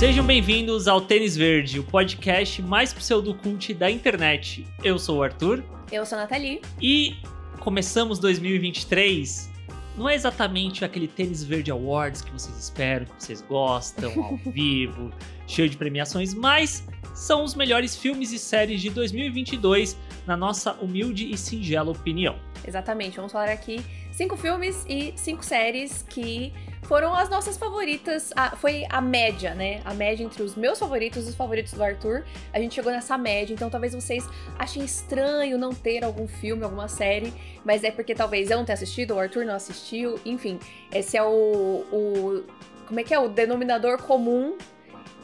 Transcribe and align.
Sejam 0.00 0.24
bem-vindos 0.24 0.88
ao 0.88 0.98
Tênis 0.98 1.36
Verde, 1.36 1.78
o 1.78 1.84
podcast 1.84 2.62
mais 2.62 2.90
pseudocult 2.90 3.74
da 3.74 3.90
internet. 3.90 4.66
Eu 4.82 4.98
sou 4.98 5.18
o 5.18 5.22
Arthur. 5.22 5.62
Eu 5.92 6.06
sou 6.06 6.16
a 6.16 6.22
Nathalie. 6.22 6.62
E 6.80 7.18
começamos 7.58 8.18
2023. 8.18 9.50
Não 9.98 10.08
é 10.08 10.14
exatamente 10.14 10.86
aquele 10.86 11.06
Tênis 11.06 11.44
Verde 11.44 11.70
Awards 11.70 12.22
que 12.22 12.32
vocês 12.32 12.56
esperam, 12.56 13.04
que 13.04 13.22
vocês 13.22 13.42
gostam, 13.42 14.10
ao 14.24 14.38
vivo, 14.50 15.12
cheio 15.46 15.68
de 15.68 15.76
premiações, 15.76 16.32
mas 16.32 16.82
são 17.14 17.44
os 17.44 17.54
melhores 17.54 17.94
filmes 17.94 18.32
e 18.32 18.38
séries 18.38 18.80
de 18.80 18.88
2022, 18.88 19.98
na 20.26 20.34
nossa 20.34 20.72
humilde 20.80 21.30
e 21.30 21.36
singela 21.36 21.90
opinião. 21.90 22.36
Exatamente, 22.70 23.16
vamos 23.16 23.32
falar 23.32 23.48
aqui 23.48 23.84
cinco 24.12 24.36
filmes 24.36 24.84
e 24.88 25.12
cinco 25.16 25.44
séries 25.44 26.04
que 26.08 26.52
foram 26.82 27.12
as 27.12 27.28
nossas 27.28 27.56
favoritas. 27.58 28.32
A, 28.36 28.54
foi 28.54 28.86
a 28.88 29.00
média, 29.00 29.56
né? 29.56 29.80
A 29.84 29.92
média 29.92 30.22
entre 30.22 30.40
os 30.40 30.54
meus 30.54 30.78
favoritos 30.78 31.26
e 31.26 31.30
os 31.30 31.34
favoritos 31.34 31.72
do 31.72 31.82
Arthur. 31.82 32.24
A 32.52 32.60
gente 32.60 32.76
chegou 32.76 32.92
nessa 32.92 33.18
média, 33.18 33.52
então 33.52 33.68
talvez 33.68 33.92
vocês 33.92 34.24
achem 34.56 34.84
estranho 34.84 35.58
não 35.58 35.74
ter 35.74 36.04
algum 36.04 36.28
filme, 36.28 36.62
alguma 36.62 36.86
série, 36.86 37.32
mas 37.64 37.82
é 37.82 37.90
porque 37.90 38.14
talvez 38.14 38.52
eu 38.52 38.58
não 38.58 38.64
tenha 38.64 38.74
assistido, 38.74 39.14
o 39.14 39.18
Arthur 39.18 39.44
não 39.44 39.54
assistiu, 39.54 40.20
enfim. 40.24 40.60
Esse 40.92 41.16
é 41.16 41.22
o. 41.24 41.84
o 41.90 42.44
como 42.86 43.00
é 43.00 43.02
que 43.02 43.12
é? 43.12 43.18
O 43.18 43.28
denominador 43.28 44.00
comum 44.02 44.56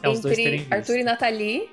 É 0.02 0.08
entre 0.08 0.66
Arthur 0.68 0.96
e 0.98 1.04
Nathalie. 1.04 1.70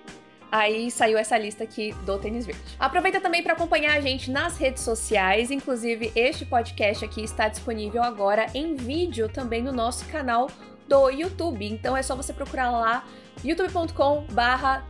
Aí 0.53 0.91
saiu 0.91 1.17
essa 1.17 1.35
lista 1.35 1.63
aqui 1.63 1.95
do 2.05 2.16
Tênis 2.20 2.45
Verde. 2.45 2.62
Aproveita 2.80 3.20
também 3.20 3.41
para 3.41 3.53
acompanhar 3.53 3.98
a 3.98 3.99
gente 3.99 4.30
nas 4.30 4.55
redes 4.55 4.84
sociais, 4.84 5.49
inclusive 5.49 6.12
este 6.16 6.45
podcast 6.45 7.04
aqui 7.04 7.23
está 7.23 7.48
disponível 7.48 8.04
agora 8.04 8.46
em 8.54 8.76
vídeo 8.76 9.27
também 9.27 9.63
no 9.63 9.71
nosso 9.71 10.05
canal 10.09 10.48
do 10.87 11.09
YouTube. 11.09 11.65
Então 11.65 11.98
é 11.98 12.04
só 12.04 12.15
você 12.15 12.31
procurar 12.31 12.70
lá 12.70 13.04
youtube.com/barra 13.43 14.87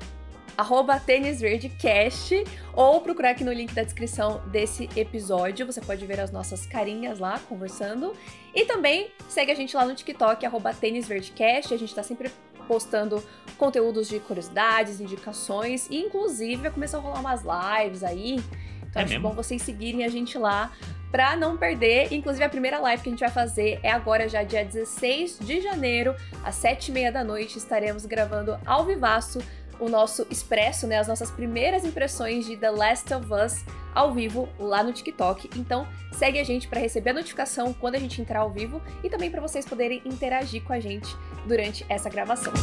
arroba 0.57 0.99
tênisverdecast 0.99 2.43
ou 2.73 2.99
procurar 2.99 3.29
aqui 3.29 3.45
no 3.45 3.53
link 3.53 3.73
da 3.73 3.83
descrição 3.83 4.41
desse 4.47 4.89
episódio. 4.97 5.65
Você 5.65 5.79
pode 5.79 6.05
ver 6.05 6.19
as 6.19 6.29
nossas 6.29 6.65
carinhas 6.65 7.19
lá 7.19 7.39
conversando. 7.47 8.13
E 8.53 8.65
também 8.65 9.11
segue 9.29 9.51
a 9.51 9.55
gente 9.55 9.73
lá 9.75 9.85
no 9.85 9.95
TikTok, 9.95 10.45
arroba 10.45 10.73
tênisverdecast. 10.73 11.73
A 11.73 11.77
gente 11.77 11.95
tá 11.95 12.03
sempre 12.03 12.29
postando 12.63 13.23
conteúdos 13.57 14.07
de 14.07 14.19
curiosidades, 14.19 14.99
indicações 14.99 15.87
e 15.89 15.97
inclusive 15.97 16.63
vai 16.63 16.71
começar 16.71 16.97
a 16.97 17.01
rolar 17.01 17.19
umas 17.19 17.41
lives 17.43 18.03
aí. 18.03 18.43
Então 18.89 19.01
É 19.01 19.05
acho 19.05 19.13
mesmo? 19.13 19.29
bom 19.29 19.35
vocês 19.35 19.61
seguirem 19.61 20.03
a 20.03 20.09
gente 20.09 20.37
lá 20.37 20.71
pra 21.11 21.35
não 21.35 21.57
perder. 21.57 22.11
Inclusive 22.11 22.43
a 22.43 22.49
primeira 22.49 22.79
live 22.79 23.03
que 23.03 23.09
a 23.09 23.11
gente 23.11 23.19
vai 23.19 23.29
fazer 23.29 23.79
é 23.83 23.91
agora 23.91 24.27
já 24.27 24.43
dia 24.43 24.65
16 24.65 25.39
de 25.39 25.61
janeiro, 25.61 26.15
às 26.43 26.55
7h30 26.55 27.11
da 27.11 27.23
noite. 27.23 27.57
Estaremos 27.57 28.05
gravando 28.05 28.57
ao 28.65 28.83
vivaço 28.85 29.39
o 29.79 29.89
nosso 29.89 30.25
expresso, 30.29 30.87
né, 30.87 30.99
as 30.99 31.07
nossas 31.07 31.31
primeiras 31.31 31.83
impressões 31.83 32.45
de 32.45 32.55
The 32.55 32.69
Last 32.71 33.13
of 33.13 33.27
Us 33.33 33.65
ao 33.93 34.13
vivo 34.13 34.47
lá 34.57 34.83
no 34.83 34.93
TikTok. 34.93 35.49
Então, 35.55 35.87
segue 36.11 36.39
a 36.39 36.43
gente 36.43 36.67
para 36.67 36.79
receber 36.79 37.11
a 37.11 37.13
notificação 37.13 37.73
quando 37.73 37.95
a 37.95 37.99
gente 37.99 38.21
entrar 38.21 38.39
ao 38.39 38.49
vivo 38.49 38.81
e 39.03 39.09
também 39.09 39.29
para 39.29 39.41
vocês 39.41 39.65
poderem 39.65 40.01
interagir 40.05 40.63
com 40.63 40.73
a 40.73 40.79
gente 40.79 41.15
durante 41.45 41.85
essa 41.89 42.09
gravação. 42.09 42.53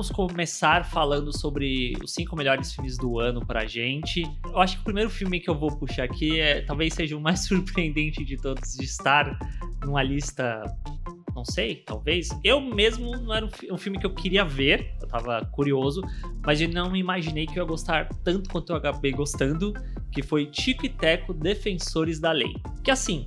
Vamos 0.00 0.10
começar 0.10 0.86
falando 0.86 1.30
sobre 1.36 1.92
os 2.02 2.14
cinco 2.14 2.34
melhores 2.34 2.72
filmes 2.72 2.96
do 2.96 3.18
ano 3.18 3.44
pra 3.44 3.66
gente. 3.66 4.22
Eu 4.46 4.58
acho 4.58 4.76
que 4.76 4.80
o 4.80 4.84
primeiro 4.84 5.10
filme 5.10 5.38
que 5.38 5.50
eu 5.50 5.54
vou 5.54 5.76
puxar 5.76 6.04
aqui 6.04 6.40
é 6.40 6.62
talvez 6.62 6.94
seja 6.94 7.14
o 7.18 7.20
mais 7.20 7.40
surpreendente 7.44 8.24
de 8.24 8.38
todos 8.38 8.76
de 8.76 8.84
estar 8.84 9.38
numa 9.84 10.02
lista. 10.02 10.62
Não 11.34 11.44
sei, 11.44 11.76
talvez. 11.76 12.30
Eu 12.42 12.62
mesmo 12.62 13.10
não 13.18 13.34
era 13.34 13.44
um, 13.44 13.50
fi- 13.50 13.68
filme 13.78 13.98
que 13.98 14.06
eu 14.06 14.14
queria 14.14 14.42
ver, 14.42 14.94
eu 15.02 15.06
tava 15.08 15.44
curioso, 15.52 16.00
mas 16.46 16.62
eu 16.62 16.68
não 16.70 16.96
imaginei 16.96 17.44
que 17.46 17.58
eu 17.58 17.62
ia 17.62 17.68
gostar 17.68 18.08
tanto 18.24 18.48
quanto 18.48 18.72
eu 18.72 18.76
acabei 18.76 19.12
gostando, 19.12 19.74
que 20.10 20.22
foi 20.22 20.46
Tico 20.46 20.86
e 20.86 20.88
Teco 20.88 21.34
Defensores 21.34 22.18
da 22.18 22.32
Lei. 22.32 22.54
Que 22.82 22.90
assim, 22.90 23.26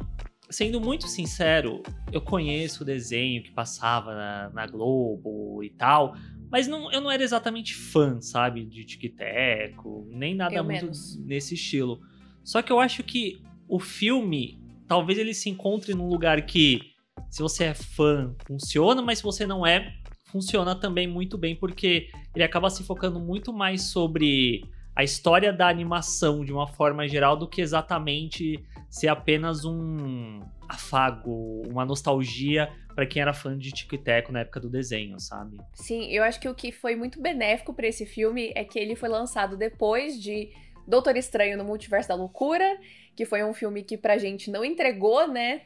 sendo 0.49 0.81
muito 0.81 1.07
sincero, 1.07 1.81
eu 2.11 2.21
conheço 2.21 2.83
o 2.83 2.85
desenho 2.85 3.41
que 3.41 3.51
passava 3.51 4.13
na, 4.13 4.49
na 4.53 4.67
Globo 4.67 5.63
e 5.63 5.69
tal, 5.71 6.15
mas 6.53 6.67
não, 6.67 6.91
eu 6.91 7.01
não 7.01 7.09
era 7.09 7.23
exatamente 7.23 7.73
fã, 7.73 8.21
sabe, 8.21 8.63
de 8.63 8.85
Tic 8.85 9.15
Teco, 9.15 10.07
nem 10.11 10.35
nada 10.35 10.53
Eu 10.53 10.63
muito 10.63 10.83
menos. 10.83 11.17
nesse 11.25 11.55
estilo. 11.55 11.99
Só 12.43 12.61
que 12.61 12.71
eu 12.71 12.79
acho 12.79 13.01
que 13.01 13.41
o 13.67 13.79
filme, 13.79 14.61
talvez 14.87 15.17
ele 15.17 15.33
se 15.33 15.49
encontre 15.49 15.95
num 15.95 16.07
lugar 16.07 16.45
que, 16.45 16.79
se 17.27 17.41
você 17.41 17.63
é 17.63 17.73
fã, 17.73 18.35
funciona, 18.45 19.01
mas 19.01 19.17
se 19.17 19.23
você 19.23 19.47
não 19.47 19.65
é, 19.65 19.95
funciona 20.25 20.75
também 20.75 21.07
muito 21.07 21.39
bem, 21.39 21.55
porque 21.55 22.09
ele 22.35 22.43
acaba 22.43 22.69
se 22.69 22.83
focando 22.83 23.19
muito 23.19 23.51
mais 23.51 23.85
sobre 23.85 24.63
a 24.95 25.03
história 25.03 25.51
da 25.51 25.67
animação 25.67 26.45
de 26.45 26.53
uma 26.53 26.67
forma 26.67 27.07
geral 27.07 27.35
do 27.35 27.47
que 27.47 27.61
exatamente 27.61 28.63
ser 28.91 29.07
apenas 29.07 29.65
um 29.65 30.39
afago, 30.69 31.63
uma 31.67 31.83
nostalgia 31.83 32.69
pra 32.93 33.05
quem 33.05 33.21
era 33.21 33.33
fã 33.33 33.57
de 33.57 33.71
Tico 33.71 33.95
e 33.95 33.97
Teco 33.97 34.31
na 34.31 34.41
época 34.41 34.59
do 34.59 34.69
desenho, 34.69 35.19
sabe? 35.19 35.57
Sim, 35.73 36.09
eu 36.11 36.23
acho 36.23 36.39
que 36.39 36.47
o 36.47 36.55
que 36.55 36.71
foi 36.71 36.95
muito 36.95 37.21
benéfico 37.21 37.73
pra 37.73 37.87
esse 37.87 38.05
filme 38.05 38.51
é 38.55 38.63
que 38.63 38.79
ele 38.79 38.95
foi 38.95 39.09
lançado 39.09 39.57
depois 39.57 40.21
de 40.21 40.51
Doutor 40.87 41.15
Estranho 41.15 41.57
no 41.57 41.63
Multiverso 41.63 42.09
da 42.09 42.15
Loucura, 42.15 42.77
que 43.15 43.25
foi 43.25 43.43
um 43.43 43.53
filme 43.53 43.83
que 43.83 43.97
pra 43.97 44.17
gente 44.17 44.51
não 44.51 44.63
entregou, 44.63 45.27
né? 45.27 45.61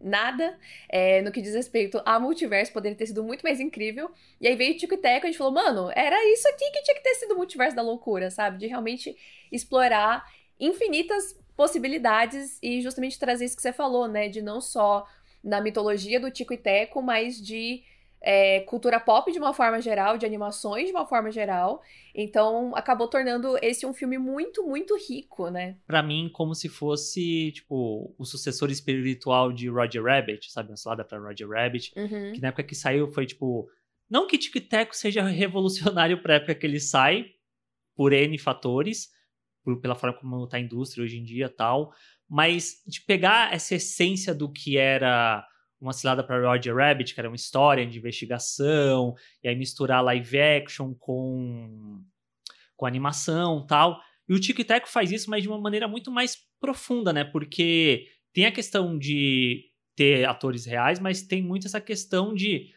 Nada 0.00 0.58
é, 0.88 1.20
no 1.20 1.30
que 1.30 1.42
diz 1.42 1.54
respeito 1.54 2.00
a 2.06 2.18
multiverso, 2.18 2.72
poderia 2.72 2.96
ter 2.96 3.06
sido 3.06 3.22
muito 3.22 3.42
mais 3.42 3.60
incrível. 3.60 4.10
E 4.40 4.48
aí 4.48 4.56
veio 4.56 4.76
Tico 4.76 4.94
e 4.94 4.96
Teco 4.96 5.26
e 5.26 5.28
a 5.28 5.30
gente 5.30 5.38
falou, 5.38 5.52
mano, 5.52 5.90
era 5.94 6.16
isso 6.32 6.48
aqui 6.48 6.70
que 6.70 6.82
tinha 6.82 6.96
que 6.96 7.02
ter 7.02 7.14
sido 7.16 7.34
o 7.34 7.36
multiverso 7.36 7.76
da 7.76 7.82
loucura, 7.82 8.30
sabe? 8.30 8.58
De 8.58 8.66
realmente 8.66 9.14
explorar 9.52 10.24
infinitas 10.58 11.38
possibilidades 11.54 12.58
e 12.62 12.80
justamente 12.80 13.18
trazer 13.18 13.44
isso 13.44 13.56
que 13.56 13.60
você 13.60 13.72
falou, 13.72 14.08
né? 14.08 14.30
De 14.30 14.40
não 14.40 14.62
só 14.62 15.06
na 15.42 15.60
mitologia 15.60 16.20
do 16.20 16.30
Tico 16.30 16.52
e 16.52 16.58
Teco, 16.58 17.00
mas 17.02 17.40
de 17.40 17.82
é, 18.22 18.60
cultura 18.60 19.00
pop 19.00 19.32
de 19.32 19.38
uma 19.38 19.54
forma 19.54 19.80
geral, 19.80 20.18
de 20.18 20.26
animações 20.26 20.86
de 20.86 20.90
uma 20.92 21.06
forma 21.06 21.30
geral. 21.30 21.80
Então, 22.14 22.76
acabou 22.76 23.08
tornando 23.08 23.56
esse 23.62 23.86
um 23.86 23.94
filme 23.94 24.18
muito, 24.18 24.62
muito 24.66 24.94
rico, 25.08 25.48
né? 25.48 25.76
Pra 25.86 26.02
mim, 26.02 26.28
como 26.32 26.54
se 26.54 26.68
fosse, 26.68 27.52
tipo, 27.52 28.14
o 28.18 28.24
sucessor 28.24 28.70
espiritual 28.70 29.50
de 29.52 29.68
Roger 29.68 30.02
Rabbit, 30.04 30.52
sabe? 30.52 30.70
Uma 30.70 30.76
salada 30.76 31.04
pra 31.04 31.18
Roger 31.18 31.48
Rabbit. 31.48 31.92
Uhum. 31.96 32.32
Que 32.32 32.40
na 32.42 32.48
época 32.48 32.64
que 32.64 32.74
saiu 32.74 33.10
foi, 33.10 33.24
tipo... 33.26 33.70
Não 34.08 34.26
que 34.26 34.36
Tico 34.36 34.58
e 34.58 34.60
Teco 34.60 34.94
seja 34.94 35.22
revolucionário 35.30 36.20
pra 36.20 36.34
época 36.34 36.54
que 36.54 36.66
ele 36.66 36.80
sai, 36.80 37.26
por 37.94 38.12
N 38.12 38.36
fatores, 38.38 39.08
por- 39.62 39.80
pela 39.80 39.94
forma 39.94 40.18
como 40.18 40.46
tá 40.46 40.56
a 40.56 40.60
indústria 40.60 41.04
hoje 41.04 41.16
em 41.18 41.22
dia 41.22 41.46
e 41.46 41.48
tal, 41.48 41.92
mas 42.30 42.80
de 42.86 43.00
pegar 43.00 43.52
essa 43.52 43.74
essência 43.74 44.32
do 44.32 44.50
que 44.50 44.78
era 44.78 45.44
uma 45.80 45.92
cilada 45.92 46.22
para 46.22 46.48
Roger 46.48 46.76
Rabbit, 46.76 47.12
que 47.12 47.20
era 47.20 47.28
uma 47.28 47.34
história 47.34 47.84
de 47.84 47.98
investigação, 47.98 49.14
e 49.42 49.48
aí 49.48 49.56
misturar 49.56 50.04
live 50.04 50.38
action 50.38 50.94
com, 50.94 52.04
com 52.76 52.86
animação 52.86 53.66
tal. 53.66 54.00
E 54.28 54.34
o 54.34 54.38
Tico 54.38 54.60
e 54.60 54.64
Teco 54.64 54.88
faz 54.88 55.10
isso, 55.10 55.28
mas 55.28 55.42
de 55.42 55.48
uma 55.48 55.60
maneira 55.60 55.88
muito 55.88 56.10
mais 56.10 56.36
profunda, 56.60 57.12
né? 57.12 57.24
Porque 57.24 58.06
tem 58.32 58.46
a 58.46 58.52
questão 58.52 58.96
de 58.96 59.64
ter 59.96 60.24
atores 60.24 60.64
reais, 60.64 61.00
mas 61.00 61.22
tem 61.22 61.42
muito 61.42 61.66
essa 61.66 61.80
questão 61.80 62.32
de 62.32 62.70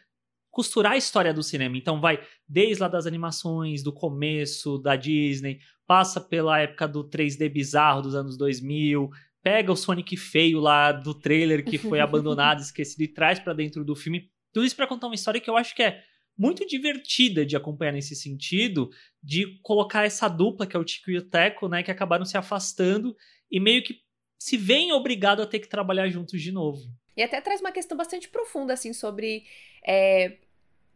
costurar 0.50 0.92
a 0.92 0.96
história 0.96 1.32
do 1.32 1.42
cinema. 1.42 1.76
Então 1.76 2.00
vai 2.00 2.20
desde 2.48 2.82
lá 2.82 2.88
das 2.88 3.06
animações, 3.06 3.82
do 3.82 3.92
começo 3.92 4.78
da 4.78 4.96
Disney, 4.96 5.60
passa 5.86 6.20
pela 6.20 6.58
época 6.58 6.88
do 6.88 7.08
3D 7.08 7.48
bizarro 7.52 8.02
dos 8.02 8.14
anos 8.14 8.36
2000, 8.36 9.10
pega 9.44 9.70
o 9.70 9.76
Sonic 9.76 10.16
feio 10.16 10.58
lá 10.58 10.90
do 10.90 11.14
trailer 11.14 11.62
que 11.62 11.76
foi 11.76 12.00
abandonado, 12.00 12.60
esquecido 12.60 13.02
e 13.02 13.08
traz 13.08 13.38
pra 13.38 13.52
dentro 13.52 13.84
do 13.84 13.94
filme. 13.94 14.30
Tudo 14.52 14.64
isso 14.64 14.74
pra 14.74 14.86
contar 14.86 15.06
uma 15.06 15.14
história 15.14 15.40
que 15.40 15.50
eu 15.50 15.56
acho 15.56 15.76
que 15.76 15.82
é 15.82 16.02
muito 16.36 16.66
divertida 16.66 17.44
de 17.44 17.54
acompanhar 17.54 17.92
nesse 17.92 18.16
sentido, 18.16 18.90
de 19.22 19.60
colocar 19.62 20.04
essa 20.04 20.26
dupla 20.26 20.66
que 20.66 20.74
é 20.74 20.80
o 20.80 20.84
Tico 20.84 21.10
e 21.10 21.18
o 21.18 21.28
Teco, 21.28 21.68
né, 21.68 21.82
que 21.82 21.90
acabaram 21.90 22.24
se 22.24 22.36
afastando 22.36 23.14
e 23.50 23.60
meio 23.60 23.84
que 23.84 24.00
se 24.38 24.56
veem 24.56 24.92
obrigados 24.92 25.44
a 25.44 25.48
ter 25.48 25.60
que 25.60 25.68
trabalhar 25.68 26.08
juntos 26.08 26.40
de 26.40 26.50
novo. 26.50 26.80
E 27.16 27.22
até 27.22 27.40
traz 27.40 27.60
uma 27.60 27.70
questão 27.70 27.96
bastante 27.96 28.28
profunda, 28.28 28.72
assim, 28.72 28.92
sobre 28.92 29.44
é, 29.86 30.38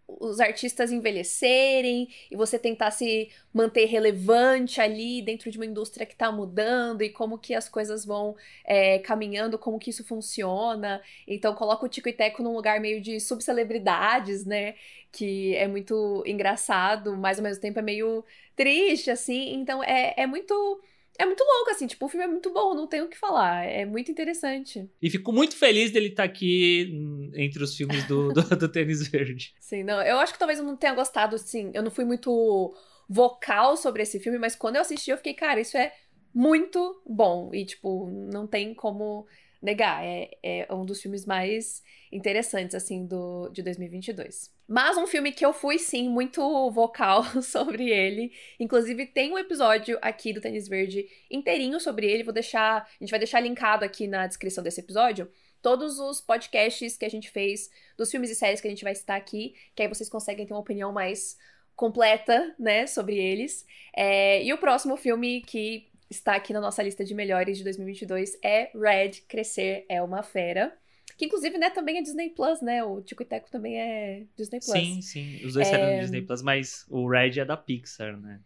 os 0.09 0.41
artistas 0.41 0.91
envelhecerem 0.91 2.09
e 2.31 2.37
você 2.37 2.59
tentar 2.59 2.91
se 2.91 3.31
manter 3.53 3.85
relevante 3.85 4.81
ali 4.81 5.21
dentro 5.21 5.51
de 5.51 5.59
uma 5.59 5.67
indústria 5.67 6.07
que 6.07 6.15
está 6.15 6.33
mudando 6.33 7.03
e 7.03 7.11
como 7.11 7.39
que 7.39 7.55
as 7.55 7.69
coisas 7.69 8.07
vão 8.07 8.35
é, 8.65 8.99
caminhando, 9.01 9.59
como 9.59 9.79
que 9.79 9.91
isso 9.91 10.03
funciona. 10.05 11.03
Então 11.27 11.55
coloca 11.55 11.85
o 11.85 11.89
Tico 11.89 12.09
e 12.09 12.13
Teco 12.13 12.43
num 12.43 12.55
lugar 12.55 12.81
meio 12.81 13.01
de 13.03 13.21
subcelebridades, 13.21 14.47
né? 14.47 14.75
Que 15.13 15.55
é 15.57 15.69
muito 15.69 16.23
engraçado, 16.27 17.17
mas 17.17 17.39
ao 17.39 17.45
mesmo 17.45 17.61
tempo 17.61 17.79
é 17.79 17.83
meio 17.83 18.25
triste, 18.57 19.11
assim. 19.11 19.55
Então 19.55 19.83
é, 19.85 20.15
é 20.17 20.27
muito 20.27 20.81
é 21.19 21.27
muito 21.27 21.43
louco, 21.43 21.71
assim, 21.71 21.89
tipo, 21.89 22.07
o 22.07 22.09
filme 22.09 22.25
é 22.25 22.29
muito 22.29 22.53
bom, 22.53 22.75
não 22.75 22.87
tenho 22.87 23.07
o 23.07 23.09
que 23.09 23.19
falar. 23.19 23.65
É 23.65 23.85
muito 23.85 24.09
interessante. 24.11 24.89
E 25.03 25.11
fico 25.11 25.33
muito 25.33 25.57
feliz 25.57 25.91
dele 25.91 26.07
estar 26.07 26.23
tá 26.23 26.29
aqui 26.29 26.93
entre 27.35 27.63
os 27.63 27.77
filmes 27.77 28.07
do, 28.07 28.33
do, 28.33 28.43
do, 28.57 28.69
Tênis 28.69 29.07
Verde. 29.09 29.53
Sim, 29.59 29.83
não, 29.83 30.01
eu 30.01 30.21
acho 30.21 30.33
que 30.33 30.39
talvez 30.39 30.61
eu 30.61 30.65
não 30.65 30.77
tenha 30.77 30.95
gostado, 30.95 31.35
assim, 31.35 31.73
eu 31.75 31.83
não 31.83 31.91
fui 31.91 32.05
muito 32.05 32.73
vocal 33.09 33.77
sobre 33.77 34.03
esse 34.03 34.21
filme, 34.21 34.39
mas 34.39 34.55
quando 34.55 34.77
eu 34.77 34.83
assisti 34.83 35.11
eu 35.11 35.17
fiquei, 35.17 35.35
cara, 35.35 35.61
isso 35.61 35.77
é 35.77 35.93
muito 36.33 37.03
bom. 37.05 37.51
E, 37.53 37.65
tipo, 37.65 38.09
não 38.09 38.47
tem 38.47 38.73
como 38.73 39.27
negar. 39.61 40.05
É, 40.05 40.31
é 40.43 40.75
um 40.75 40.85
dos 40.85 41.01
filmes 41.01 41.27
mais 41.27 41.83
interessantes, 42.11 42.75
assim, 42.75 43.07
do, 43.07 43.49
de 43.51 43.63
2022. 43.63 44.51
Mas 44.67 44.97
um 44.97 45.07
filme 45.07 45.33
que 45.33 45.45
eu 45.45 45.53
fui, 45.53 45.79
sim, 45.79 46.09
muito 46.09 46.71
vocal 46.71 47.25
sobre 47.43 47.91
ele. 47.91 48.33
Inclusive, 48.61 49.07
tem 49.07 49.33
um 49.33 49.39
episódio 49.39 49.99
aqui 50.03 50.33
do 50.33 50.41
Tênis 50.41 50.69
Verde 50.69 51.07
inteirinho 51.31 51.81
sobre 51.81 52.07
ele. 52.11 52.23
Vou 52.23 52.35
deixar. 52.35 52.83
A 52.83 53.05
gente 53.05 53.11
vai 53.11 53.19
deixar 53.19 53.41
linkado 53.41 53.85
aqui 53.85 54.07
na 54.07 54.27
descrição 54.27 54.63
desse 54.63 54.81
episódio. 54.81 55.31
Todos 55.61 55.99
os 55.99 56.21
podcasts 56.21 56.97
que 56.97 57.05
a 57.05 57.11
gente 57.11 57.31
fez, 57.31 57.71
dos 57.97 58.11
filmes 58.11 58.31
e 58.31 58.35
séries 58.35 58.61
que 58.61 58.69
a 58.69 58.71
gente 58.71 58.85
vai 58.85 58.95
citar 58.95 59.17
aqui, 59.17 59.55
que 59.75 59.83
aí 59.83 59.89
vocês 59.89 60.09
conseguem 60.09 60.47
ter 60.47 60.53
uma 60.53 60.61
opinião 60.61 60.93
mais 60.93 61.37
completa, 61.75 62.55
né, 62.59 62.87
sobre 62.87 63.17
eles. 63.17 63.65
É, 63.97 64.43
e 64.43 64.53
o 64.53 64.59
próximo 64.59 64.97
filme 64.97 65.41
que 65.43 65.89
está 66.11 66.35
aqui 66.35 66.53
na 66.53 66.61
nossa 66.61 66.83
lista 66.83 67.05
de 67.05 67.15
melhores 67.15 67.59
de 67.59 67.65
2022 67.65 68.39
é 68.43 68.71
Red 68.75 69.23
Crescer 69.29 69.85
é 69.89 70.03
uma 70.03 70.23
Fera. 70.23 70.77
Que 71.17 71.25
inclusive, 71.25 71.59
né, 71.59 71.69
também 71.71 71.99
é 71.99 72.03
Disney 72.03 72.31
Plus, 72.31 72.61
né? 72.61 72.85
O 72.85 73.03
Tico 73.03 73.23
e 73.23 73.27
Teco 73.27 73.51
também 73.51 73.81
é 73.81 74.25
Disney 74.37 74.61
Plus. 74.61 74.71
Sim, 74.71 75.03
sim. 75.03 75.45
Os 75.45 75.55
dois 75.55 75.67
é... 75.67 75.71
saíram 75.71 76.01
Disney 76.01 76.23
Plus, 76.23 76.43
mas 76.43 76.87
o 76.89 77.09
Red 77.09 77.41
é 77.41 77.45
da 77.45 77.57
Pixar, 77.57 78.17
né? 78.17 78.41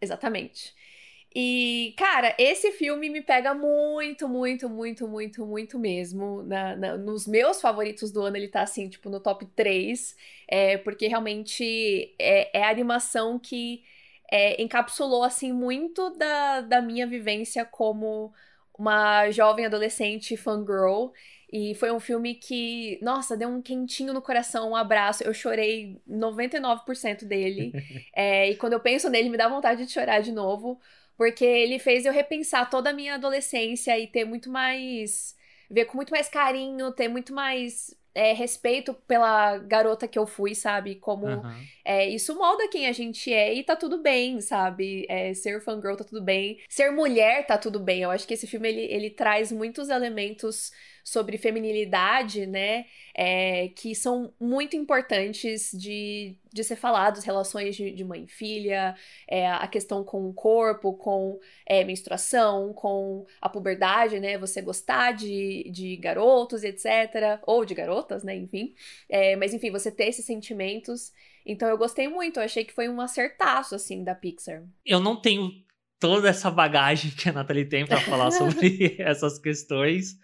Exatamente. 0.00 0.74
E, 1.34 1.94
cara, 1.96 2.32
esse 2.38 2.70
filme 2.72 3.08
me 3.08 3.20
pega 3.20 3.54
muito, 3.54 4.28
muito, 4.28 4.68
muito, 4.68 5.08
muito, 5.08 5.44
muito 5.44 5.78
mesmo. 5.78 6.44
Na, 6.44 6.76
na, 6.76 6.96
nos 6.96 7.26
meus 7.26 7.60
favoritos 7.60 8.12
do 8.12 8.20
ano, 8.20 8.36
ele 8.36 8.46
tá 8.46 8.62
assim, 8.62 8.88
tipo, 8.88 9.10
no 9.10 9.18
top 9.18 9.44
3. 9.46 10.14
É, 10.46 10.76
porque 10.78 11.08
realmente 11.08 12.14
é, 12.20 12.56
é 12.56 12.62
a 12.62 12.70
animação 12.70 13.36
que 13.38 13.82
é, 14.30 14.60
encapsulou, 14.62 15.22
assim, 15.22 15.52
muito 15.52 16.10
da, 16.10 16.60
da 16.60 16.82
minha 16.82 17.06
vivência 17.06 17.64
como 17.64 18.32
uma 18.78 19.30
jovem 19.30 19.66
adolescente 19.66 20.36
fangirl. 20.36 21.12
E 21.52 21.74
foi 21.76 21.92
um 21.92 22.00
filme 22.00 22.34
que, 22.34 22.98
nossa, 23.00 23.36
deu 23.36 23.48
um 23.48 23.62
quentinho 23.62 24.12
no 24.12 24.20
coração, 24.20 24.70
um 24.70 24.76
abraço. 24.76 25.22
Eu 25.22 25.32
chorei 25.32 26.00
99% 26.08 27.24
dele. 27.24 27.72
é, 28.12 28.50
e 28.50 28.56
quando 28.56 28.72
eu 28.72 28.80
penso 28.80 29.08
nele, 29.08 29.28
me 29.28 29.36
dá 29.36 29.48
vontade 29.48 29.86
de 29.86 29.92
chorar 29.92 30.20
de 30.20 30.32
novo. 30.32 30.80
Porque 31.16 31.44
ele 31.44 31.78
fez 31.78 32.04
eu 32.04 32.12
repensar 32.12 32.68
toda 32.68 32.90
a 32.90 32.92
minha 32.92 33.14
adolescência 33.14 33.96
e 33.98 34.06
ter 34.08 34.24
muito 34.24 34.50
mais. 34.50 35.36
Ver 35.74 35.86
com 35.86 35.96
muito 35.96 36.10
mais 36.10 36.28
carinho, 36.28 36.92
ter 36.92 37.08
muito 37.08 37.34
mais 37.34 37.94
é, 38.14 38.32
respeito 38.32 38.94
pela 38.94 39.58
garota 39.58 40.06
que 40.06 40.18
eu 40.18 40.26
fui, 40.26 40.54
sabe? 40.54 40.94
Como 40.94 41.26
uhum. 41.26 41.64
é, 41.84 42.08
isso 42.08 42.36
molda 42.36 42.68
quem 42.68 42.86
a 42.86 42.92
gente 42.92 43.32
é 43.32 43.52
e 43.52 43.64
tá 43.64 43.74
tudo 43.74 44.00
bem, 44.00 44.40
sabe? 44.40 45.04
É, 45.08 45.34
ser 45.34 45.60
fangirl 45.60 45.96
tá 45.96 46.04
tudo 46.04 46.22
bem. 46.22 46.60
Ser 46.68 46.92
mulher 46.92 47.44
tá 47.44 47.58
tudo 47.58 47.80
bem. 47.80 48.02
Eu 48.02 48.10
acho 48.10 48.26
que 48.26 48.34
esse 48.34 48.46
filme 48.46 48.68
ele, 48.68 48.82
ele 48.82 49.10
traz 49.10 49.50
muitos 49.50 49.88
elementos 49.88 50.70
sobre 51.04 51.36
feminilidade, 51.36 52.46
né? 52.46 52.86
É, 53.14 53.68
que 53.76 53.94
são 53.94 54.32
muito 54.40 54.74
importantes 54.74 55.70
de, 55.72 56.34
de 56.50 56.64
ser 56.64 56.76
falados, 56.76 57.22
relações 57.22 57.76
de, 57.76 57.92
de 57.92 58.02
mãe 58.02 58.24
e 58.24 58.28
filha, 58.28 58.96
é, 59.28 59.46
a 59.46 59.68
questão 59.68 60.02
com 60.02 60.26
o 60.26 60.32
corpo, 60.32 60.94
com 60.94 61.38
é, 61.66 61.84
menstruação, 61.84 62.72
com 62.72 63.26
a 63.40 63.48
puberdade, 63.50 64.18
né? 64.18 64.38
Você 64.38 64.62
gostar 64.62 65.12
de, 65.12 65.70
de 65.70 65.96
garotos, 65.96 66.64
etc. 66.64 67.38
Ou 67.42 67.66
de 67.66 67.74
garotas, 67.74 68.24
né? 68.24 68.34
Enfim. 68.34 68.74
É, 69.08 69.36
mas 69.36 69.52
enfim, 69.52 69.70
você 69.70 69.92
ter 69.92 70.08
esses 70.08 70.24
sentimentos. 70.24 71.12
Então 71.44 71.68
eu 71.68 71.76
gostei 71.76 72.08
muito, 72.08 72.38
eu 72.38 72.44
achei 72.44 72.64
que 72.64 72.72
foi 72.72 72.88
um 72.88 73.00
acertaço, 73.00 73.74
assim, 73.74 74.02
da 74.02 74.14
Pixar. 74.14 74.64
Eu 74.86 74.98
não 74.98 75.20
tenho 75.20 75.52
toda 76.00 76.28
essa 76.28 76.50
bagagem 76.50 77.10
que 77.10 77.28
a 77.28 77.32
Nathalie 77.32 77.66
tem 77.66 77.86
para 77.86 78.00
falar 78.00 78.30
sobre 78.32 78.96
essas 79.00 79.38
questões. 79.38 80.18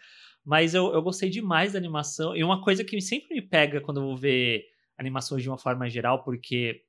Mas 0.45 0.75
eu, 0.75 0.93
eu 0.93 1.03
gostei 1.03 1.29
demais 1.29 1.73
da 1.73 1.79
animação. 1.79 2.35
E 2.35 2.43
uma 2.43 2.63
coisa 2.63 2.85
que 2.85 3.01
sempre 3.01 3.35
me 3.35 3.43
pega 3.43 3.81
quando 3.81 4.01
eu 4.01 4.07
vou 4.07 4.17
ver 4.17 4.65
animações 4.99 5.43
de 5.43 5.49
uma 5.49 5.59
forma 5.59 5.89
geral, 5.89 6.23
porque 6.23 6.83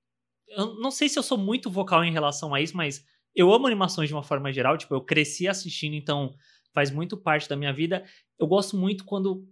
eu 0.48 0.76
não 0.76 0.92
sei 0.92 1.08
se 1.08 1.18
eu 1.18 1.24
sou 1.24 1.38
muito 1.38 1.70
vocal 1.70 2.04
em 2.04 2.12
relação 2.12 2.54
a 2.54 2.62
isso, 2.62 2.76
mas 2.76 3.06
eu 3.36 3.54
amo 3.54 3.68
animações 3.68 4.10
de 4.10 4.14
uma 4.14 4.24
forma 4.24 4.52
geral. 4.52 4.78
Tipo, 4.78 4.96
eu 4.96 5.02
cresci 5.02 5.48
assistindo, 5.48 5.96
então 5.96 6.34
faz 6.74 6.92
muito 6.92 7.18
parte 7.18 7.48
da 7.48 7.56
minha 7.56 7.74
vida. 7.74 8.04
Eu 8.40 8.48
gosto 8.48 8.78
muito 8.78 9.06
quando 9.06 9.48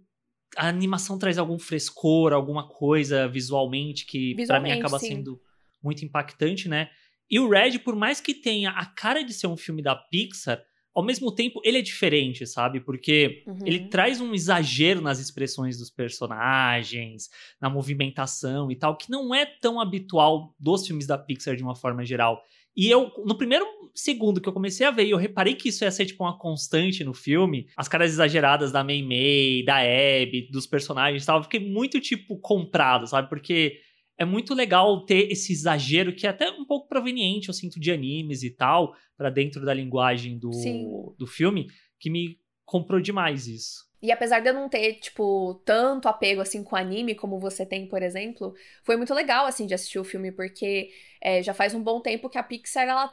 a 0.56 0.68
animação 0.68 1.18
traz 1.18 1.38
algum 1.38 1.58
frescor, 1.58 2.32
alguma 2.32 2.68
coisa 2.68 3.28
visualmente 3.28 4.04
que 4.04 4.34
para 4.46 4.60
mim 4.60 4.72
acaba 4.72 4.98
sim. 4.98 5.08
sendo 5.08 5.40
muito 5.82 6.04
impactante, 6.04 6.68
né? 6.68 6.90
E 7.30 7.38
o 7.38 7.48
Red, 7.48 7.78
por 7.78 7.94
mais 7.94 8.20
que 8.20 8.34
tenha 8.34 8.70
a 8.70 8.84
cara 8.84 9.22
de 9.22 9.32
ser 9.32 9.46
um 9.46 9.56
filme 9.56 9.82
da 9.82 9.94
Pixar, 9.94 10.60
ao 10.94 11.04
mesmo 11.04 11.32
tempo, 11.32 11.60
ele 11.64 11.78
é 11.78 11.82
diferente, 11.82 12.46
sabe? 12.46 12.80
Porque 12.80 13.44
uhum. 13.46 13.58
ele 13.64 13.88
traz 13.88 14.20
um 14.20 14.34
exagero 14.34 15.00
nas 15.00 15.20
expressões 15.20 15.78
dos 15.78 15.90
personagens, 15.90 17.28
na 17.60 17.70
movimentação 17.70 18.70
e 18.70 18.76
tal, 18.76 18.96
que 18.96 19.10
não 19.10 19.34
é 19.34 19.46
tão 19.46 19.80
habitual 19.80 20.54
dos 20.58 20.86
filmes 20.86 21.06
da 21.06 21.16
Pixar 21.16 21.56
de 21.56 21.62
uma 21.62 21.76
forma 21.76 22.04
geral. 22.04 22.42
E 22.76 22.88
eu, 22.88 23.12
no 23.24 23.36
primeiro 23.36 23.66
segundo 23.94 24.40
que 24.40 24.48
eu 24.48 24.52
comecei 24.52 24.86
a 24.86 24.90
ver, 24.90 25.08
eu 25.08 25.16
reparei 25.16 25.54
que 25.54 25.68
isso 25.68 25.84
ia 25.84 25.90
ser 25.90 26.06
tipo 26.06 26.24
uma 26.24 26.38
constante 26.38 27.04
no 27.04 27.12
filme, 27.12 27.66
as 27.76 27.88
caras 27.88 28.12
exageradas 28.12 28.72
da 28.72 28.84
Mei 28.84 29.02
Mei, 29.02 29.64
da 29.64 29.78
Abby, 29.78 30.48
dos 30.50 30.66
personagens 30.66 31.22
e 31.22 31.26
tal, 31.26 31.38
eu 31.38 31.42
fiquei 31.42 31.60
muito, 31.60 32.00
tipo, 32.00 32.38
comprado, 32.38 33.06
sabe? 33.06 33.28
Porque 33.28 33.80
é 34.20 34.24
muito 34.26 34.54
legal 34.54 35.06
ter 35.06 35.32
esse 35.32 35.50
exagero 35.50 36.14
que 36.14 36.26
é 36.26 36.30
até 36.30 36.50
um 36.50 36.66
pouco 36.66 36.86
proveniente, 36.86 37.48
eu 37.48 37.54
sinto, 37.54 37.80
de 37.80 37.90
animes 37.90 38.42
e 38.42 38.50
tal, 38.50 38.94
para 39.16 39.30
dentro 39.30 39.64
da 39.64 39.72
linguagem 39.72 40.38
do, 40.38 41.14
do 41.16 41.26
filme, 41.26 41.68
que 41.98 42.10
me 42.10 42.38
comprou 42.66 43.00
demais 43.00 43.46
isso. 43.48 43.88
E 44.02 44.12
apesar 44.12 44.40
de 44.40 44.50
eu 44.50 44.52
não 44.52 44.68
ter, 44.68 44.96
tipo, 44.96 45.54
tanto 45.64 46.06
apego, 46.06 46.42
assim, 46.42 46.62
com 46.62 46.76
anime 46.76 47.14
como 47.14 47.40
você 47.40 47.64
tem, 47.64 47.88
por 47.88 48.02
exemplo, 48.02 48.54
foi 48.84 48.94
muito 48.98 49.14
legal, 49.14 49.46
assim, 49.46 49.64
de 49.64 49.72
assistir 49.72 49.98
o 49.98 50.04
filme, 50.04 50.30
porque 50.30 50.90
é, 51.18 51.42
já 51.42 51.54
faz 51.54 51.74
um 51.74 51.82
bom 51.82 51.98
tempo 52.02 52.28
que 52.28 52.36
a 52.36 52.42
Pixar, 52.42 52.86
ela 52.86 53.10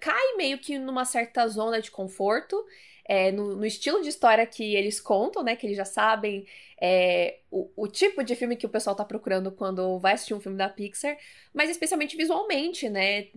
cai 0.00 0.36
meio 0.38 0.58
que 0.58 0.78
numa 0.78 1.04
certa 1.04 1.46
zona 1.48 1.82
de 1.82 1.90
conforto, 1.90 2.56
é, 3.08 3.30
no, 3.30 3.56
no, 3.56 3.64
estilo 3.64 4.02
de 4.02 4.08
história 4.08 4.44
que 4.46 4.74
eles 4.74 5.00
contam, 5.00 5.42
né? 5.42 5.54
Que 5.54 5.66
eles 5.66 5.76
já 5.76 5.84
sabem 5.84 6.44
é, 6.80 7.38
o, 7.50 7.70
o, 7.76 7.88
tipo 7.88 8.22
de 8.24 8.34
filme 8.34 8.56
que 8.56 8.66
o 8.66 8.68
pessoal 8.68 8.96
tá 8.96 9.04
procurando 9.04 9.52
quando 9.52 9.98
vai 9.98 10.14
assistir 10.14 10.34
um 10.34 10.40
filme 10.40 10.58
da 10.58 10.68
Pixar, 10.68 11.16
mas 11.54 11.70
especialmente 11.70 12.16
visualmente, 12.16 12.88
né? 12.88 13.28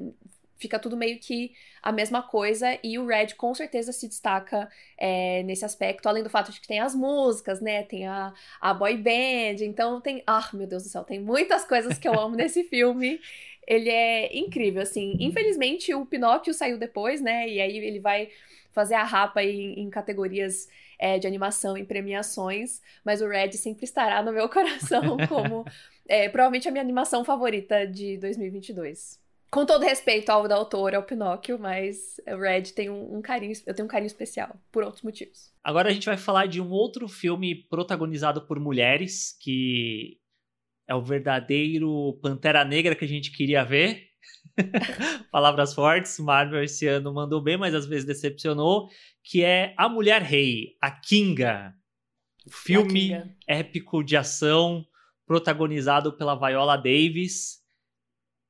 Fica 0.57 0.77
tudo 0.77 0.97
meio 0.97 1.19
que 1.19 1.53
a 1.81 1.91
mesma 1.91 2.21
coisa 2.21 2.77
e 2.83 2.99
o 2.99 3.05
Red 3.05 3.27
com 3.37 3.53
certeza 3.53 3.93
se 3.93 4.07
destaca 4.09 4.69
é, 4.97 5.41
nesse 5.43 5.63
aspecto, 5.63 6.09
além 6.09 6.23
do 6.23 6.29
fato 6.29 6.51
de 6.51 6.59
que 6.59 6.67
tem 6.67 6.79
as 6.79 6.93
músicas, 6.95 7.61
né? 7.61 7.83
Tem 7.83 8.07
a, 8.07 8.33
a 8.59 8.73
boy 8.73 8.97
band, 8.97 9.63
então 9.63 10.01
tem. 10.01 10.23
Ah, 10.25 10.49
meu 10.53 10.67
Deus 10.67 10.83
do 10.83 10.89
céu, 10.89 11.03
tem 11.03 11.19
muitas 11.19 11.63
coisas 11.63 11.97
que 11.97 12.07
eu 12.07 12.19
amo 12.19 12.35
nesse 12.35 12.63
filme. 12.63 13.21
Ele 13.67 13.89
é 13.89 14.35
incrível, 14.35 14.81
assim. 14.81 15.15
Infelizmente, 15.19 15.93
o 15.93 16.05
Pinóquio 16.05 16.55
saiu 16.55 16.79
depois, 16.79 17.21
né? 17.21 17.47
E 17.47 17.61
aí 17.61 17.77
ele 17.77 17.99
vai 17.99 18.29
fazer 18.71 18.95
a 18.95 19.03
rapa 19.03 19.43
em, 19.43 19.79
em 19.79 19.89
categorias 19.89 20.67
é, 20.97 21.17
de 21.17 21.27
animação 21.27 21.77
em 21.77 21.85
premiações, 21.85 22.81
mas 23.03 23.21
o 23.21 23.27
Red 23.27 23.53
sempre 23.53 23.85
estará 23.85 24.21
no 24.21 24.31
meu 24.31 24.47
coração 24.49 25.17
como 25.27 25.65
é, 26.07 26.27
provavelmente 26.29 26.67
a 26.67 26.71
minha 26.71 26.83
animação 26.83 27.23
favorita 27.23 27.85
de 27.85 28.17
2022. 28.17 29.19
Com 29.51 29.65
todo 29.65 29.81
respeito 29.81 30.29
ao 30.29 30.47
da 30.47 30.55
autora, 30.55 30.97
ao 30.97 31.03
Pinóquio, 31.03 31.57
mas 31.57 32.21
o 32.27 32.37
Red 32.37 32.73
tem 32.75 32.89
um, 32.89 33.17
um, 33.17 33.21
carinho, 33.21 33.53
eu 33.65 33.73
tenho 33.73 33.87
um 33.87 33.89
carinho 33.89 34.07
especial, 34.07 34.55
por 34.71 34.83
outros 34.83 35.01
motivos. 35.01 35.51
Agora 35.63 35.89
a 35.89 35.91
gente 35.91 36.05
vai 36.05 36.17
falar 36.17 36.45
de 36.45 36.61
um 36.61 36.69
outro 36.69 37.07
filme 37.07 37.55
protagonizado 37.55 38.45
por 38.45 38.59
mulheres, 38.59 39.35
que 39.41 40.19
é 40.87 40.93
o 40.93 41.01
verdadeiro 41.01 42.19
Pantera 42.21 42.63
Negra 42.63 42.95
que 42.95 43.05
a 43.05 43.07
gente 43.07 43.31
queria 43.31 43.63
ver, 43.63 44.08
Palavras 45.31 45.73
fortes, 45.73 46.19
Marvel 46.19 46.63
esse 46.63 46.87
ano 46.87 47.13
mandou 47.13 47.41
bem, 47.41 47.57
mas 47.57 47.73
às 47.73 47.85
vezes 47.85 48.05
decepcionou, 48.05 48.89
que 49.23 49.43
é 49.43 49.73
A 49.77 49.87
Mulher 49.87 50.21
Rei, 50.21 50.75
a 50.81 50.91
Kinga. 50.91 51.73
Filme 52.49 53.13
a 53.13 53.21
Kinga. 53.21 53.37
épico 53.47 54.03
de 54.03 54.17
ação 54.17 54.85
protagonizado 55.25 56.13
pela 56.17 56.35
Viola 56.35 56.75
Davis, 56.75 57.59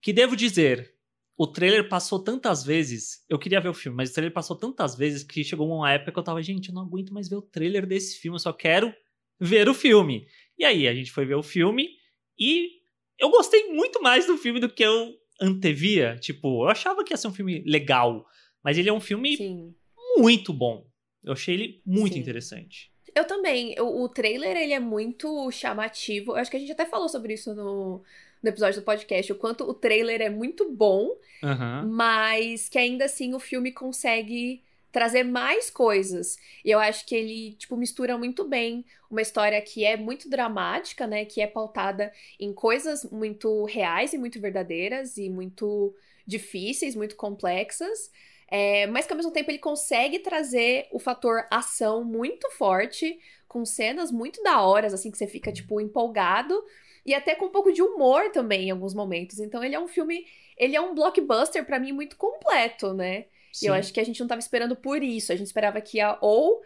que 0.01 0.13
devo 0.13 0.35
dizer, 0.35 0.95
o 1.37 1.45
trailer 1.45 1.89
passou 1.89 2.19
tantas 2.19 2.63
vezes. 2.63 3.25
Eu 3.27 3.37
queria 3.37 3.59
ver 3.59 3.69
o 3.69 3.73
filme, 3.73 3.97
mas 3.97 4.11
o 4.11 4.13
trailer 4.13 4.33
passou 4.33 4.55
tantas 4.55 4.95
vezes 4.95 5.23
que 5.23 5.43
chegou 5.43 5.69
uma 5.69 5.91
época 5.91 6.11
que 6.11 6.19
eu 6.19 6.23
tava, 6.23 6.41
gente, 6.41 6.69
eu 6.69 6.75
não 6.75 6.83
aguento 6.83 7.13
mais 7.13 7.27
ver 7.27 7.35
o 7.35 7.41
trailer 7.41 7.85
desse 7.85 8.17
filme, 8.19 8.35
eu 8.35 8.39
só 8.39 8.53
quero 8.53 8.93
ver 9.39 9.67
o 9.67 9.73
filme. 9.73 10.25
E 10.57 10.63
aí, 10.63 10.87
a 10.87 10.93
gente 10.93 11.11
foi 11.11 11.25
ver 11.25 11.35
o 11.35 11.43
filme 11.43 11.89
e 12.37 12.79
eu 13.19 13.29
gostei 13.29 13.73
muito 13.73 14.01
mais 14.01 14.25
do 14.25 14.37
filme 14.37 14.59
do 14.59 14.69
que 14.69 14.83
eu 14.83 15.13
antevia. 15.41 16.15
Tipo, 16.19 16.65
eu 16.65 16.69
achava 16.69 17.03
que 17.03 17.13
ia 17.13 17.17
ser 17.17 17.27
um 17.27 17.33
filme 17.33 17.63
legal, 17.65 18.25
mas 18.63 18.77
ele 18.77 18.89
é 18.89 18.93
um 18.93 18.99
filme 18.99 19.37
Sim. 19.37 19.73
muito 20.17 20.53
bom. 20.53 20.85
Eu 21.23 21.33
achei 21.33 21.53
ele 21.53 21.81
muito 21.85 22.13
Sim. 22.13 22.19
interessante. 22.19 22.91
Eu 23.15 23.25
também. 23.25 23.75
O, 23.79 24.03
o 24.03 24.09
trailer, 24.09 24.55
ele 24.55 24.73
é 24.73 24.79
muito 24.79 25.49
chamativo. 25.51 26.31
Eu 26.31 26.35
acho 26.37 26.51
que 26.51 26.57
a 26.57 26.59
gente 26.59 26.71
até 26.71 26.85
falou 26.85 27.09
sobre 27.09 27.33
isso 27.33 27.53
no, 27.53 28.03
no 28.41 28.49
episódio 28.49 28.81
do 28.81 28.85
podcast, 28.85 29.31
o 29.31 29.35
quanto 29.35 29.63
o 29.63 29.73
trailer 29.73 30.21
é 30.21 30.29
muito 30.29 30.71
bom, 30.71 31.17
uhum. 31.43 31.87
mas 31.89 32.69
que 32.69 32.77
ainda 32.77 33.05
assim 33.05 33.33
o 33.33 33.39
filme 33.39 33.71
consegue 33.71 34.63
trazer 34.91 35.23
mais 35.23 35.69
coisas. 35.69 36.37
E 36.63 36.71
eu 36.71 36.79
acho 36.79 37.05
que 37.05 37.15
ele, 37.15 37.53
tipo, 37.53 37.77
mistura 37.77 38.17
muito 38.17 38.43
bem 38.43 38.85
uma 39.09 39.21
história 39.21 39.61
que 39.61 39.85
é 39.85 39.97
muito 39.97 40.29
dramática, 40.29 41.05
né, 41.07 41.25
que 41.25 41.41
é 41.41 41.47
pautada 41.47 42.11
em 42.39 42.53
coisas 42.53 43.03
muito 43.05 43.65
reais 43.65 44.13
e 44.13 44.17
muito 44.17 44.39
verdadeiras 44.39 45.17
e 45.17 45.29
muito 45.29 45.95
difíceis, 46.25 46.95
muito 46.95 47.15
complexas, 47.15 48.11
é, 48.47 48.87
mas 48.87 49.05
que 49.05 49.13
ao 49.13 49.17
mesmo 49.17 49.31
tempo 49.31 49.49
ele 49.51 49.57
consegue 49.59 50.19
trazer 50.19 50.87
o 50.91 50.99
fator 50.99 51.45
ação 51.51 52.03
muito 52.03 52.49
forte, 52.51 53.19
com 53.47 53.65
cenas 53.65 54.11
muito 54.11 54.41
da 54.43 54.61
horas, 54.61 54.93
assim, 54.93 55.09
que 55.09 55.17
você 55.17 55.25
fica, 55.27 55.51
tipo, 55.51 55.81
empolgado, 55.81 56.63
e 57.05 57.13
até 57.13 57.33
com 57.33 57.45
um 57.45 57.49
pouco 57.49 57.71
de 57.71 57.81
humor 57.81 58.29
também 58.31 58.67
em 58.67 58.71
alguns 58.71 58.93
momentos. 58.93 59.39
Então 59.39 59.63
ele 59.63 59.73
é 59.75 59.79
um 59.79 59.87
filme, 59.87 60.25
ele 60.57 60.75
é 60.75 60.81
um 60.81 60.93
blockbuster 60.93 61.65
para 61.65 61.79
mim 61.79 61.91
muito 61.91 62.15
completo, 62.15 62.93
né? 62.93 63.25
Sim. 63.51 63.65
E 63.65 63.69
eu 63.69 63.73
acho 63.73 63.93
que 63.93 63.99
a 63.99 64.03
gente 64.03 64.19
não 64.19 64.27
tava 64.27 64.39
esperando 64.39 64.75
por 64.75 65.03
isso. 65.03 65.31
A 65.31 65.35
gente 65.35 65.47
esperava 65.47 65.81
que 65.81 65.97
ia 65.97 66.17
ou 66.21 66.61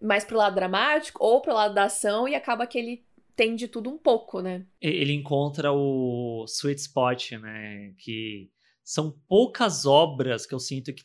mais 0.00 0.24
pro 0.24 0.36
lado 0.36 0.54
dramático 0.54 1.22
ou 1.22 1.40
pro 1.42 1.54
lado 1.54 1.74
da 1.74 1.84
ação 1.84 2.26
e 2.26 2.34
acaba 2.34 2.66
que 2.66 2.78
ele 2.78 3.04
tem 3.36 3.54
de 3.54 3.68
tudo 3.68 3.90
um 3.90 3.98
pouco, 3.98 4.40
né? 4.40 4.66
Ele 4.80 5.12
encontra 5.12 5.72
o 5.72 6.44
sweet 6.46 6.80
spot, 6.80 7.32
né? 7.32 7.94
Que 7.98 8.50
são 8.82 9.18
poucas 9.28 9.86
obras 9.86 10.46
que 10.46 10.54
eu 10.54 10.58
sinto 10.58 10.92
que, 10.92 11.04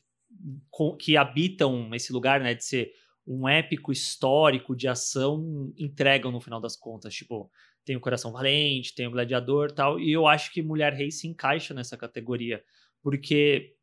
que 1.00 1.17
habitam 1.17 1.94
esse 1.94 2.12
lugar, 2.12 2.39
né? 2.41 2.53
De 2.53 2.63
ser 2.63 2.91
um 3.27 3.48
épico 3.48 3.91
histórico 3.91 4.75
de 4.75 4.88
ação 4.88 5.74
entregam 5.77 6.32
no 6.32 6.41
final 6.41 6.60
das 6.60 6.75
contas. 6.75 7.13
Tipo, 7.13 7.50
tem 7.84 7.96
o 7.96 8.01
Coração 8.01 8.32
Valente, 8.32 8.94
tem 8.94 9.08
o 9.08 9.12
Gladiador 9.12 9.72
tal. 9.72 10.00
E 10.00 10.12
eu 10.12 10.27
acho 10.27 10.51
que 10.51 10.62
Mulher 10.62 10.94
Rei 10.94 11.12
se 11.12 11.27
encaixa 11.27 11.74
nessa 11.74 11.96
categoria. 11.96 12.63
Porque 13.01 13.75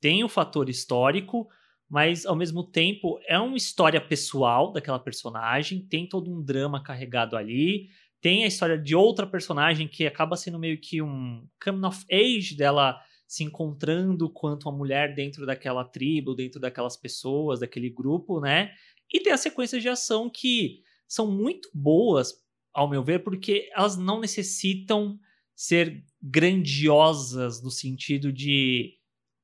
tem 0.00 0.24
o 0.24 0.28
fator 0.28 0.68
histórico, 0.68 1.48
mas 1.88 2.26
ao 2.26 2.36
mesmo 2.36 2.62
tempo 2.62 3.18
é 3.26 3.38
uma 3.38 3.56
história 3.56 4.00
pessoal 4.00 4.72
daquela 4.72 4.98
personagem, 4.98 5.86
tem 5.86 6.08
todo 6.08 6.30
um 6.30 6.42
drama 6.42 6.82
carregado 6.82 7.36
ali, 7.36 7.88
tem 8.20 8.44
a 8.44 8.48
história 8.48 8.76
de 8.76 8.94
outra 8.94 9.26
personagem 9.26 9.88
que 9.88 10.06
acaba 10.06 10.36
sendo 10.36 10.58
meio 10.58 10.80
que 10.80 11.00
um 11.00 11.46
coming 11.62 11.86
of 11.86 12.04
age 12.10 12.56
dela 12.56 13.00
se 13.26 13.44
encontrando 13.44 14.30
quanto 14.30 14.68
uma 14.68 14.76
mulher 14.76 15.14
dentro 15.14 15.44
daquela 15.44 15.84
tribo, 15.84 16.34
dentro 16.34 16.60
daquelas 16.60 16.96
pessoas, 16.96 17.60
daquele 17.60 17.90
grupo, 17.90 18.40
né? 18.40 18.72
E 19.12 19.20
tem 19.20 19.32
as 19.32 19.40
sequências 19.40 19.82
de 19.82 19.88
ação 19.88 20.30
que 20.30 20.82
são 21.06 21.30
muito 21.30 21.70
boas, 21.72 22.34
ao 22.72 22.88
meu 22.88 23.02
ver, 23.02 23.20
porque 23.20 23.68
elas 23.74 23.96
não 23.96 24.20
necessitam 24.20 25.18
ser 25.54 26.04
grandiosas 26.22 27.62
no 27.62 27.70
sentido 27.70 28.32
de 28.32 28.97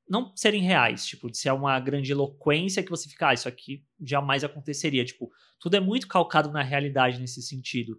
não 0.08 0.32
serem 0.36 0.62
reais, 0.62 1.06
tipo, 1.06 1.30
de 1.30 1.38
ser 1.38 1.50
uma 1.52 1.78
grande 1.80 2.12
eloquência 2.12 2.82
que 2.82 2.90
você 2.90 3.08
fica, 3.08 3.28
ah, 3.28 3.34
isso 3.34 3.48
aqui 3.48 3.82
jamais 4.00 4.44
aconteceria. 4.44 5.04
Tipo, 5.04 5.30
tudo 5.58 5.76
é 5.76 5.80
muito 5.80 6.06
calcado 6.06 6.52
na 6.52 6.62
realidade 6.62 7.18
nesse 7.18 7.42
sentido. 7.42 7.98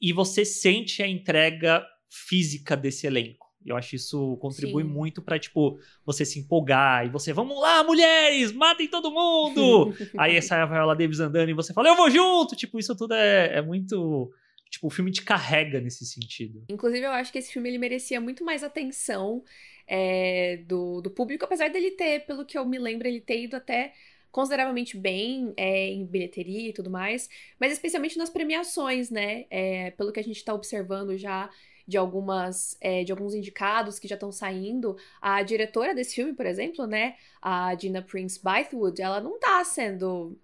E 0.00 0.12
você 0.12 0.44
sente 0.44 1.02
a 1.02 1.08
entrega 1.08 1.84
física 2.10 2.76
desse 2.76 3.06
elenco. 3.06 3.46
Eu 3.64 3.76
acho 3.76 3.96
isso 3.96 4.36
contribui 4.36 4.84
Sim. 4.84 4.88
muito 4.88 5.20
para 5.20 5.38
tipo, 5.38 5.78
você 6.04 6.24
se 6.24 6.38
empolgar 6.38 7.04
e 7.04 7.08
você, 7.08 7.32
vamos 7.32 7.60
lá, 7.60 7.82
mulheres, 7.82 8.52
matem 8.52 8.86
todo 8.86 9.10
mundo! 9.10 9.92
Aí 10.16 10.40
sai 10.40 10.60
a 10.60 10.66
Viola 10.66 10.94
Davis 10.94 11.18
andando 11.18 11.48
e 11.48 11.54
você 11.54 11.72
fala, 11.72 11.88
eu 11.88 11.96
vou 11.96 12.08
junto! 12.08 12.54
Tipo, 12.54 12.78
isso 12.78 12.94
tudo 12.94 13.14
é, 13.14 13.56
é 13.56 13.62
muito. 13.62 14.30
Tipo, 14.70 14.86
o 14.86 14.90
filme 14.90 15.10
te 15.10 15.22
carrega 15.22 15.80
nesse 15.80 16.04
sentido. 16.04 16.64
Inclusive, 16.68 17.06
eu 17.06 17.12
acho 17.12 17.32
que 17.32 17.38
esse 17.38 17.52
filme 17.52 17.68
ele 17.68 17.78
merecia 17.78 18.20
muito 18.20 18.44
mais 18.44 18.62
atenção 18.62 19.42
é, 19.86 20.58
do, 20.66 21.00
do 21.00 21.10
público, 21.10 21.44
apesar 21.44 21.68
dele 21.68 21.92
ter, 21.92 22.26
pelo 22.26 22.44
que 22.44 22.58
eu 22.58 22.64
me 22.64 22.78
lembro, 22.78 23.06
ele 23.06 23.20
ter 23.20 23.42
ido 23.42 23.56
até 23.56 23.92
consideravelmente 24.30 24.98
bem 24.98 25.54
é, 25.56 25.88
em 25.88 26.04
bilheteria 26.04 26.68
e 26.68 26.72
tudo 26.72 26.90
mais, 26.90 27.28
mas 27.58 27.72
especialmente 27.72 28.18
nas 28.18 28.28
premiações, 28.28 29.08
né? 29.08 29.46
É, 29.48 29.92
pelo 29.92 30.12
que 30.12 30.20
a 30.20 30.22
gente 30.22 30.36
está 30.36 30.52
observando 30.52 31.16
já 31.16 31.48
de 31.86 31.96
algumas 31.96 32.76
é, 32.80 33.04
de 33.04 33.12
alguns 33.12 33.32
indicados 33.32 33.98
que 33.98 34.08
já 34.08 34.14
estão 34.14 34.32
saindo, 34.32 34.96
a 35.22 35.42
diretora 35.42 35.94
desse 35.94 36.16
filme, 36.16 36.34
por 36.34 36.44
exemplo, 36.44 36.86
né, 36.86 37.16
a 37.40 37.74
Gina 37.76 38.02
Prince 38.02 38.40
Bythewood, 38.42 39.00
ela 39.00 39.20
não 39.20 39.36
está 39.36 39.64
sendo 39.64 40.36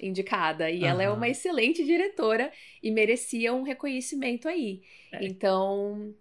indicada 0.00 0.70
e 0.70 0.82
uhum. 0.82 0.86
ela 0.86 1.02
é 1.02 1.10
uma 1.10 1.28
excelente 1.28 1.84
diretora 1.84 2.52
e 2.82 2.90
merecia 2.90 3.52
um 3.52 3.62
reconhecimento 3.62 4.48
aí. 4.48 4.82
É. 5.12 5.24
Então, 5.24 6.14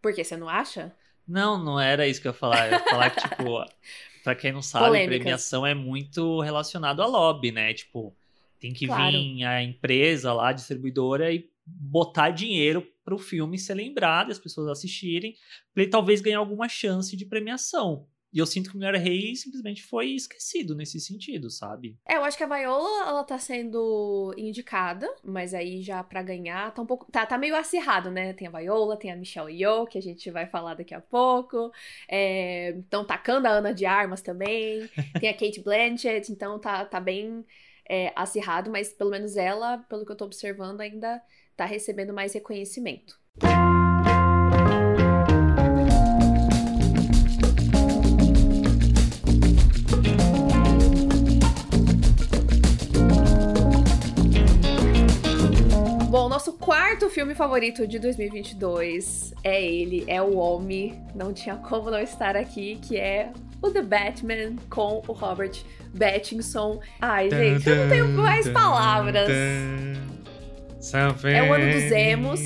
por 0.00 0.14
que 0.14 0.24
você 0.24 0.36
não 0.36 0.48
acha? 0.48 0.94
Não, 1.26 1.62
não 1.62 1.78
era 1.78 2.06
isso 2.06 2.20
que 2.20 2.28
eu 2.28 2.32
ia 2.32 2.38
falar. 2.38 2.66
Eu 2.66 2.72
ia 2.72 2.84
falar 2.84 3.10
que, 3.10 3.28
tipo, 3.28 3.64
pra 4.22 4.34
quem 4.34 4.52
não 4.52 4.62
sabe, 4.62 4.86
Polêmicas. 4.86 5.18
premiação 5.18 5.66
é 5.66 5.74
muito 5.74 6.40
relacionado 6.40 7.02
a 7.02 7.06
lobby, 7.06 7.52
né? 7.52 7.72
Tipo, 7.74 8.14
tem 8.58 8.72
que 8.72 8.86
claro. 8.86 9.12
vir 9.12 9.44
a 9.44 9.62
empresa 9.62 10.32
lá, 10.32 10.48
a 10.48 10.52
distribuidora, 10.52 11.32
e 11.32 11.50
botar 11.66 12.30
dinheiro 12.30 12.86
para 13.04 13.14
o 13.14 13.18
filme 13.18 13.58
ser 13.58 13.74
lembrado, 13.74 14.30
as 14.30 14.38
pessoas 14.38 14.68
assistirem, 14.68 15.36
para 15.74 15.82
ele 15.82 15.90
talvez 15.90 16.20
ganhar 16.20 16.38
alguma 16.38 16.68
chance 16.68 17.16
de 17.16 17.26
premiação. 17.26 18.06
E 18.32 18.38
eu 18.38 18.46
sinto 18.46 18.70
que 18.70 18.76
Mulher 18.76 18.94
Rei 18.94 19.36
simplesmente 19.36 19.82
foi 19.82 20.10
esquecido 20.10 20.74
nesse 20.74 20.98
sentido, 20.98 21.50
sabe? 21.50 21.98
É, 22.06 22.16
eu 22.16 22.24
acho 22.24 22.36
que 22.36 22.42
a 22.42 22.46
Viola, 22.46 23.08
ela 23.08 23.24
tá 23.24 23.38
sendo 23.38 24.34
indicada, 24.38 25.06
mas 25.22 25.52
aí 25.52 25.82
já 25.82 26.02
para 26.02 26.22
ganhar 26.22 26.72
tá 26.72 26.80
um 26.80 26.86
pouco. 26.86 27.10
Tá, 27.12 27.26
tá 27.26 27.36
meio 27.36 27.54
acirrado, 27.54 28.10
né? 28.10 28.32
Tem 28.32 28.48
a 28.48 28.50
Viola, 28.50 28.96
tem 28.96 29.12
a 29.12 29.16
Michelle 29.16 29.52
Yeoh, 29.52 29.86
que 29.86 29.98
a 29.98 30.02
gente 30.02 30.30
vai 30.30 30.46
falar 30.46 30.74
daqui 30.74 30.94
a 30.94 31.00
pouco. 31.00 31.70
Estão 32.08 33.02
é, 33.02 33.06
tacando 33.06 33.46
a 33.46 33.50
Ana 33.50 33.74
de 33.74 33.84
Armas 33.84 34.22
também. 34.22 34.88
Tem 35.20 35.28
a 35.28 35.34
Kate 35.34 35.60
Blanchett, 35.60 36.32
então 36.32 36.58
tá, 36.58 36.84
tá 36.84 36.98
bem 36.98 37.44
é, 37.88 38.12
acirrado, 38.16 38.70
mas 38.70 38.92
pelo 38.92 39.10
menos 39.10 39.36
ela, 39.36 39.78
pelo 39.78 40.04
que 40.04 40.12
eu 40.12 40.16
tô 40.16 40.24
observando, 40.24 40.80
ainda 40.80 41.22
tá 41.56 41.64
recebendo 41.64 42.12
mais 42.12 42.32
reconhecimento. 42.32 43.20
Nosso 56.42 56.54
quarto 56.54 57.08
filme 57.08 57.36
favorito 57.36 57.86
de 57.86 58.00
2022 58.00 59.32
é 59.44 59.64
ele, 59.64 60.04
é 60.08 60.20
o 60.20 60.36
Homem. 60.36 61.00
Não 61.14 61.32
tinha 61.32 61.54
como 61.54 61.88
não 61.88 62.00
estar 62.00 62.36
aqui, 62.36 62.80
que 62.82 62.96
é 62.96 63.30
o 63.62 63.70
The 63.70 63.82
Batman 63.82 64.56
com 64.68 65.00
o 65.06 65.12
Robert 65.12 65.52
Pattinson. 65.96 66.80
Ai, 67.00 67.30
gente, 67.30 67.68
eu 67.68 67.76
não 67.76 67.88
tenho 67.88 68.08
mais 68.08 68.48
palavras. 68.48 69.28
É 71.36 71.48
o 71.48 71.52
ano 71.54 71.72
dos 71.72 71.92
emos. 71.92 72.40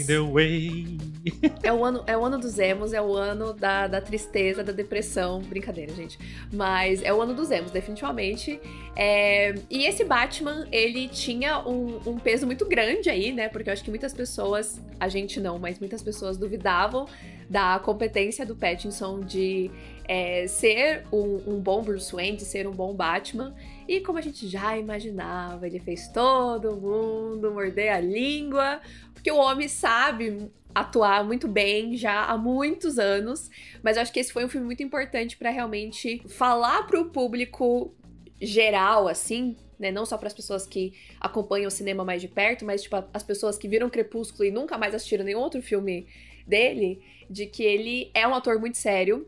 É 1.62 1.72
o 1.72 1.84
ano, 1.84 2.04
é 2.06 2.16
o 2.16 2.24
ano 2.24 2.38
dos 2.38 2.58
emos, 2.58 2.92
é 2.92 3.02
o 3.02 3.14
ano 3.14 3.52
da, 3.52 3.86
da 3.86 4.00
tristeza, 4.00 4.62
da 4.62 4.72
depressão. 4.72 5.40
Brincadeira, 5.40 5.92
gente. 5.92 6.18
Mas 6.52 7.02
é 7.02 7.12
o 7.12 7.20
ano 7.20 7.34
dos 7.34 7.50
emos, 7.50 7.70
definitivamente. 7.70 8.60
É, 8.94 9.54
e 9.68 9.84
esse 9.86 10.04
Batman, 10.04 10.66
ele 10.70 11.08
tinha 11.08 11.58
um, 11.66 12.00
um, 12.06 12.18
peso 12.18 12.46
muito 12.46 12.64
grande 12.66 13.10
aí, 13.10 13.32
né? 13.32 13.48
Porque 13.48 13.68
eu 13.68 13.72
acho 13.72 13.82
que 13.82 13.90
muitas 13.90 14.12
pessoas, 14.12 14.80
a 15.00 15.08
gente 15.08 15.40
não, 15.40 15.58
mas 15.58 15.78
muitas 15.78 16.02
pessoas 16.02 16.36
duvidavam 16.36 17.06
da 17.48 17.78
competência 17.78 18.44
do 18.44 18.56
Pattinson 18.56 19.20
de 19.20 19.70
é, 20.08 20.46
ser 20.46 21.04
um, 21.12 21.54
um 21.54 21.60
bom 21.60 21.82
Bruce 21.82 22.12
Wayne, 22.12 22.36
de 22.36 22.44
ser 22.44 22.66
um 22.66 22.72
bom 22.72 22.94
Batman. 22.94 23.54
E 23.88 24.00
como 24.00 24.18
a 24.18 24.20
gente 24.20 24.48
já 24.48 24.76
imaginava, 24.76 25.66
ele 25.66 25.78
fez 25.78 26.08
todo 26.08 26.76
mundo 26.76 27.50
morder 27.52 27.92
a 27.92 28.00
língua, 28.00 28.80
porque 29.12 29.30
o 29.30 29.36
homem 29.36 29.68
sabe 29.68 30.50
atuar 30.76 31.24
muito 31.24 31.48
bem 31.48 31.96
já 31.96 32.26
há 32.26 32.36
muitos 32.36 32.98
anos, 32.98 33.50
mas 33.82 33.96
eu 33.96 34.02
acho 34.02 34.12
que 34.12 34.20
esse 34.20 34.30
foi 34.30 34.44
um 34.44 34.48
filme 34.48 34.66
muito 34.66 34.82
importante 34.82 35.34
para 35.34 35.48
realmente 35.48 36.22
falar 36.28 36.86
para 36.86 37.00
o 37.00 37.06
público 37.06 37.94
geral, 38.38 39.08
assim, 39.08 39.56
né? 39.78 39.90
Não 39.90 40.04
só 40.04 40.18
para 40.18 40.26
as 40.26 40.34
pessoas 40.34 40.66
que 40.66 40.92
acompanham 41.18 41.68
o 41.68 41.70
cinema 41.70 42.04
mais 42.04 42.20
de 42.20 42.28
perto, 42.28 42.66
mas 42.66 42.82
tipo 42.82 43.02
as 43.14 43.22
pessoas 43.22 43.56
que 43.56 43.66
viram 43.66 43.88
Crepúsculo 43.88 44.44
e 44.44 44.50
nunca 44.50 44.76
mais 44.76 44.94
assistiram 44.94 45.24
nenhum 45.24 45.40
outro 45.40 45.62
filme 45.62 46.06
dele, 46.46 47.02
de 47.30 47.46
que 47.46 47.62
ele 47.62 48.10
é 48.12 48.28
um 48.28 48.34
ator 48.34 48.60
muito 48.60 48.76
sério, 48.76 49.26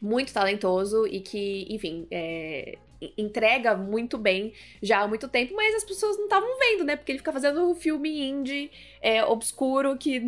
muito 0.00 0.32
talentoso 0.32 1.06
e 1.06 1.20
que, 1.20 1.66
enfim, 1.68 2.06
é, 2.10 2.78
entrega 3.18 3.76
muito 3.76 4.16
bem 4.16 4.52
já 4.82 5.00
há 5.00 5.08
muito 5.08 5.28
tempo, 5.28 5.54
mas 5.54 5.74
as 5.74 5.84
pessoas 5.84 6.16
não 6.16 6.24
estavam 6.24 6.48
vendo, 6.58 6.84
né? 6.84 6.96
Porque 6.96 7.12
ele 7.12 7.18
fica 7.18 7.32
fazendo 7.32 7.68
um 7.68 7.74
filme 7.74 8.22
indie 8.22 8.70
é, 9.00 9.24
obscuro 9.24 9.96
que 9.96 10.20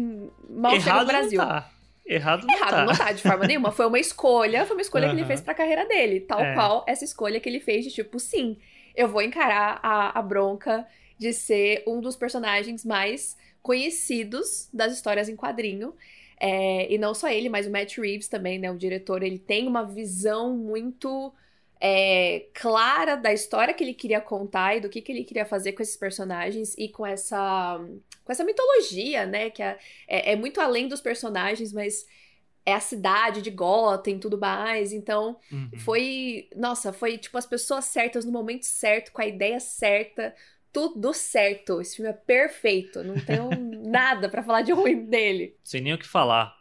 mal 0.48 0.74
Errado 0.74 0.82
chega 0.82 1.00
no 1.00 1.06
Brasil. 1.06 1.38
Não 1.38 1.48
tá. 1.48 1.70
Errado 2.06 2.46
não 2.46 2.54
Errado 2.54 2.70
tá. 2.70 2.84
não 2.84 2.94
tá, 2.94 3.12
de 3.12 3.22
forma 3.22 3.46
nenhuma. 3.48 3.72
Foi 3.72 3.86
uma 3.86 3.98
escolha, 3.98 4.64
foi 4.64 4.76
uma 4.76 4.82
escolha 4.82 5.08
uhum. 5.08 5.14
que 5.14 5.20
ele 5.20 5.26
fez 5.26 5.40
pra 5.40 5.54
carreira 5.54 5.86
dele. 5.86 6.20
Tal 6.20 6.40
é. 6.40 6.54
qual 6.54 6.84
essa 6.86 7.04
escolha 7.04 7.40
que 7.40 7.48
ele 7.48 7.60
fez 7.60 7.84
de 7.84 7.90
tipo, 7.90 8.18
sim, 8.20 8.56
eu 8.94 9.08
vou 9.08 9.22
encarar 9.22 9.80
a, 9.82 10.18
a 10.18 10.22
bronca 10.22 10.86
de 11.18 11.32
ser 11.32 11.82
um 11.86 12.00
dos 12.00 12.16
personagens 12.16 12.84
mais 12.84 13.36
conhecidos 13.62 14.68
das 14.72 14.92
histórias 14.92 15.28
em 15.28 15.36
quadrinho. 15.36 15.94
É, 16.38 16.92
e 16.92 16.98
não 16.98 17.14
só 17.14 17.28
ele, 17.28 17.48
mas 17.48 17.66
o 17.66 17.70
Matt 17.70 17.96
Reeves 17.96 18.28
também, 18.28 18.58
né? 18.58 18.70
O 18.70 18.76
diretor, 18.76 19.22
ele 19.22 19.38
tem 19.38 19.66
uma 19.66 19.84
visão 19.84 20.56
muito 20.56 21.32
é, 21.80 22.46
clara 22.54 23.16
da 23.16 23.32
história 23.32 23.74
que 23.74 23.84
ele 23.84 23.94
queria 23.94 24.20
contar 24.20 24.76
e 24.76 24.80
do 24.80 24.88
que, 24.88 25.02
que 25.02 25.12
ele 25.12 25.24
queria 25.24 25.44
fazer 25.44 25.72
com 25.72 25.82
esses 25.82 25.96
personagens 25.96 26.74
e 26.78 26.88
com 26.88 27.06
essa, 27.06 27.78
com 28.24 28.32
essa 28.32 28.44
mitologia, 28.44 29.26
né? 29.26 29.50
Que 29.50 29.62
é, 29.62 29.78
é, 30.08 30.32
é 30.32 30.36
muito 30.36 30.60
além 30.60 30.88
dos 30.88 31.00
personagens, 31.00 31.72
mas 31.72 32.06
é 32.64 32.72
a 32.74 32.80
cidade 32.80 33.42
de 33.42 33.50
Gotham 33.50 34.12
e 34.12 34.18
tudo 34.18 34.38
mais. 34.38 34.92
Então, 34.92 35.38
uhum. 35.52 35.70
foi. 35.78 36.48
Nossa, 36.56 36.92
foi 36.92 37.18
tipo 37.18 37.36
as 37.36 37.46
pessoas 37.46 37.84
certas 37.84 38.24
no 38.24 38.32
momento 38.32 38.64
certo, 38.64 39.12
com 39.12 39.20
a 39.20 39.26
ideia 39.26 39.60
certa. 39.60 40.34
Tudo 40.72 41.12
certo. 41.14 41.80
Esse 41.80 41.96
filme 41.96 42.10
é 42.10 42.14
perfeito. 42.14 43.04
Não 43.04 43.14
tenho 43.14 43.50
nada 43.88 44.28
para 44.28 44.42
falar 44.42 44.62
de 44.62 44.72
ruim 44.72 45.06
dele. 45.06 45.56
Sem 45.62 45.80
nem 45.80 45.94
o 45.94 45.98
que 45.98 46.06
falar. 46.06 46.56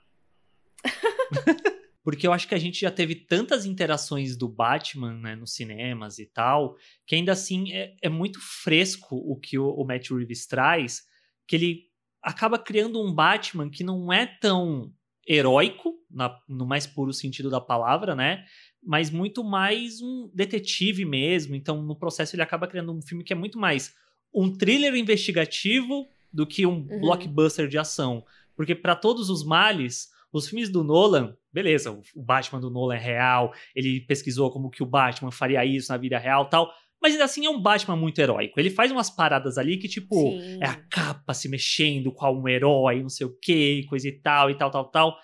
porque 2.06 2.28
eu 2.28 2.32
acho 2.32 2.48
que 2.48 2.54
a 2.54 2.60
gente 2.60 2.82
já 2.82 2.92
teve 2.92 3.16
tantas 3.16 3.66
interações 3.66 4.38
do 4.38 4.48
Batman 4.48 5.16
né, 5.16 5.36
nos 5.36 5.56
cinemas 5.56 6.20
e 6.20 6.28
tal, 6.28 6.78
que 7.04 7.16
ainda 7.16 7.32
assim 7.32 7.74
é, 7.74 7.96
é 8.00 8.08
muito 8.08 8.40
fresco 8.40 9.16
o 9.16 9.36
que 9.36 9.58
o, 9.58 9.68
o, 9.68 9.84
Matt 9.84 10.12
Reeves 10.12 10.46
traz, 10.46 11.02
que 11.48 11.56
ele 11.56 11.86
acaba 12.22 12.60
criando 12.60 13.02
um 13.02 13.12
Batman 13.12 13.72
que 13.72 13.84
não 13.84 14.14
é 14.14 14.28
tão 14.28 14.94
heróico, 15.28 15.96
na, 16.08 16.40
no 16.48 16.68
mais 16.68 16.86
puro 16.86 17.12
sentido 17.12 17.50
da 17.50 17.60
palavra, 17.60 18.16
né? 18.16 18.46
Mas 18.84 19.10
muito 19.10 19.44
mais 19.44 20.00
um 20.00 20.30
detetive 20.32 21.06
mesmo. 21.06 21.56
Então, 21.56 21.82
no 21.82 21.96
processo, 21.96 22.36
ele 22.36 22.44
acaba 22.44 22.68
criando 22.68 22.94
um 22.94 23.02
filme 23.02 23.24
que 23.24 23.34
é 23.34 23.36
muito 23.36 23.58
mais 23.58 23.96
um 24.32 24.56
thriller 24.56 24.94
investigativo 24.94 26.08
do 26.32 26.46
que 26.46 26.68
um 26.68 26.86
uhum. 26.88 27.00
blockbuster 27.02 27.68
de 27.68 27.80
ação. 27.80 28.24
Porque, 28.56 28.76
para 28.76 28.96
todos 28.96 29.32
os 29.32 29.44
males, 29.44 30.14
os 30.38 30.50
filmes 30.50 30.70
do 30.70 30.84
Nolan 30.84 31.36
beleza, 31.56 31.98
o 32.14 32.22
Batman 32.22 32.60
do 32.60 32.70
Nolan 32.70 32.96
é 32.96 33.00
real, 33.00 33.54
ele 33.74 34.02
pesquisou 34.02 34.52
como 34.52 34.70
que 34.70 34.84
o 34.84 34.86
Batman 34.86 35.32
faria 35.32 35.64
isso 35.64 35.90
na 35.90 35.98
vida 35.98 36.20
real 36.20 36.50
tal. 36.50 36.70
Mas 37.02 37.14
ainda 37.14 37.24
assim 37.24 37.46
é 37.46 37.50
um 37.50 37.62
Batman 37.62 37.96
muito 37.96 38.20
heróico. 38.20 38.60
Ele 38.60 38.70
faz 38.70 38.92
umas 38.92 39.10
paradas 39.10 39.58
ali 39.58 39.78
que, 39.78 39.88
tipo, 39.88 40.16
Sim. 40.16 40.60
é 40.62 40.66
a 40.66 40.76
capa 40.76 41.34
se 41.34 41.48
mexendo 41.48 42.12
com 42.12 42.42
um 42.42 42.48
herói, 42.48 43.02
não 43.02 43.10
sei 43.10 43.26
o 43.26 43.38
que, 43.40 43.86
coisa 43.88 44.08
e 44.10 44.12
tal, 44.12 44.50
e 44.50 44.56
tal, 44.58 44.70
tal, 44.70 44.92
tal. 44.92 45.18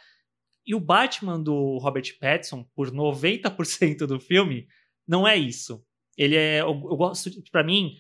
E 0.66 0.74
o 0.74 0.80
Batman 0.80 1.42
do 1.42 1.78
Robert 1.80 2.18
Pattinson, 2.20 2.66
por 2.76 2.92
90% 2.92 4.06
do 4.06 4.20
filme, 4.20 4.68
não 5.06 5.28
é 5.28 5.36
isso. 5.36 5.84
Ele 6.18 6.36
é. 6.36 6.62
Eu, 6.62 6.68
eu 6.70 6.96
gosto, 6.96 7.30
para 7.52 7.64
mim, 7.64 7.96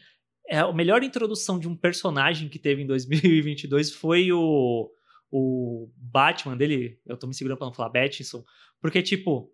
é 0.47 0.59
a 0.59 0.71
melhor 0.71 1.03
introdução 1.03 1.59
de 1.59 1.67
um 1.67 1.75
personagem 1.75 2.47
que 2.47 2.59
teve 2.59 2.81
em 2.81 2.87
2022 2.87 3.91
foi 3.91 4.31
o 4.31 4.91
o 5.31 5.89
Batman 5.95 6.57
dele, 6.57 6.99
eu 7.05 7.17
tô 7.17 7.25
me 7.25 7.33
segurando 7.33 7.57
pra 7.57 7.67
não 7.67 7.73
falar 7.73 7.89
Battinson, 7.89 8.43
porque, 8.81 9.01
tipo, 9.01 9.49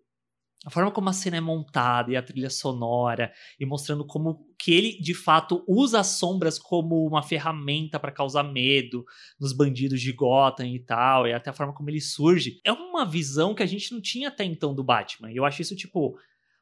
a 0.66 0.70
forma 0.70 0.90
como 0.90 1.08
a 1.08 1.12
cena 1.12 1.36
é 1.36 1.40
montada 1.40 2.10
e 2.10 2.16
a 2.16 2.22
trilha 2.22 2.50
sonora 2.50 3.32
e 3.60 3.64
mostrando 3.64 4.04
como 4.04 4.44
que 4.58 4.72
ele 4.72 5.00
de 5.00 5.14
fato 5.14 5.64
usa 5.68 6.00
as 6.00 6.08
sombras 6.08 6.58
como 6.58 7.06
uma 7.06 7.22
ferramenta 7.22 7.98
para 8.00 8.10
causar 8.10 8.42
medo 8.42 9.04
nos 9.38 9.52
bandidos 9.52 10.00
de 10.00 10.12
Gotham 10.12 10.66
e 10.66 10.80
tal, 10.80 11.28
e 11.28 11.32
até 11.32 11.50
a 11.50 11.52
forma 11.52 11.72
como 11.72 11.88
ele 11.88 12.00
surge, 12.00 12.60
é 12.64 12.72
uma 12.72 13.06
visão 13.06 13.54
que 13.54 13.62
a 13.62 13.66
gente 13.66 13.92
não 13.92 14.00
tinha 14.00 14.28
até 14.28 14.44
então 14.44 14.74
do 14.74 14.82
Batman. 14.82 15.30
E 15.30 15.36
eu 15.36 15.44
acho 15.44 15.62
isso 15.62 15.76
tipo 15.76 16.18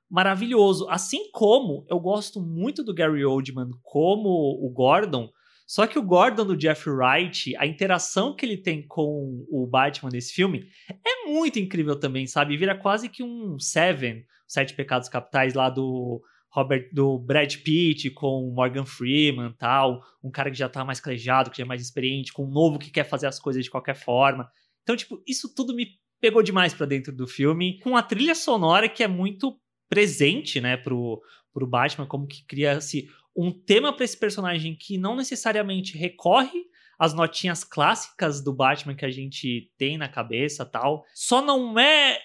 maravilhoso, 0.09 0.89
assim 0.89 1.31
como 1.33 1.85
eu 1.89 1.99
gosto 1.99 2.41
muito 2.41 2.85
do 2.85 2.95
Gary 2.95 3.25
Oldman 3.25 3.71
como 3.83 4.29
o 4.29 4.71
Gordon, 4.71 5.33
só 5.67 5.87
que 5.87 5.99
o 5.99 6.03
Gordon 6.03 6.47
do 6.47 6.57
Jeff 6.57 6.89
Wright, 6.89 7.57
a 7.57 7.67
interação 7.67 8.37
que 8.37 8.47
ele 8.47 8.57
tem 8.57 8.87
com 8.87 9.45
o 9.51 9.67
Batman 9.67 10.11
nesse 10.13 10.33
filme 10.33 10.69
é 10.89 11.29
muito 11.29 11.59
incrível 11.59 11.99
também, 11.99 12.27
sabe? 12.27 12.57
Vira 12.57 12.77
quase 12.77 13.09
que 13.09 13.23
um 13.23 13.59
Seven, 13.59 14.25
Sete 14.47 14.75
Pecados 14.75 15.09
Capitais 15.09 15.55
lá 15.55 15.69
do 15.69 16.23
Robert, 16.51 16.89
do 16.93 17.19
Brad 17.19 17.55
Pitt 17.57 18.11
com 18.11 18.53
Morgan 18.55 18.87
Freeman 18.87 19.53
tal, 19.59 20.01
um 20.23 20.31
cara 20.31 20.51
que 20.51 20.57
já 20.57 20.69
tá 20.69 20.85
mais 20.85 21.01
calejado, 21.01 21.51
que 21.51 21.59
já 21.59 21.65
é 21.65 21.67
mais 21.67 21.83
experiente, 21.83 22.33
com 22.33 22.45
um 22.45 22.51
novo 22.51 22.79
que 22.79 22.91
quer 22.91 23.05
fazer 23.05 23.27
as 23.27 23.41
coisas 23.41 23.65
de 23.65 23.71
qualquer 23.71 23.97
forma. 23.97 24.49
Então, 24.83 24.97
tipo, 24.97 25.21
isso 25.27 25.53
tudo 25.53 25.75
me 25.75 25.87
pegou 26.21 26.43
demais 26.43 26.73
para 26.73 26.87
dentro 26.87 27.13
do 27.13 27.27
filme, 27.27 27.79
com 27.81 27.97
a 27.97 28.03
trilha 28.03 28.35
sonora 28.35 28.89
que 28.89 29.03
é 29.03 29.09
muito 29.09 29.59
presente, 29.89 30.61
né, 30.61 30.77
pro, 30.77 31.21
pro 31.53 31.67
Batman, 31.67 32.07
como 32.07 32.27
que 32.27 32.45
cria-se 32.47 33.09
um 33.37 33.53
tema 33.53 33.93
para 33.93 34.05
esse 34.05 34.17
personagem 34.17 34.75
que 34.75 34.97
não 34.97 35.15
necessariamente 35.15 35.97
recorre 35.97 36.65
às 36.99 37.13
notinhas 37.13 37.63
clássicas 37.63 38.43
do 38.43 38.55
Batman 38.55 38.95
que 38.95 39.05
a 39.05 39.11
gente 39.11 39.71
tem 39.77 39.99
na 39.99 40.09
cabeça 40.09 40.65
tal. 40.65 41.05
Só 41.15 41.43
não 41.43 41.79
é 41.79 42.19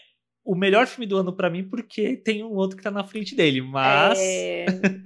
o 0.44 0.56
melhor 0.56 0.88
filme 0.88 1.06
do 1.06 1.18
ano 1.18 1.34
para 1.36 1.50
mim 1.50 1.68
porque 1.68 2.18
tem 2.18 2.44
um 2.44 2.54
outro 2.54 2.76
que 2.76 2.84
tá 2.84 2.90
na 2.90 3.04
frente 3.04 3.36
dele, 3.36 3.62
mas. 3.62 4.18
É, 4.20 4.66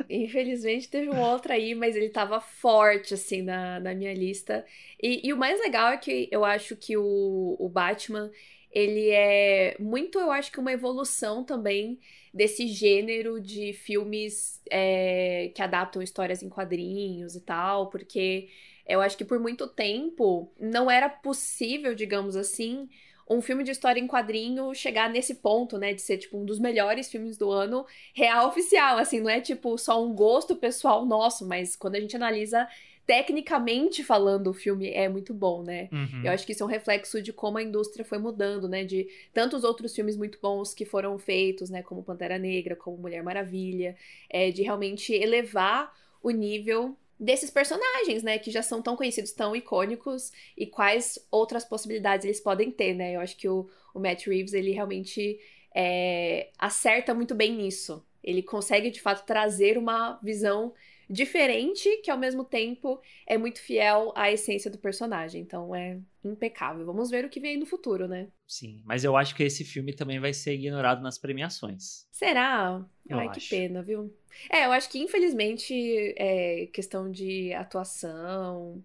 infelizmente 0.09 0.89
teve 0.89 1.09
um 1.09 1.19
outro 1.19 1.51
aí, 1.51 1.75
mas 1.75 1.95
ele 1.95 2.09
tava 2.09 2.39
forte, 2.39 3.13
assim, 3.13 3.41
na, 3.41 3.79
na 3.79 3.93
minha 3.93 4.13
lista. 4.13 4.65
E, 5.01 5.27
e 5.27 5.33
o 5.33 5.37
mais 5.37 5.59
legal 5.59 5.89
é 5.89 5.97
que 5.97 6.29
eu 6.31 6.45
acho 6.45 6.75
que 6.75 6.95
o, 6.95 7.55
o 7.59 7.67
Batman, 7.67 8.31
ele 8.75 9.09
é 9.09 9.77
muito, 9.79 10.19
eu 10.19 10.29
acho 10.29 10.51
que 10.51 10.59
uma 10.59 10.73
evolução 10.73 11.45
também 11.45 11.97
desse 12.33 12.67
gênero 12.67 13.39
de 13.39 13.71
filmes 13.71 14.61
é, 14.69 15.49
que 15.55 15.61
adaptam 15.61 16.01
histórias 16.01 16.43
em 16.43 16.49
quadrinhos 16.49 17.37
e 17.37 17.41
tal, 17.41 17.89
porque 17.89 18.49
eu 18.85 18.99
acho 18.99 19.17
que 19.17 19.23
por 19.23 19.39
muito 19.39 19.65
tempo 19.65 20.51
não 20.59 20.91
era 20.91 21.07
possível, 21.07 21.95
digamos 21.95 22.35
assim, 22.35 22.89
um 23.29 23.41
filme 23.41 23.63
de 23.63 23.71
história 23.71 23.99
em 23.99 24.07
quadrinho 24.07 24.73
chegar 24.75 25.09
nesse 25.09 25.35
ponto, 25.35 25.77
né, 25.77 25.93
de 25.93 26.01
ser 26.01 26.17
tipo 26.17 26.37
um 26.37 26.45
dos 26.45 26.59
melhores 26.59 27.09
filmes 27.09 27.37
do 27.37 27.49
ano, 27.51 27.85
real 28.13 28.49
oficial, 28.49 28.97
assim, 28.97 29.21
não 29.21 29.29
é 29.29 29.39
tipo 29.39 29.77
só 29.77 30.03
um 30.03 30.13
gosto 30.13 30.53
pessoal 30.53 31.05
nosso, 31.05 31.47
mas 31.47 31.77
quando 31.77 31.95
a 31.95 31.99
gente 32.01 32.15
analisa 32.17 32.67
tecnicamente 33.05 34.03
falando, 34.03 34.47
o 34.47 34.53
filme 34.53 34.89
é 34.89 35.07
muito 35.07 35.33
bom, 35.33 35.63
né? 35.63 35.89
Uhum. 35.91 36.21
Eu 36.23 36.31
acho 36.31 36.45
que 36.45 36.51
isso 36.51 36.63
é 36.63 36.65
um 36.65 36.69
reflexo 36.69 37.21
de 37.21 37.31
como 37.31 37.57
a 37.57 37.63
indústria 37.63 38.03
foi 38.03 38.17
mudando, 38.17 38.67
né? 38.67 38.83
De 38.83 39.07
tantos 39.33 39.63
outros 39.63 39.93
filmes 39.93 40.17
muito 40.17 40.39
bons 40.41 40.73
que 40.73 40.85
foram 40.85 41.17
feitos, 41.19 41.69
né? 41.69 41.83
Como 41.83 42.03
Pantera 42.03 42.37
Negra, 42.37 42.75
como 42.75 42.97
Mulher 42.97 43.23
Maravilha, 43.23 43.95
é, 44.29 44.49
de 44.51 44.63
realmente 44.63 45.13
elevar 45.13 45.93
o 46.21 46.31
nível 46.31 46.97
desses 47.19 47.49
personagens, 47.49 48.23
né, 48.23 48.37
que 48.37 48.51
já 48.51 48.61
são 48.61 48.81
tão 48.81 48.97
conhecidos, 48.97 49.31
tão 49.31 49.55
icônicos, 49.55 50.33
e 50.57 50.65
quais 50.65 51.17
outras 51.31 51.63
possibilidades 51.63 52.25
eles 52.25 52.41
podem 52.41 52.69
ter, 52.69 52.93
né? 52.93 53.15
Eu 53.15 53.21
acho 53.21 53.37
que 53.37 53.47
o, 53.47 53.69
o 53.93 53.99
Matt 53.99 54.27
Reeves, 54.27 54.53
ele 54.53 54.71
realmente 54.71 55.39
é, 55.73 56.49
acerta 56.57 57.13
muito 57.13 57.33
bem 57.33 57.55
nisso. 57.55 58.05
Ele 58.23 58.41
consegue, 58.41 58.89
de 58.89 58.99
fato, 58.99 59.25
trazer 59.25 59.77
uma 59.77 60.19
visão 60.21 60.73
diferente, 61.09 61.89
que 61.97 62.11
ao 62.11 62.17
mesmo 62.17 62.43
tempo 62.43 62.99
é 63.25 63.37
muito 63.37 63.59
fiel 63.59 64.11
à 64.15 64.31
essência 64.31 64.69
do 64.71 64.77
personagem. 64.77 65.41
Então 65.41 65.75
é 65.75 65.99
impecável. 66.23 66.85
Vamos 66.85 67.09
ver 67.09 67.25
o 67.25 67.29
que 67.29 67.39
vem 67.39 67.57
no 67.57 67.65
futuro, 67.65 68.07
né? 68.07 68.27
Sim, 68.47 68.81
mas 68.85 69.03
eu 69.03 69.15
acho 69.15 69.35
que 69.35 69.43
esse 69.43 69.63
filme 69.63 69.93
também 69.93 70.19
vai 70.19 70.33
ser 70.33 70.53
ignorado 70.53 71.01
nas 71.01 71.17
premiações. 71.17 72.07
Será? 72.11 72.83
Eu 73.07 73.19
Ai, 73.19 73.27
acho. 73.27 73.39
que 73.39 73.47
pena, 73.55 73.83
viu? 73.83 74.13
É, 74.49 74.65
eu 74.65 74.71
acho 74.71 74.89
que 74.89 74.99
infelizmente 74.99 75.73
é 76.17 76.67
questão 76.67 77.11
de 77.11 77.53
atuação, 77.53 78.83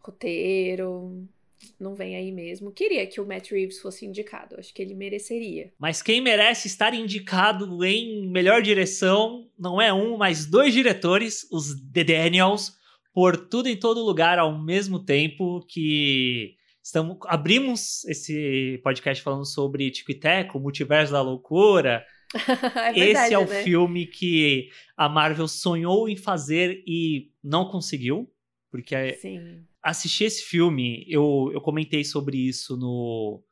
roteiro, 0.00 1.26
não 1.78 1.94
vem 1.94 2.16
aí 2.16 2.32
mesmo. 2.32 2.72
Queria 2.72 3.06
que 3.06 3.20
o 3.20 3.26
Matt 3.26 3.50
Reeves 3.50 3.80
fosse 3.80 4.04
indicado, 4.04 4.56
acho 4.58 4.72
que 4.74 4.82
ele 4.82 4.94
mereceria. 4.94 5.72
Mas 5.78 6.02
quem 6.02 6.20
merece 6.20 6.66
estar 6.66 6.94
indicado 6.94 7.84
em 7.84 8.26
melhor 8.28 8.62
direção 8.62 9.48
não 9.58 9.80
é 9.80 9.92
um, 9.92 10.16
mas 10.16 10.46
dois 10.46 10.72
diretores, 10.72 11.46
os 11.50 11.74
The 11.92 12.04
Daniels, 12.04 12.72
por 13.12 13.36
tudo 13.36 13.68
em 13.68 13.76
todo 13.76 14.04
lugar 14.04 14.38
ao 14.38 14.58
mesmo 14.62 14.98
tempo 14.98 15.64
que 15.68 16.56
estamos 16.82 17.16
abrimos 17.26 18.04
esse 18.06 18.80
podcast 18.82 19.22
falando 19.22 19.46
sobre 19.46 19.90
Tico 19.90 20.10
e 20.10 20.14
Teco, 20.14 20.58
Multiverso 20.58 21.12
da 21.12 21.22
Loucura, 21.22 22.04
é 22.34 22.92
verdade, 22.92 23.00
Esse 23.00 23.34
é 23.34 23.38
o 23.38 23.46
né? 23.46 23.62
filme 23.62 24.06
que 24.06 24.68
a 24.96 25.08
Marvel 25.08 25.46
sonhou 25.46 26.08
em 26.08 26.16
fazer 26.16 26.82
e 26.86 27.30
não 27.42 27.68
conseguiu. 27.68 28.30
Porque 28.70 28.94
é 28.94 29.12
Sim. 29.14 29.64
Assistir 29.84 30.24
esse 30.24 30.42
filme, 30.42 31.04
eu, 31.06 31.50
eu 31.52 31.60
comentei 31.60 32.02
sobre 32.02 32.38
isso 32.38 32.74
no, 32.76 33.42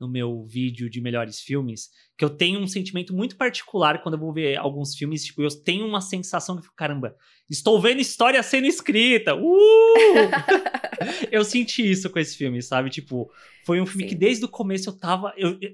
no 0.00 0.08
meu 0.08 0.42
vídeo 0.42 0.88
de 0.88 1.02
melhores 1.02 1.40
filmes, 1.40 1.90
que 2.16 2.24
eu 2.24 2.30
tenho 2.30 2.58
um 2.58 2.66
sentimento 2.66 3.14
muito 3.14 3.36
particular 3.36 4.02
quando 4.02 4.14
eu 4.14 4.20
vou 4.20 4.32
ver 4.32 4.56
alguns 4.56 4.94
filmes, 4.96 5.24
tipo, 5.24 5.42
eu 5.42 5.50
tenho 5.62 5.86
uma 5.86 6.00
sensação 6.00 6.58
que, 6.58 6.66
caramba, 6.74 7.14
estou 7.48 7.78
vendo 7.78 8.00
história 8.00 8.42
sendo 8.42 8.66
escrita, 8.66 9.34
uh! 9.34 9.44
eu 11.30 11.44
senti 11.44 11.88
isso 11.90 12.08
com 12.08 12.18
esse 12.18 12.36
filme, 12.36 12.62
sabe? 12.62 12.88
Tipo, 12.88 13.30
foi 13.66 13.80
um 13.80 13.86
filme 13.86 14.04
Sim. 14.04 14.08
que 14.08 14.14
desde 14.14 14.44
o 14.44 14.48
começo 14.48 14.88
eu 14.88 14.98
tava... 14.98 15.34
Eu, 15.36 15.58
eu, 15.60 15.70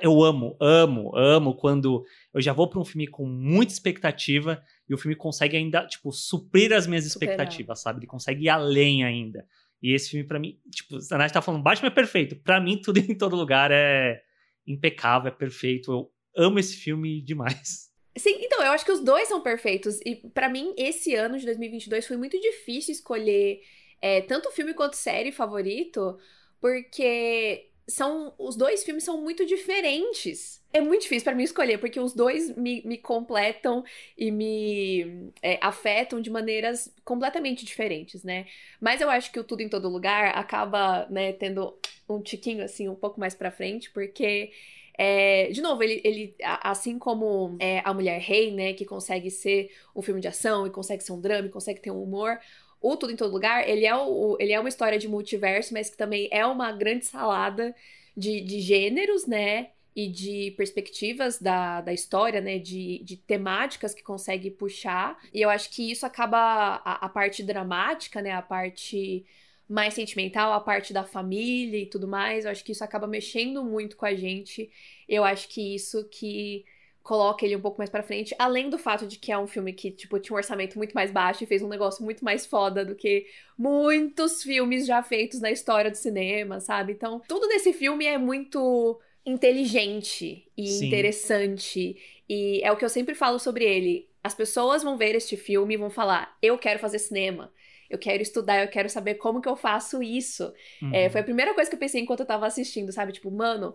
eu 0.00 0.22
amo, 0.22 0.56
amo, 0.60 1.16
amo 1.16 1.54
quando 1.54 2.02
eu 2.32 2.40
já 2.40 2.52
vou 2.52 2.68
pra 2.68 2.80
um 2.80 2.84
filme 2.84 3.06
com 3.06 3.26
muita 3.26 3.72
expectativa 3.72 4.62
e 4.88 4.94
o 4.94 4.98
filme 4.98 5.14
consegue 5.14 5.56
ainda, 5.56 5.86
tipo, 5.86 6.10
suprir 6.12 6.72
as 6.72 6.86
minhas 6.86 7.04
Superar. 7.04 7.34
expectativas, 7.34 7.80
sabe? 7.80 8.00
Ele 8.00 8.06
consegue 8.06 8.44
ir 8.44 8.48
além 8.48 9.04
ainda. 9.04 9.46
E 9.82 9.94
esse 9.94 10.10
filme, 10.10 10.26
pra 10.26 10.38
mim, 10.38 10.58
tipo, 10.70 10.96
a 11.12 11.18
Nath 11.18 11.32
tá 11.32 11.42
falando, 11.42 11.62
Batman 11.62 11.88
é 11.88 11.92
perfeito. 11.92 12.36
Pra 12.36 12.60
mim, 12.60 12.80
tudo 12.80 12.98
em 13.00 13.16
todo 13.16 13.36
lugar 13.36 13.70
é 13.70 14.20
impecável, 14.66 15.28
é 15.28 15.34
perfeito. 15.34 15.92
Eu 15.92 16.44
amo 16.44 16.58
esse 16.58 16.76
filme 16.76 17.22
demais. 17.22 17.88
Sim, 18.16 18.38
então, 18.40 18.62
eu 18.62 18.72
acho 18.72 18.84
que 18.84 18.92
os 18.92 19.04
dois 19.04 19.28
são 19.28 19.40
perfeitos. 19.42 20.00
E 20.04 20.16
pra 20.16 20.48
mim, 20.48 20.74
esse 20.76 21.14
ano 21.14 21.38
de 21.38 21.44
2022 21.44 22.06
foi 22.06 22.16
muito 22.16 22.38
difícil 22.40 22.92
escolher 22.92 23.60
é, 24.00 24.22
tanto 24.22 24.50
filme 24.50 24.74
quanto 24.74 24.96
série 24.96 25.30
favorito, 25.30 26.18
porque 26.60 27.67
são 27.88 28.34
os 28.38 28.54
dois 28.54 28.84
filmes 28.84 29.02
são 29.02 29.20
muito 29.20 29.46
diferentes. 29.46 30.62
É 30.72 30.80
muito 30.80 31.02
difícil 31.02 31.24
pra 31.24 31.34
mim 31.34 31.44
escolher, 31.44 31.78
porque 31.78 31.98
os 31.98 32.12
dois 32.12 32.54
me, 32.54 32.82
me 32.84 32.98
completam 32.98 33.82
e 34.16 34.30
me 34.30 35.32
é, 35.42 35.58
afetam 35.62 36.20
de 36.20 36.30
maneiras 36.30 36.94
completamente 37.04 37.64
diferentes, 37.64 38.22
né? 38.22 38.46
Mas 38.78 39.00
eu 39.00 39.08
acho 39.08 39.32
que 39.32 39.40
o 39.40 39.44
Tudo 39.44 39.62
em 39.62 39.68
Todo 39.68 39.88
Lugar 39.88 40.36
acaba, 40.36 41.06
né, 41.08 41.32
tendo 41.32 41.74
um 42.06 42.20
tiquinho 42.20 42.62
assim 42.62 42.88
um 42.88 42.94
pouco 42.94 43.18
mais 43.18 43.34
pra 43.34 43.50
frente, 43.50 43.90
porque 43.90 44.52
é, 44.98 45.48
de 45.50 45.62
novo, 45.62 45.82
ele, 45.82 46.02
ele 46.04 46.34
assim 46.42 46.98
como 46.98 47.56
é, 47.60 47.80
a 47.84 47.94
Mulher 47.94 48.20
Rei, 48.20 48.50
né, 48.50 48.74
que 48.74 48.84
consegue 48.84 49.30
ser 49.30 49.70
um 49.94 50.02
filme 50.02 50.20
de 50.20 50.28
ação 50.28 50.66
e 50.66 50.70
consegue 50.70 51.02
ser 51.02 51.12
um 51.12 51.20
drama 51.20 51.46
e 51.46 51.50
consegue 51.50 51.80
ter 51.80 51.90
um 51.90 52.02
humor, 52.02 52.38
o 52.80 52.96
Tudo 52.96 53.12
em 53.12 53.16
Todo 53.16 53.32
Lugar, 53.32 53.68
ele 53.68 53.86
é, 53.86 53.94
o, 53.96 54.36
ele 54.38 54.52
é 54.52 54.60
uma 54.60 54.68
história 54.68 54.98
de 54.98 55.08
multiverso, 55.08 55.72
mas 55.72 55.90
que 55.90 55.96
também 55.96 56.28
é 56.30 56.44
uma 56.46 56.72
grande 56.72 57.04
salada 57.06 57.74
de, 58.16 58.40
de 58.40 58.60
gêneros, 58.60 59.26
né, 59.26 59.70
e 59.98 60.06
de 60.06 60.52
perspectivas 60.56 61.40
da, 61.40 61.80
da 61.80 61.92
história, 61.92 62.40
né, 62.40 62.56
de, 62.56 63.00
de 63.00 63.16
temáticas 63.16 63.92
que 63.92 64.02
consegue 64.02 64.48
puxar. 64.48 65.18
E 65.34 65.40
eu 65.42 65.50
acho 65.50 65.70
que 65.70 65.90
isso 65.90 66.06
acaba 66.06 66.38
a, 66.84 67.06
a 67.06 67.08
parte 67.08 67.42
dramática, 67.42 68.22
né, 68.22 68.30
a 68.30 68.40
parte 68.40 69.26
mais 69.68 69.94
sentimental, 69.94 70.52
a 70.52 70.60
parte 70.60 70.92
da 70.92 71.02
família 71.02 71.78
e 71.80 71.86
tudo 71.86 72.06
mais. 72.06 72.44
Eu 72.44 72.52
acho 72.52 72.64
que 72.64 72.70
isso 72.70 72.84
acaba 72.84 73.08
mexendo 73.08 73.64
muito 73.64 73.96
com 73.96 74.06
a 74.06 74.14
gente. 74.14 74.70
Eu 75.08 75.24
acho 75.24 75.48
que 75.48 75.74
isso 75.74 76.04
que 76.08 76.64
coloca 77.08 77.42
ele 77.46 77.56
um 77.56 77.60
pouco 77.60 77.78
mais 77.78 77.88
pra 77.88 78.02
frente, 78.02 78.34
além 78.38 78.68
do 78.68 78.76
fato 78.76 79.06
de 79.06 79.18
que 79.18 79.32
é 79.32 79.38
um 79.38 79.46
filme 79.46 79.72
que, 79.72 79.90
tipo, 79.90 80.18
tinha 80.18 80.34
um 80.34 80.36
orçamento 80.36 80.76
muito 80.76 80.92
mais 80.92 81.10
baixo 81.10 81.42
e 81.42 81.46
fez 81.46 81.62
um 81.62 81.68
negócio 81.68 82.04
muito 82.04 82.22
mais 82.22 82.44
foda 82.44 82.84
do 82.84 82.94
que 82.94 83.26
muitos 83.56 84.42
filmes 84.42 84.86
já 84.86 85.02
feitos 85.02 85.40
na 85.40 85.50
história 85.50 85.90
do 85.90 85.96
cinema, 85.96 86.60
sabe? 86.60 86.92
Então, 86.92 87.22
tudo 87.26 87.48
nesse 87.48 87.72
filme 87.72 88.04
é 88.04 88.18
muito 88.18 89.00
inteligente 89.24 90.46
e 90.54 90.66
Sim. 90.66 90.86
interessante. 90.86 91.96
E 92.28 92.60
é 92.62 92.70
o 92.70 92.76
que 92.76 92.84
eu 92.84 92.90
sempre 92.90 93.14
falo 93.14 93.38
sobre 93.38 93.64
ele. 93.64 94.06
As 94.22 94.34
pessoas 94.34 94.82
vão 94.82 94.98
ver 94.98 95.14
este 95.14 95.34
filme 95.34 95.74
e 95.74 95.78
vão 95.78 95.88
falar: 95.88 96.36
eu 96.42 96.58
quero 96.58 96.78
fazer 96.78 96.98
cinema. 96.98 97.50
Eu 97.88 97.98
quero 97.98 98.22
estudar, 98.22 98.62
eu 98.62 98.68
quero 98.68 98.90
saber 98.90 99.14
como 99.14 99.40
que 99.40 99.48
eu 99.48 99.56
faço 99.56 100.02
isso. 100.02 100.52
É, 100.92 101.04
Uhum. 101.06 101.10
foi 101.10 101.20
a 101.22 101.24
primeira 101.24 101.54
coisa 101.54 101.70
que 101.70 101.74
eu 101.74 101.80
pensei 101.80 102.02
enquanto 102.02 102.20
eu 102.20 102.26
tava 102.26 102.46
assistindo, 102.46 102.92
sabe? 102.92 103.12
Tipo, 103.12 103.30
mano, 103.30 103.72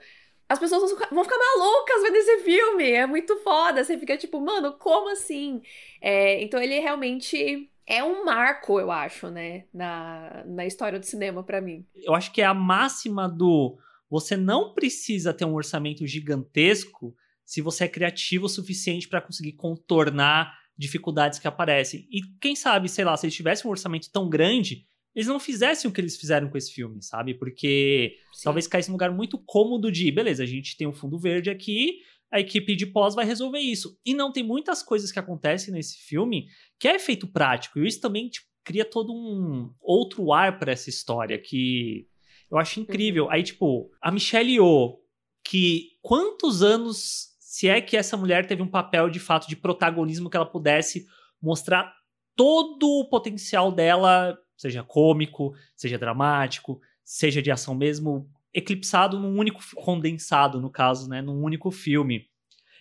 as 0.54 0.60
pessoas 0.60 0.82
vão 1.12 1.24
ficar, 1.24 1.38
malucas 1.38 2.04
vendo 2.04 2.16
esse 2.16 2.38
filme. 2.44 2.92
É 2.92 3.06
muito 3.06 3.36
foda. 3.38 3.84
Você 3.84 3.98
fica 3.98 4.18
tipo, 4.18 4.40
mano, 4.40 4.74
como 4.74 5.10
assim? 5.10 5.62
É, 6.00 6.42
então 6.42 6.62
ele 6.62 6.80
realmente 6.80 7.70
é 7.86 8.04
um 8.04 8.24
marco, 8.24 8.80
eu 8.80 8.92
acho, 8.92 9.30
né? 9.30 9.66
Na, 9.74 10.44
na 10.46 10.66
história 10.66 11.00
do 11.00 11.06
cinema 11.06 11.44
pra 11.44 11.60
mim. 11.60 11.86
Eu 11.96 12.14
acho 12.14 12.32
que 12.32 12.42
é 12.42 12.46
a 12.46 12.54
máxima 12.54 13.28
do 13.28 13.78
você 14.10 14.38
não 14.38 14.74
precisa 14.74 15.34
ter 15.34 15.44
um 15.44 15.56
orçamento 15.56 16.06
gigantesco 16.06 17.16
se 17.44 17.62
você 17.62 17.86
é 17.86 17.88
criativo 17.88 18.46
o 18.46 18.50
suficiente 18.50 19.08
para 19.08 19.22
conseguir 19.22 19.54
contornar 19.54 20.54
dificuldades 20.78 21.40
que 21.40 21.48
aparecem. 21.48 22.08
E 22.12 22.22
quem 22.40 22.56
sabe, 22.56 22.88
sei 22.88 23.04
lá, 23.04 23.18
se 23.18 23.26
eles 23.26 23.36
tivessem 23.36 23.68
um 23.68 23.72
orçamento 23.72 24.12
tão 24.12 24.30
grande, 24.30 24.86
eles 25.16 25.28
não 25.28 25.40
fizessem 25.40 25.90
o 25.90 25.94
que 25.94 26.02
eles 26.02 26.18
fizeram 26.18 26.50
com 26.50 26.58
esse 26.58 26.72
filme, 26.72 27.02
sabe? 27.02 27.34
Porque 27.34 28.16
Sim. 28.34 28.46
talvez 28.46 28.68
caísse 28.68 28.90
num 28.90 28.96
lugar 28.96 29.12
muito 29.12 29.38
cômodo 29.38 29.92
de, 29.92 30.12
beleza, 30.12 30.44
a 30.44 30.46
gente 30.46 30.76
tem 30.76 30.88
um 30.88 30.94
fundo 30.94 31.20
verde 31.20 31.50
aqui, 31.50 32.00
a 32.32 32.40
equipe 32.40 32.76
de 32.76 32.88
pós 32.88 33.14
vai 33.14 33.26
resolver 33.26 33.60
isso. 33.60 34.00
E 34.04 34.14
não 34.14 34.32
tem 34.32 34.44
muitas 34.44 34.82
coisas 34.82 35.12
que 35.12 35.20
acontecem 35.20 35.72
nesse 35.74 36.00
filme 36.00 36.48
que 36.80 36.88
é 36.88 36.96
efeito 36.96 37.28
prático. 37.28 37.78
E 37.78 37.88
isso 37.88 38.02
também 38.02 38.28
tipo, 38.28 38.48
cria 38.64 38.84
todo 38.84 39.14
um 39.14 39.72
outro 39.80 40.34
ar 40.34 40.58
para 40.58 40.72
essa 40.72 40.90
história 40.90 41.38
que 41.38 42.08
eu 42.50 42.58
acho 42.58 42.80
incrível. 42.80 43.30
Aí, 43.30 43.44
tipo, 43.44 43.92
a 44.02 44.12
Michelle 44.12 44.52
Yeoh, 44.52 45.00
que 45.44 45.90
quantos 46.02 46.64
anos 46.64 47.34
se 47.40 47.68
é 47.68 47.80
que 47.80 47.96
essa 47.96 48.18
mulher 48.18 48.48
teve 48.48 48.64
um 48.64 48.68
papel 48.68 49.12
de 49.12 49.20
fato 49.20 49.48
de 49.48 49.56
protagonismo 49.56 50.28
que 50.28 50.36
ela 50.36 50.46
pudesse 50.46 51.06
mostrar 51.40 51.94
todo 52.36 52.88
o 52.88 53.08
potencial 53.10 53.72
dela, 53.72 54.36
seja 54.56 54.84
cômico, 54.84 55.54
seja 55.76 55.98
dramático, 55.98 56.80
seja 57.04 57.42
de 57.42 57.52
ação 57.52 57.76
mesmo, 57.76 58.30
eclipsado 58.54 59.20
num 59.20 59.38
único 59.38 59.62
condensado, 59.76 60.62
no 60.62 60.70
caso, 60.70 61.10
né, 61.10 61.22
num 61.22 61.42
único 61.42 61.72
filme. 61.72 62.28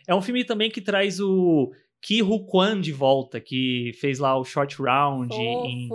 É 0.06 0.14
um 0.14 0.22
filme 0.22 0.44
também 0.44 0.70
que 0.70 0.80
traz 0.80 1.20
o 1.20 1.72
Ki 2.00 2.22
Hu 2.22 2.44
Kwan 2.44 2.80
de 2.80 2.92
volta, 2.92 3.40
que 3.40 3.92
fez 4.00 4.18
lá 4.18 4.37
o 4.37 4.44
Short 4.44 4.76
Round 4.80 5.35
em, 5.35 5.88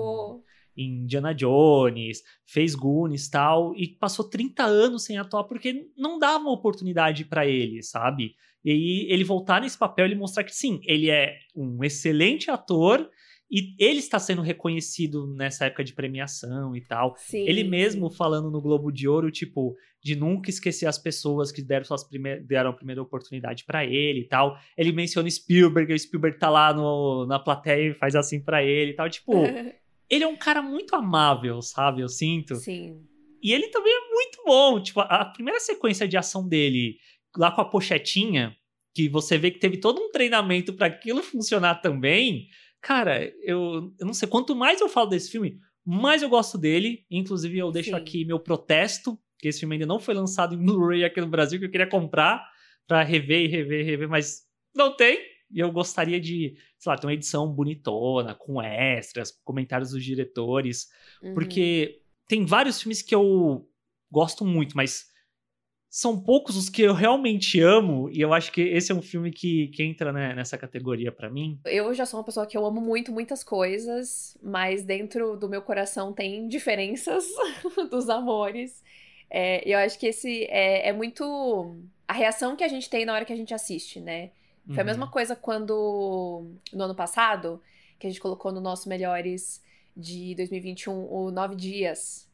Indiana 0.78 1.34
Jones, 1.34 2.22
fez 2.46 2.76
Goonies 2.76 3.26
e 3.26 3.32
tal, 3.32 3.76
e 3.76 3.88
passou 3.88 4.30
30 4.30 4.64
anos 4.64 5.04
sem 5.04 5.18
atuar 5.18 5.44
porque 5.46 5.90
não 5.98 6.20
dava 6.20 6.44
uma 6.44 6.54
oportunidade 6.54 7.26
pra 7.26 7.46
ele, 7.46 7.82
sabe? 7.82 8.36
E 8.64 8.72
aí 8.72 9.08
ele 9.10 9.24
voltar 9.24 9.62
nesse 9.62 9.78
papel, 9.78 10.06
ele 10.06 10.16
mostrar 10.16 10.44
que 10.44 10.56
sim, 10.56 10.80
ele 10.84 11.10
é 11.10 11.38
um 11.56 11.84
excelente 11.84 12.52
ator 12.52 13.10
e 13.50 13.76
ele 13.80 14.00
está 14.00 14.20
sendo 14.20 14.42
reconhecido 14.42 15.26
nessa 15.36 15.66
época 15.66 15.84
de 15.84 15.94
premiação 15.94 16.76
e 16.76 16.82
tal. 16.82 17.16
Sim. 17.18 17.48
Ele 17.48 17.64
mesmo 17.64 18.10
falando 18.10 18.52
no 18.52 18.62
Globo 18.62 18.92
de 18.92 19.08
Ouro, 19.08 19.32
tipo, 19.32 19.76
de 20.04 20.16
nunca 20.16 20.50
esquecer 20.50 20.86
as 20.86 20.98
pessoas 20.98 21.52
que 21.52 21.62
deram, 21.62 21.86
suas 21.86 22.04
prime 22.04 22.42
deram 22.42 22.72
a 22.72 22.74
primeira 22.74 23.02
oportunidade 23.02 23.64
pra 23.66 23.86
ele 23.86 24.22
e 24.22 24.28
tal. 24.28 24.58
Ele 24.78 24.92
menciona 24.92 25.30
Spielberg, 25.30 25.94
o 25.94 26.00
Spielberg 26.00 26.38
tá 26.38 26.50
lá 26.50 26.74
no, 26.74 27.26
na 27.26 27.40
plateia 27.40 27.92
e 27.92 27.94
faz 27.94 28.16
assim 28.16 28.44
pra 28.44 28.64
ele 28.64 28.92
e 28.92 28.96
tal. 28.96 29.10
Tipo, 29.10 29.32
ele 30.10 30.24
é 30.24 30.28
um 30.28 30.38
cara 30.38 30.62
muito 30.62 30.94
amável, 30.96 31.62
sabe? 31.62 32.02
Eu 32.02 32.10
sinto. 32.10 32.56
Sim. 32.56 33.02
E 33.42 33.54
ele 33.54 33.70
também 33.70 33.94
é 33.94 34.14
muito 34.14 34.44
bom. 34.46 34.82
Tipo, 34.82 35.02
a 35.02 35.24
primeira 35.24 35.60
sequência 35.60 36.08
de 36.08 36.18
ação 36.18 36.46
dele, 36.46 36.98
lá 37.38 37.50
com 37.52 37.62
a 37.62 37.66
pochetinha, 37.66 38.56
que 38.94 39.08
você 39.08 39.38
vê 39.38 39.52
que 39.52 39.60
teve 39.60 39.78
todo 39.78 40.02
um 40.02 40.12
treinamento 40.12 40.74
pra 40.74 40.88
aquilo 40.88 41.22
funcionar 41.22 41.76
também. 41.76 42.48
Cara, 42.88 43.22
eu, 43.42 43.94
eu 44.00 44.06
não 44.06 44.14
sei. 44.14 44.30
Quanto 44.30 44.56
mais 44.56 44.80
eu 44.80 44.88
falo 44.88 45.10
desse 45.10 45.30
filme, 45.30 45.60
mais 45.86 46.24
eu 46.24 46.30
gosto 46.30 46.58
dele. 46.58 47.06
Inclusive, 47.12 47.58
eu 47.58 47.70
deixo 47.70 47.90
Sim. 47.90 47.96
aqui 47.98 48.24
meu 48.24 48.40
protesto, 48.40 49.20
que 49.38 49.50
esse 49.50 49.60
filme 49.60 49.76
ainda 49.76 49.86
não 49.86 50.00
foi 50.00 50.14
lançado 50.14 50.56
em 50.56 50.58
Blu-ray 50.58 51.04
aqui 51.04 51.20
no 51.20 51.28
Brasil, 51.28 51.60
que 51.60 51.66
eu 51.66 51.70
queria 51.70 51.90
comprar 51.90 52.50
pra 52.88 53.04
rever 53.04 53.42
e 53.42 53.48
rever 53.50 53.82
e 53.82 53.84
rever, 53.84 54.08
mas 54.08 54.44
não 54.74 54.96
tem. 54.96 55.20
E 55.52 55.60
eu 55.60 55.70
gostaria 55.70 56.18
de, 56.18 56.56
sei 56.80 56.90
lá, 56.90 56.98
ter 56.98 57.08
uma 57.08 57.14
edição 57.14 57.54
bonitona, 57.54 58.34
com 58.34 58.62
extras, 58.62 59.34
comentários 59.44 59.92
dos 59.92 60.02
diretores. 60.02 60.88
Uhum. 61.22 61.34
Porque 61.34 62.00
tem 62.26 62.46
vários 62.46 62.82
filmes 62.82 63.02
que 63.02 63.14
eu 63.14 63.68
gosto 64.10 64.46
muito, 64.46 64.78
mas 64.78 65.08
são 65.90 66.20
poucos 66.22 66.56
os 66.58 66.70
que 66.70 66.82
eu 66.82 66.94
realmente 66.94 67.60
amo, 67.62 68.10
e 68.12 68.20
eu 68.22 68.34
acho 68.34 68.52
que 68.52 68.62
esse 68.62 68.92
é 68.92 68.96
um 68.96 69.02
filme 69.02 69.32
que, 69.32 69.68
que 69.70 69.84
entra 69.84 70.12
né, 70.12 70.34
nessa 70.36 70.58
categoria 70.58 71.12
pra 71.12 71.30
mim. 71.30 71.60
Eu 71.66 71.94
já 71.94 72.06
sou 72.06 72.20
uma 72.20 72.26
pessoa 72.26 72.46
que 72.46 72.58
eu 72.58 72.66
amo 72.66 72.82
muito 72.82 73.12
muitas 73.12 73.44
coisas, 73.44 74.38
mas 74.44 74.84
dentro 74.84 75.36
do 75.38 75.48
meu 75.50 75.62
coração 75.62 76.14
tem 76.14 76.48
diferenças 76.48 77.26
dos 77.90 78.10
amores. 78.10 78.84
É, 79.30 79.62
eu 79.70 79.78
acho 79.80 79.98
que 80.00 80.08
esse 80.08 80.46
é, 80.46 80.90
é 80.90 80.94
muito 80.94 81.76
a 82.08 82.14
reação 82.14 82.56
que 82.56 82.64
a 82.64 82.68
gente 82.68 82.90
tem 82.90 83.06
na 83.06 83.14
hora 83.14 83.26
que 83.26 83.34
a 83.34 83.38
gente 83.38 83.54
assiste, 83.54 84.00
né? 84.00 84.32
Foi 84.68 84.78
a 84.78 84.80
Uhum. 84.82 84.86
mesma 84.86 85.10
coisa 85.10 85.36
quando, 85.36 86.46
no 86.74 86.84
ano 86.84 86.96
passado, 86.96 87.62
que 87.98 88.06
a 88.06 88.10
gente 88.10 88.20
colocou 88.20 88.52
no 88.52 88.60
nosso 88.60 88.90
Melhores 88.90 89.62
de 89.96 90.36
2021, 90.36 90.94
o 91.12 91.32
Nove 91.32 91.56
Dias. 91.56 92.27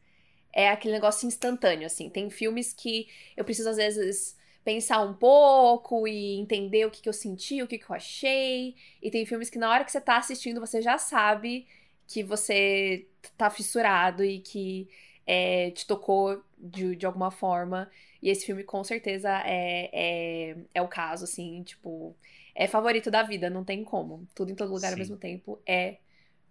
É 0.53 0.69
aquele 0.69 0.93
negócio 0.93 1.27
instantâneo, 1.27 1.87
assim. 1.87 2.09
Tem 2.09 2.29
filmes 2.29 2.73
que 2.73 3.07
eu 3.35 3.43
preciso, 3.43 3.69
às 3.69 3.77
vezes, 3.77 4.37
pensar 4.63 5.01
um 5.01 5.13
pouco 5.13 6.07
e 6.07 6.39
entender 6.39 6.85
o 6.85 6.91
que, 6.91 7.01
que 7.01 7.09
eu 7.09 7.13
senti, 7.13 7.61
o 7.61 7.67
que, 7.67 7.77
que 7.77 7.89
eu 7.89 7.95
achei. 7.95 8.75
E 9.01 9.11
tem 9.11 9.25
filmes 9.25 9.49
que 9.49 9.57
na 9.57 9.69
hora 9.69 9.83
que 9.83 9.91
você 9.91 9.99
tá 9.99 10.17
assistindo, 10.17 10.59
você 10.59 10.81
já 10.81 10.97
sabe 10.97 11.67
que 12.07 12.23
você 12.23 13.07
tá 13.37 13.49
fissurado 13.49 14.23
e 14.23 14.39
que 14.39 14.87
é, 15.25 15.71
te 15.71 15.85
tocou 15.87 16.43
de, 16.57 16.95
de 16.95 17.05
alguma 17.05 17.31
forma. 17.31 17.89
E 18.21 18.29
esse 18.29 18.45
filme 18.45 18.63
com 18.63 18.83
certeza 18.83 19.29
é, 19.45 19.89
é, 19.91 20.57
é 20.73 20.81
o 20.81 20.87
caso, 20.87 21.25
assim, 21.25 21.61
tipo, 21.63 22.15
é 22.55 22.67
favorito 22.67 23.11
da 23.11 23.23
vida, 23.23 23.49
não 23.49 23.63
tem 23.63 23.83
como. 23.83 24.27
Tudo 24.33 24.51
em 24.51 24.55
todo 24.55 24.73
lugar 24.73 24.89
Sim. 24.89 24.93
ao 24.93 24.99
mesmo 24.99 25.17
tempo 25.17 25.59
é 25.65 25.97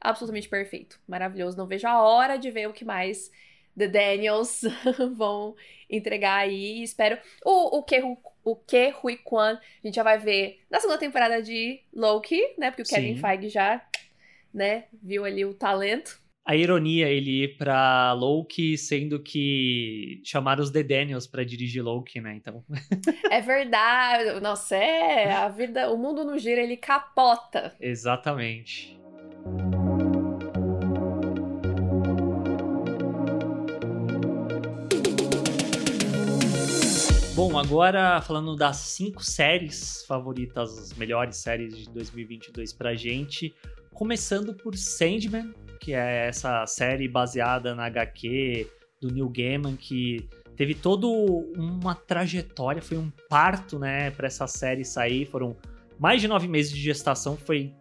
absolutamente 0.01 0.49
perfeito, 0.49 1.01
maravilhoso. 1.07 1.57
Não 1.57 1.67
vejo 1.67 1.87
a 1.87 2.03
hora 2.03 2.37
de 2.37 2.51
ver 2.51 2.69
o 2.69 2.73
que 2.73 2.85
mais 2.85 3.31
The 3.77 3.89
Daniels 3.89 4.63
vão 5.17 5.55
entregar 5.89 6.37
aí. 6.37 6.83
Espero. 6.83 7.19
O, 7.45 7.79
o, 7.79 7.83
que, 7.83 8.01
o 8.45 8.57
que 8.57 8.89
Rui 8.91 9.17
Kwan 9.17 9.55
a 9.55 9.87
gente 9.87 9.95
já 9.95 10.03
vai 10.03 10.19
ver 10.19 10.61
na 10.71 10.81
segunda 10.81 10.99
temporada 10.99 11.43
de 11.43 11.81
Loki, 11.93 12.41
né? 12.59 12.71
Porque 12.71 12.83
o 12.83 12.87
Sim. 12.87 12.95
Kevin 12.95 13.17
Feige 13.17 13.49
já, 13.49 13.85
né, 14.53 14.85
viu 15.03 15.25
ali 15.25 15.45
o 15.45 15.55
talento. 15.55 16.23
A 16.45 16.57
ironia 16.57 17.09
ele 17.09 17.45
ir 17.45 17.57
pra 17.57 18.13
Loki, 18.15 18.77
sendo 18.77 19.21
que 19.23 20.21
chamaram 20.25 20.61
os 20.61 20.73
The 20.73 20.83
Daniels 20.83 21.25
pra 21.25 21.45
dirigir 21.45 21.85
Loki, 21.85 22.21
né? 22.21 22.35
Então. 22.35 22.65
é 23.31 23.41
verdade. 23.41 24.41
Nossa, 24.41 24.75
é. 24.75 25.31
A 25.31 25.49
vida. 25.49 25.89
O 25.93 25.97
mundo 25.97 26.25
no 26.25 26.37
gira, 26.39 26.61
ele 26.61 26.77
capota. 26.77 27.77
Exatamente. 27.81 28.99
Bom, 37.35 37.59
agora 37.59 38.21
falando 38.21 38.55
das 38.55 38.77
cinco 38.77 39.25
séries 39.25 40.05
favoritas, 40.07 40.77
as 40.77 40.93
melhores 40.93 41.39
séries 41.39 41.75
de 41.79 41.89
2022 41.89 42.75
pra 42.75 42.95
gente, 42.95 43.55
começando 43.95 44.53
por 44.53 44.77
Sandman, 44.77 45.55
que 45.81 45.95
é 45.95 46.27
essa 46.29 46.67
série 46.67 47.09
baseada 47.09 47.75
na 47.75 47.87
HQ 47.87 48.69
do 49.01 49.11
Neil 49.11 49.31
Gaiman, 49.31 49.77
que 49.77 50.29
teve 50.57 50.75
toda 50.75 51.07
uma 51.07 51.95
trajetória, 51.95 52.83
foi 52.83 52.99
um 52.99 53.11
parto, 53.31 53.79
né, 53.79 54.11
para 54.11 54.27
essa 54.27 54.47
série 54.47 54.85
sair, 54.85 55.25
foram 55.25 55.57
mais 55.99 56.21
de 56.21 56.29
nove 56.29 56.47
meses 56.47 56.71
de 56.71 56.83
gestação, 56.83 57.35
foi 57.35 57.73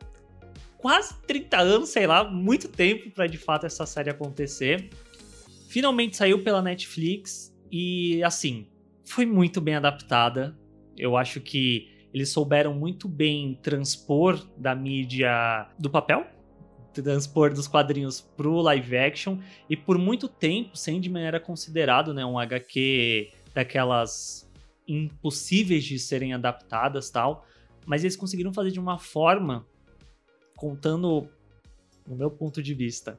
quase 0.78 1.14
30 1.28 1.58
anos, 1.60 1.90
sei 1.90 2.08
lá, 2.08 2.24
muito 2.24 2.70
tempo 2.70 3.12
para 3.12 3.28
de 3.28 3.38
fato 3.38 3.66
essa 3.66 3.86
série 3.86 4.10
acontecer. 4.10 4.90
Finalmente 5.68 6.16
saiu 6.16 6.42
pela 6.42 6.62
Netflix 6.62 7.54
e 7.70 8.24
assim, 8.24 8.68
foi 9.06 9.26
muito 9.26 9.60
bem 9.60 9.76
adaptada. 9.76 10.58
Eu 10.98 11.18
acho 11.18 11.42
que 11.42 11.90
eles 12.14 12.30
souberam 12.30 12.74
muito 12.74 13.08
bem 13.08 13.58
transpor 13.62 14.40
da 14.58 14.76
mídia 14.76 15.68
do 15.80 15.90
papel, 15.90 16.26
transpor 16.94 17.54
dos 17.54 17.68
quadrinhos 17.68 18.20
pro 18.22 18.62
live 18.62 18.98
action. 18.98 19.40
E 19.70 19.78
por 19.78 19.98
muito 19.98 20.28
tempo, 20.28 20.78
Sandman 20.78 21.24
era 21.24 21.40
considerado 21.40 22.14
né, 22.14 22.26
um 22.26 22.38
HQ 22.38 23.32
daquelas 23.54 24.50
impossíveis 24.88 25.84
de 25.84 25.98
serem 25.98 26.34
adaptadas 26.34 27.10
tal. 27.10 27.46
Mas 27.86 28.04
eles 28.04 28.16
conseguiram 28.16 28.54
fazer 28.54 28.72
de 28.72 28.80
uma 28.80 28.98
forma, 28.98 29.66
contando, 30.56 31.28
no 32.06 32.16
meu 32.16 32.30
ponto 32.30 32.62
de 32.62 32.74
vista, 32.74 33.18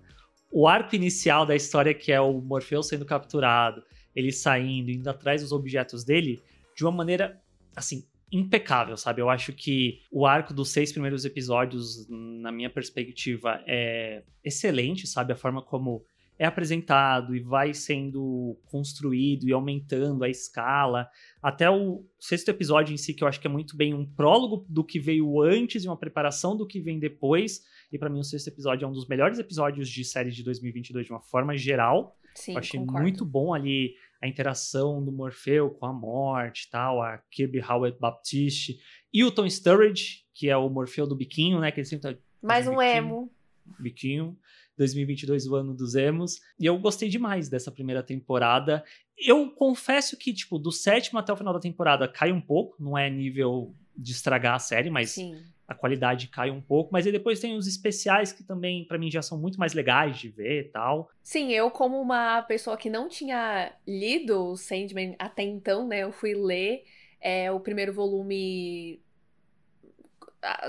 o 0.53 0.69
arco 0.69 0.95
inicial 0.95 1.47
da 1.47 1.57
história 1.57 1.95
que 1.95 2.13
é 2.13 2.21
o 2.21 2.41
Morpheus 2.41 2.89
sendo 2.89 3.07
capturado, 3.07 3.83
ele 4.15 4.33
saindo, 4.33 4.91
indo 4.91 5.09
atrás 5.09 5.43
dos 5.43 5.53
objetos 5.53 6.05
dele, 6.05 6.43
de 6.77 6.85
uma 6.85 6.93
maneira, 6.93 7.41
assim, 7.75 8.05
impecável, 8.31 8.97
sabe? 8.97 9.21
Eu 9.21 9.29
acho 9.29 9.53
que 9.53 10.01
o 10.11 10.27
arco 10.27 10.55
dos 10.55 10.71
seis 10.71 10.91
primeiros 10.91 11.25
episódios, 11.25 12.09
na 12.09 12.51
minha 12.51 12.71
perspectiva, 12.71 13.63
é 13.67 14.23
excelente, 14.43 15.07
sabe? 15.07 15.33
A 15.33 15.37
forma 15.37 15.61
como 15.61 16.05
é 16.39 16.47
apresentado 16.47 17.37
e 17.37 17.41
vai 17.41 17.75
sendo 17.75 18.59
construído 18.65 19.47
e 19.47 19.53
aumentando 19.53 20.25
a 20.25 20.29
escala. 20.29 21.09
Até 21.43 21.71
o 21.71 22.05
sexto 22.19 22.49
episódio 22.49 22.93
em 22.93 22.97
si, 22.97 23.15
que 23.15 23.23
eu 23.23 23.29
acho 23.29 23.39
que 23.39 23.47
é 23.47 23.51
muito 23.51 23.77
bem 23.77 23.95
um 23.95 24.05
prólogo 24.05 24.67
do 24.69 24.83
que 24.83 24.99
veio 24.99 25.41
antes 25.43 25.85
e 25.85 25.89
uma 25.89 25.97
preparação 25.97 26.57
do 26.57 26.67
que 26.67 26.81
vem 26.81 26.99
depois. 26.99 27.61
E 27.93 27.99
para 27.99 28.09
mim, 28.09 28.19
o 28.19 28.25
sexto 28.25 28.49
episódio 28.49 28.85
é 28.85 28.89
um 28.89 28.93
dos 28.93 29.07
melhores 29.07 29.39
episódios 29.39 29.89
de 29.89 30.05
série 30.05 30.31
de 30.31 30.43
2022 30.43 31.07
de 31.07 31.13
uma 31.13 31.21
forma 31.21 31.57
geral. 31.57 32.17
Sim, 32.35 32.53
eu 32.53 32.59
achei 32.59 32.81
concordo. 32.81 33.03
muito 33.03 33.25
bom 33.25 33.53
ali 33.55 33.95
a 34.21 34.29
interação 34.29 35.05
do 35.05 35.11
Morfeu 35.11 35.71
com 35.71 35.87
a 35.87 35.93
morte 35.93 36.71
tal, 36.71 37.03
a 37.03 37.19
Kirby 37.31 37.61
Howard 37.61 37.99
Baptiste 37.99 38.79
e 39.13 39.25
o 39.25 39.31
Tom 39.31 39.49
Sturridge, 39.49 40.25
que 40.33 40.49
é 40.49 40.57
o 40.57 40.69
Morfeu 40.69 41.07
do 41.07 41.17
biquinho, 41.17 41.61
né? 41.61 41.73
Que 41.73 41.81
ele 41.81 41.87
sempre 41.87 42.15
tá 42.15 42.21
Mais 42.41 42.67
um 42.69 42.77
biquinho, 42.77 42.97
emo. 42.97 43.33
Biquinho. 43.81 44.39
2022, 44.79 45.47
o 45.47 45.55
ano 45.57 45.75
dos 45.75 45.95
emos. 45.95 46.41
E 46.59 46.67
eu 46.67 46.79
gostei 46.79 47.09
demais 47.09 47.49
dessa 47.49 47.71
primeira 47.71 48.03
temporada. 48.03 48.83
Eu 49.19 49.51
confesso 49.51 50.17
que, 50.17 50.33
tipo, 50.33 50.59
do 50.59 50.73
sétimo 50.73 51.19
até 51.19 51.33
o 51.33 51.37
final 51.37 51.53
da 51.53 51.61
temporada 51.61 52.09
cai 52.09 52.33
um 52.33 52.41
pouco, 52.41 52.83
não 52.83 52.97
é 52.97 53.11
nível 53.11 53.75
de 53.97 54.13
estragar 54.13 54.55
a 54.55 54.59
série, 54.59 54.89
mas 54.89 55.11
Sim 55.11 55.37
a 55.67 55.75
qualidade 55.75 56.29
cai 56.29 56.51
um 56.51 56.61
pouco, 56.61 56.93
mas 56.93 57.07
aí 57.07 57.13
depois 57.13 57.41
tem 57.41 57.57
os 57.57 57.67
especiais 57.67 58.33
que 58.33 58.43
também 58.43 58.85
para 58.85 58.99
mim 58.99 59.11
já 59.11 59.23
são 59.23 59.39
muito 59.39 59.59
mais 59.59 59.73
legais 59.73 60.19
de 60.19 60.29
ver 60.29 60.61
e 60.61 60.69
tal. 60.69 61.11
Sim, 61.23 61.53
eu 61.53 61.71
como 61.71 62.01
uma 62.01 62.43
pessoa 62.43 62.77
que 62.77 62.91
não 62.91 63.09
tinha 63.09 63.73
lido 63.87 64.51
o 64.51 64.57
Sandman 64.57 65.15
até 65.19 65.43
então, 65.43 65.87
né, 65.87 66.01
eu 66.01 66.13
fui 66.13 66.35
ler 66.35 66.85
é, 67.21 67.51
o 67.51 67.61
primeiro 67.61 67.93
volume 67.93 69.01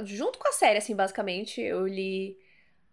junto 0.03 0.37
com 0.37 0.47
a 0.47 0.51
série, 0.51 0.77
assim, 0.77 0.95
basicamente, 0.95 1.59
eu 1.59 1.87
li 1.87 2.37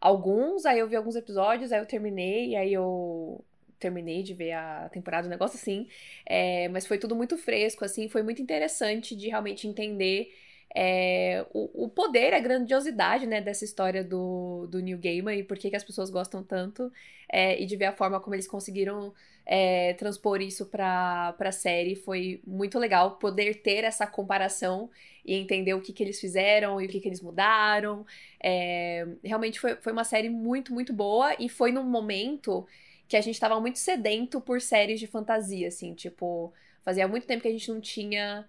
alguns, 0.00 0.64
aí 0.64 0.78
eu 0.78 0.88
vi 0.88 0.96
alguns 0.96 1.14
episódios, 1.14 1.72
aí 1.72 1.80
eu 1.80 1.86
terminei, 1.86 2.56
aí 2.56 2.72
eu 2.72 3.44
terminei 3.78 4.22
de 4.22 4.34
ver 4.34 4.52
a 4.52 4.88
temporada, 4.90 5.26
um 5.26 5.30
negócio 5.30 5.58
assim, 5.58 5.86
é, 6.24 6.68
mas 6.68 6.86
foi 6.86 6.98
tudo 6.98 7.14
muito 7.14 7.36
fresco, 7.36 7.84
assim, 7.84 8.08
foi 8.08 8.22
muito 8.22 8.40
interessante 8.40 9.14
de 9.14 9.28
realmente 9.28 9.66
entender 9.66 10.32
é, 10.74 11.44
o, 11.52 11.84
o, 11.84 11.88
poder, 11.88 12.32
a 12.32 12.40
grandiosidade 12.40 13.26
né, 13.26 13.40
dessa 13.40 13.64
história 13.64 14.04
do, 14.04 14.66
do 14.68 14.80
Neil 14.80 14.98
Gaiman 14.98 15.36
e 15.36 15.42
por 15.42 15.58
que, 15.58 15.70
que 15.70 15.76
as 15.76 15.84
pessoas 15.84 16.10
gostam 16.10 16.42
tanto, 16.42 16.92
é, 17.28 17.60
e 17.60 17.66
de 17.66 17.76
ver 17.76 17.86
a 17.86 17.92
forma 17.92 18.20
como 18.20 18.34
eles 18.34 18.46
conseguiram 18.46 19.12
é, 19.44 19.94
transpor 19.94 20.40
isso 20.40 20.66
para 20.66 21.34
a 21.38 21.52
série. 21.52 21.96
Foi 21.96 22.40
muito 22.46 22.78
legal 22.78 23.16
poder 23.16 23.62
ter 23.62 23.84
essa 23.84 24.06
comparação 24.06 24.90
e 25.24 25.34
entender 25.34 25.74
o 25.74 25.80
que, 25.80 25.92
que 25.92 26.02
eles 26.02 26.20
fizeram 26.20 26.80
e 26.80 26.86
o 26.86 26.88
que, 26.88 27.00
que 27.00 27.08
eles 27.08 27.20
mudaram. 27.20 28.06
É, 28.42 29.06
realmente 29.24 29.58
foi, 29.58 29.76
foi 29.76 29.92
uma 29.92 30.04
série 30.04 30.28
muito, 30.28 30.72
muito 30.72 30.92
boa 30.92 31.34
e 31.38 31.48
foi 31.48 31.72
num 31.72 31.84
momento 31.84 32.66
que 33.08 33.16
a 33.16 33.20
gente 33.20 33.34
estava 33.34 33.60
muito 33.60 33.78
sedento 33.78 34.40
por 34.40 34.60
séries 34.60 35.00
de 35.00 35.06
fantasia, 35.08 35.66
assim, 35.66 35.94
tipo, 35.94 36.52
fazia 36.84 37.08
muito 37.08 37.26
tempo 37.26 37.42
que 37.42 37.48
a 37.48 37.52
gente 37.52 37.68
não 37.68 37.80
tinha 37.80 38.46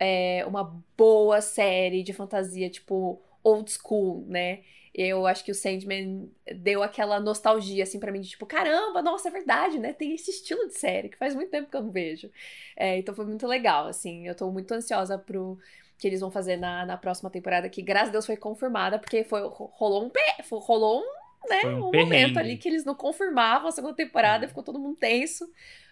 é, 0.00 0.44
uma 0.46 0.82
boa 0.96 1.42
série 1.42 2.02
de 2.02 2.14
fantasia, 2.14 2.70
tipo, 2.70 3.20
old 3.44 3.70
school, 3.70 4.24
né? 4.26 4.60
Eu 4.92 5.26
acho 5.26 5.44
que 5.44 5.52
o 5.52 5.54
Sandman 5.54 6.28
deu 6.56 6.82
aquela 6.82 7.20
nostalgia, 7.20 7.84
assim, 7.84 8.00
para 8.00 8.10
mim, 8.10 8.20
de 8.22 8.30
tipo, 8.30 8.46
caramba, 8.46 9.02
nossa, 9.02 9.28
é 9.28 9.30
verdade, 9.30 9.78
né? 9.78 9.92
Tem 9.92 10.14
esse 10.14 10.30
estilo 10.30 10.66
de 10.66 10.74
série 10.76 11.10
que 11.10 11.18
faz 11.18 11.34
muito 11.34 11.50
tempo 11.50 11.70
que 11.70 11.76
eu 11.76 11.82
não 11.82 11.90
vejo. 11.92 12.30
É, 12.76 12.98
então 12.98 13.14
foi 13.14 13.26
muito 13.26 13.46
legal, 13.46 13.86
assim. 13.86 14.26
Eu 14.26 14.34
tô 14.34 14.50
muito 14.50 14.72
ansiosa 14.72 15.18
pro 15.18 15.58
que 15.98 16.08
eles 16.08 16.20
vão 16.20 16.30
fazer 16.30 16.56
na, 16.56 16.86
na 16.86 16.96
próxima 16.96 17.28
temporada, 17.28 17.68
que 17.68 17.82
graças 17.82 18.08
a 18.08 18.12
Deus 18.12 18.24
foi 18.24 18.36
confirmada, 18.36 18.98
porque 18.98 19.22
foi, 19.22 19.42
rolou 19.42 20.06
um 20.06 20.10
rolou 20.58 21.02
um, 21.02 21.48
né, 21.48 21.60
um, 21.66 21.88
um 21.88 21.92
momento 21.92 22.38
ali 22.38 22.56
que 22.56 22.66
eles 22.70 22.86
não 22.86 22.94
confirmavam 22.94 23.68
a 23.68 23.72
segunda 23.72 23.94
temporada, 23.94 24.46
é. 24.46 24.48
ficou 24.48 24.62
todo 24.62 24.78
mundo 24.78 24.96
tenso 24.96 25.46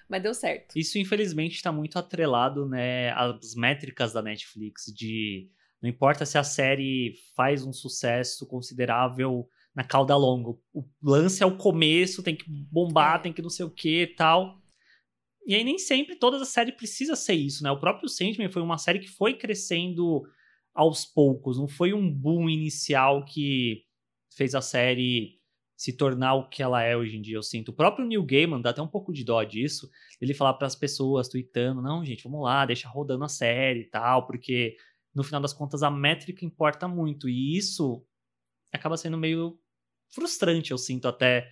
mas 0.08 0.22
deu 0.22 0.34
certo. 0.34 0.76
Isso, 0.76 0.98
infelizmente, 0.98 1.56
está 1.56 1.70
muito 1.70 1.98
atrelado, 1.98 2.66
né, 2.66 3.10
às 3.12 3.54
métricas 3.54 4.12
da 4.12 4.22
Netflix, 4.22 4.86
de 4.86 5.50
não 5.82 5.88
importa 5.88 6.26
se 6.26 6.38
a 6.38 6.42
série 6.42 7.14
faz 7.36 7.64
um 7.64 7.72
sucesso 7.72 8.46
considerável 8.46 9.48
na 9.74 9.84
cauda 9.84 10.16
longa. 10.16 10.50
O 10.74 10.84
lance 11.02 11.42
é 11.42 11.46
o 11.46 11.56
começo, 11.56 12.22
tem 12.22 12.34
que 12.34 12.44
bombar, 12.48 13.20
é. 13.20 13.22
tem 13.24 13.32
que 13.32 13.42
não 13.42 13.50
sei 13.50 13.64
o 13.64 13.70
que 13.70 14.02
e 14.02 14.06
tal. 14.08 14.60
E 15.46 15.54
aí 15.54 15.62
nem 15.62 15.78
sempre 15.78 16.16
toda 16.16 16.36
a 16.42 16.44
série 16.44 16.72
precisa 16.72 17.14
ser 17.14 17.34
isso, 17.34 17.62
né? 17.62 17.70
O 17.70 17.78
próprio 17.78 18.08
Sandman 18.08 18.50
foi 18.50 18.60
uma 18.60 18.76
série 18.76 18.98
que 18.98 19.08
foi 19.08 19.34
crescendo 19.34 20.22
aos 20.74 21.06
poucos, 21.06 21.58
não 21.58 21.68
foi 21.68 21.92
um 21.92 22.12
boom 22.12 22.48
inicial 22.48 23.24
que 23.24 23.84
fez 24.36 24.54
a 24.54 24.60
série 24.60 25.37
se 25.78 25.92
tornar 25.92 26.34
o 26.34 26.48
que 26.48 26.60
ela 26.60 26.82
é 26.82 26.96
hoje 26.96 27.16
em 27.16 27.22
dia, 27.22 27.36
eu 27.36 27.42
sinto. 27.42 27.68
O 27.68 27.72
próprio 27.72 28.04
Neil 28.04 28.24
Gaiman 28.24 28.60
dá 28.60 28.70
até 28.70 28.82
um 28.82 28.88
pouco 28.88 29.12
de 29.12 29.22
dó 29.22 29.40
disso, 29.44 29.88
ele 30.20 30.34
falar 30.34 30.54
para 30.54 30.66
as 30.66 30.74
pessoas, 30.74 31.28
tweetando, 31.28 31.80
não, 31.80 32.04
gente, 32.04 32.24
vamos 32.24 32.42
lá, 32.42 32.66
deixa 32.66 32.88
rodando 32.88 33.22
a 33.22 33.28
série 33.28 33.82
e 33.82 33.84
tal, 33.84 34.26
porque 34.26 34.76
no 35.14 35.22
final 35.22 35.40
das 35.40 35.52
contas 35.52 35.84
a 35.84 35.90
métrica 35.90 36.44
importa 36.44 36.88
muito, 36.88 37.28
e 37.28 37.56
isso 37.56 38.04
acaba 38.72 38.96
sendo 38.96 39.16
meio 39.16 39.56
frustrante, 40.12 40.72
eu 40.72 40.78
sinto 40.78 41.06
até, 41.06 41.48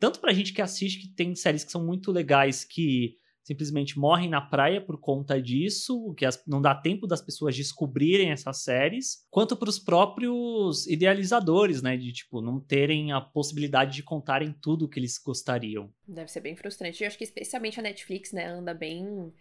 tanto 0.00 0.20
pra 0.20 0.32
gente 0.32 0.54
que 0.54 0.62
assiste, 0.62 0.98
que 0.98 1.08
tem 1.08 1.34
séries 1.34 1.62
que 1.62 1.70
são 1.70 1.84
muito 1.84 2.10
legais, 2.10 2.64
que 2.64 3.18
simplesmente 3.46 3.96
morrem 3.96 4.28
na 4.28 4.40
praia 4.40 4.80
por 4.80 4.98
conta 4.98 5.40
disso, 5.40 6.12
que 6.14 6.26
as, 6.26 6.42
não 6.44 6.60
dá 6.60 6.74
tempo 6.74 7.06
das 7.06 7.22
pessoas 7.22 7.56
descobrirem 7.56 8.32
essas 8.32 8.64
séries, 8.64 9.24
quanto 9.30 9.56
para 9.56 9.68
os 9.68 9.78
próprios 9.78 10.84
idealizadores, 10.88 11.80
né, 11.80 11.96
de 11.96 12.12
tipo 12.12 12.40
não 12.40 12.58
terem 12.58 13.12
a 13.12 13.20
possibilidade 13.20 13.94
de 13.94 14.02
contarem 14.02 14.52
tudo 14.60 14.86
o 14.86 14.88
que 14.88 14.98
eles 14.98 15.16
gostariam. 15.24 15.88
Deve 16.08 16.28
ser 16.28 16.40
bem 16.40 16.56
frustrante. 16.56 17.04
Eu 17.04 17.06
acho 17.06 17.16
que 17.16 17.22
especialmente 17.22 17.78
a 17.78 17.82
Netflix, 17.84 18.32
né, 18.32 18.46
anda 18.46 18.74
bem 18.74 19.32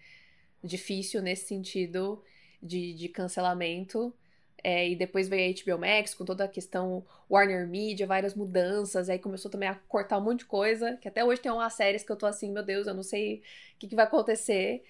difícil 0.63 1.23
nesse 1.23 1.47
sentido 1.47 2.21
de, 2.61 2.93
de 2.93 3.09
cancelamento. 3.09 4.13
É, 4.63 4.89
e 4.89 4.95
depois 4.95 5.27
veio 5.27 5.53
a 5.53 5.75
HBO 5.75 5.79
Max 5.79 6.15
com 6.15 6.25
toda 6.25 6.43
a 6.45 6.47
questão 6.47 7.05
Warner 7.29 7.67
Media, 7.67 8.07
várias 8.07 8.33
mudanças, 8.33 9.09
aí 9.09 9.19
começou 9.19 9.51
também 9.51 9.69
a 9.69 9.75
cortar 9.75 10.17
um 10.17 10.21
monte 10.21 10.39
de 10.39 10.45
coisa, 10.45 10.97
que 10.97 11.07
até 11.07 11.23
hoje 11.23 11.41
tem 11.41 11.51
umas 11.51 11.73
séries 11.73 12.03
que 12.03 12.11
eu 12.11 12.15
tô 12.15 12.25
assim, 12.25 12.51
meu 12.51 12.63
Deus, 12.63 12.87
eu 12.87 12.93
não 12.93 13.03
sei 13.03 13.43
o 13.75 13.79
que, 13.79 13.87
que 13.87 13.95
vai 13.95 14.05
acontecer. 14.05 14.83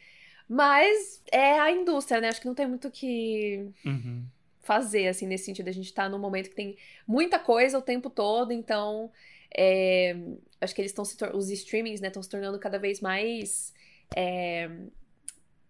Mas 0.47 1.21
é 1.31 1.59
a 1.59 1.71
indústria, 1.71 2.21
né? 2.21 2.29
Acho 2.29 2.39
que 2.39 2.47
não 2.47 2.55
tem 2.55 2.67
muito 2.67 2.87
o 2.87 2.91
que 2.91 3.67
uhum. 3.83 4.25
fazer, 4.61 5.07
assim, 5.07 5.25
nesse 5.25 5.45
sentido. 5.45 5.67
A 5.67 5.73
gente 5.73 5.91
tá 5.91 6.07
num 6.07 6.19
momento 6.19 6.49
que 6.49 6.55
tem 6.55 6.77
muita 7.07 7.39
coisa 7.39 7.79
o 7.79 7.81
tempo 7.81 8.09
todo, 8.09 8.53
então 8.53 9.11
é, 9.57 10.15
acho 10.61 10.75
que 10.75 10.81
eles 10.81 10.91
estão 10.91 11.03
se 11.03 11.17
os 11.33 11.49
streamings, 11.49 11.99
né, 11.99 12.07
estão 12.07 12.21
se 12.21 12.29
tornando 12.29 12.59
cada 12.59 12.77
vez 12.77 13.01
mais. 13.01 13.73
É, 14.15 14.69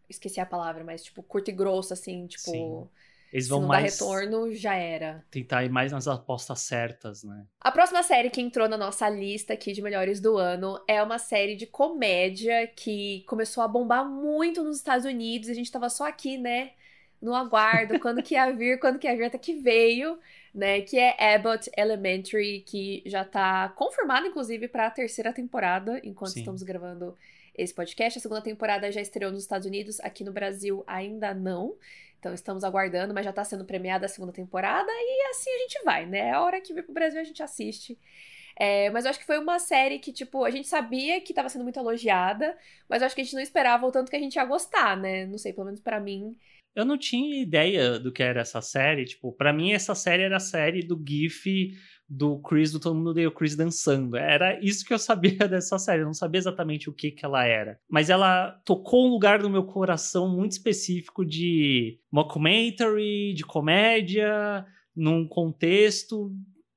esqueci 0.10 0.40
a 0.40 0.46
palavra, 0.46 0.84
mas 0.84 1.04
tipo, 1.04 1.24
curto 1.24 1.50
e 1.50 1.54
grosso, 1.54 1.94
assim, 1.94 2.28
tipo. 2.28 2.52
Sim 2.52 2.88
eles 3.36 3.50
vão 3.50 3.60
Se 3.60 3.62
não 3.64 3.68
mais. 3.68 4.00
Dar 4.00 4.06
retorno, 4.06 4.54
já 4.54 4.76
era. 4.76 5.26
Tentar 5.30 5.66
ir 5.66 5.70
mais 5.70 5.92
nas 5.92 6.08
apostas 6.08 6.62
certas, 6.62 7.22
né? 7.22 7.46
A 7.60 7.70
próxima 7.70 8.02
série 8.02 8.30
que 8.30 8.40
entrou 8.40 8.70
na 8.70 8.78
nossa 8.78 9.10
lista 9.10 9.52
aqui 9.54 9.74
de 9.74 9.82
melhores 9.82 10.22
do 10.22 10.38
ano 10.38 10.82
é 10.88 11.04
uma 11.04 11.20
série 11.20 11.58
de 11.58 11.68
comédia 11.68 12.66
que 12.68 13.26
começou 13.28 13.62
a 13.62 13.68
bombar 13.68 14.06
muito 14.06 14.64
nos 14.64 14.78
Estados 14.78 15.06
Unidos. 15.06 15.50
A 15.50 15.54
gente 15.54 15.70
tava 15.70 15.90
só 15.90 16.08
aqui, 16.08 16.38
né? 16.38 16.72
No 17.22 17.36
aguardo, 17.36 18.00
quando 18.00 18.24
que 18.24 18.36
ia 18.36 18.50
vir, 18.54 18.80
quando 18.80 18.98
que 18.98 19.06
ia 19.06 19.18
vir, 19.18 19.26
até 19.26 19.38
que 19.38 19.56
veio, 19.56 20.18
né? 20.54 20.80
Que 20.80 20.98
é 20.98 21.36
Abbott 21.36 21.70
Elementary, 21.78 22.64
que 22.66 23.04
já 23.06 23.26
tá 23.26 23.68
confirmado, 23.76 24.28
inclusive, 24.28 24.70
para 24.70 24.88
a 24.88 24.92
terceira 24.92 25.34
temporada, 25.34 26.00
enquanto 26.06 26.32
Sim. 26.32 26.40
estamos 26.40 26.64
gravando 26.64 27.18
esse 27.54 27.74
podcast. 27.74 28.18
A 28.18 28.22
segunda 28.22 28.42
temporada 28.42 28.90
já 28.94 29.02
estreou 29.02 29.30
nos 29.30 29.42
Estados 29.42 29.68
Unidos, 29.68 30.00
aqui 30.00 30.24
no 30.24 30.32
Brasil 30.32 30.86
ainda 30.88 31.34
não. 31.34 31.76
Então 32.26 32.34
estamos 32.34 32.64
aguardando, 32.64 33.14
mas 33.14 33.24
já 33.24 33.30
está 33.30 33.44
sendo 33.44 33.64
premiada 33.64 34.08
a 34.08 34.10
segunda 34.10 34.34
temporada 34.34 34.90
e 34.90 35.28
assim 35.30 35.48
a 35.48 35.58
gente 35.60 35.84
vai, 35.86 36.08
né? 36.08 36.32
A 36.32 36.42
hora 36.42 36.60
que 36.60 36.74
vir 36.74 36.82
pro 36.82 36.92
Brasil 36.92 37.22
a 37.22 37.24
gente 37.24 37.44
assiste. 37.44 38.00
É, 38.60 38.90
mas 38.90 39.06
eu 39.06 39.12
acho 39.12 39.20
que 39.20 39.28
foi 39.28 39.38
uma 39.38 39.60
série 39.60 40.00
que, 40.00 40.12
tipo, 40.12 40.44
a 40.44 40.50
gente 40.50 40.68
sabia 40.68 41.22
que 41.22 41.32
estava 41.34 41.50
sendo 41.50 41.62
muito 41.62 41.78
elogiada, 41.78 42.58
mas 42.90 43.02
eu 43.02 43.06
acho 43.06 43.14
que 43.14 43.22
a 43.22 43.24
gente 43.24 43.36
não 43.36 43.44
esperava 43.44 43.86
o 43.86 43.92
tanto 43.92 44.10
que 44.10 44.16
a 44.16 44.20
gente 44.20 44.38
ia 44.38 44.46
gostar, 44.46 44.98
né? 44.98 45.28
Não 45.28 45.38
sei, 45.38 45.54
pelo 45.54 45.66
menos 45.66 45.82
para 45.82 46.00
mim. 46.00 46.36
Eu 46.74 46.84
não 46.84 46.98
tinha 46.98 47.44
ideia 47.44 48.00
do 48.00 48.12
que 48.12 48.24
era 48.24 48.42
essa 48.42 48.60
série. 48.60 49.06
Tipo, 49.06 49.32
para 49.32 49.54
mim 49.54 49.74
essa 49.74 49.94
série 49.94 50.24
era 50.24 50.38
a 50.38 50.40
série 50.40 50.82
do 50.82 51.00
GIF 51.08 51.78
do 52.08 52.40
Chris, 52.40 52.72
do 52.72 52.80
Todo 52.80 52.96
Mundo 52.96 53.10
Odeia 53.10 53.28
o 53.28 53.32
Chris 53.32 53.56
dançando. 53.56 54.16
Era 54.16 54.60
isso 54.64 54.86
que 54.86 54.94
eu 54.94 55.00
sabia 55.00 55.36
dessa 55.50 55.78
série, 55.80 56.02
eu 56.02 56.06
não 56.06 56.14
sabia 56.14 56.40
exatamente 56.40 56.90
o 56.90 56.94
que, 56.94 57.12
que 57.12 57.26
ela 57.26 57.44
era. 57.46 57.80
Mas 57.90 58.10
ela 58.10 58.52
tocou 58.64 59.08
um 59.08 59.12
lugar 59.12 59.42
no 59.42 59.50
meu 59.50 59.64
coração 59.64 60.30
muito 60.30 60.54
específico 60.54 61.26
de 61.26 62.00
mockumentary, 62.12 63.34
de 63.34 63.44
comédia, 63.44 64.66
num 64.96 65.28
contexto 65.28 66.32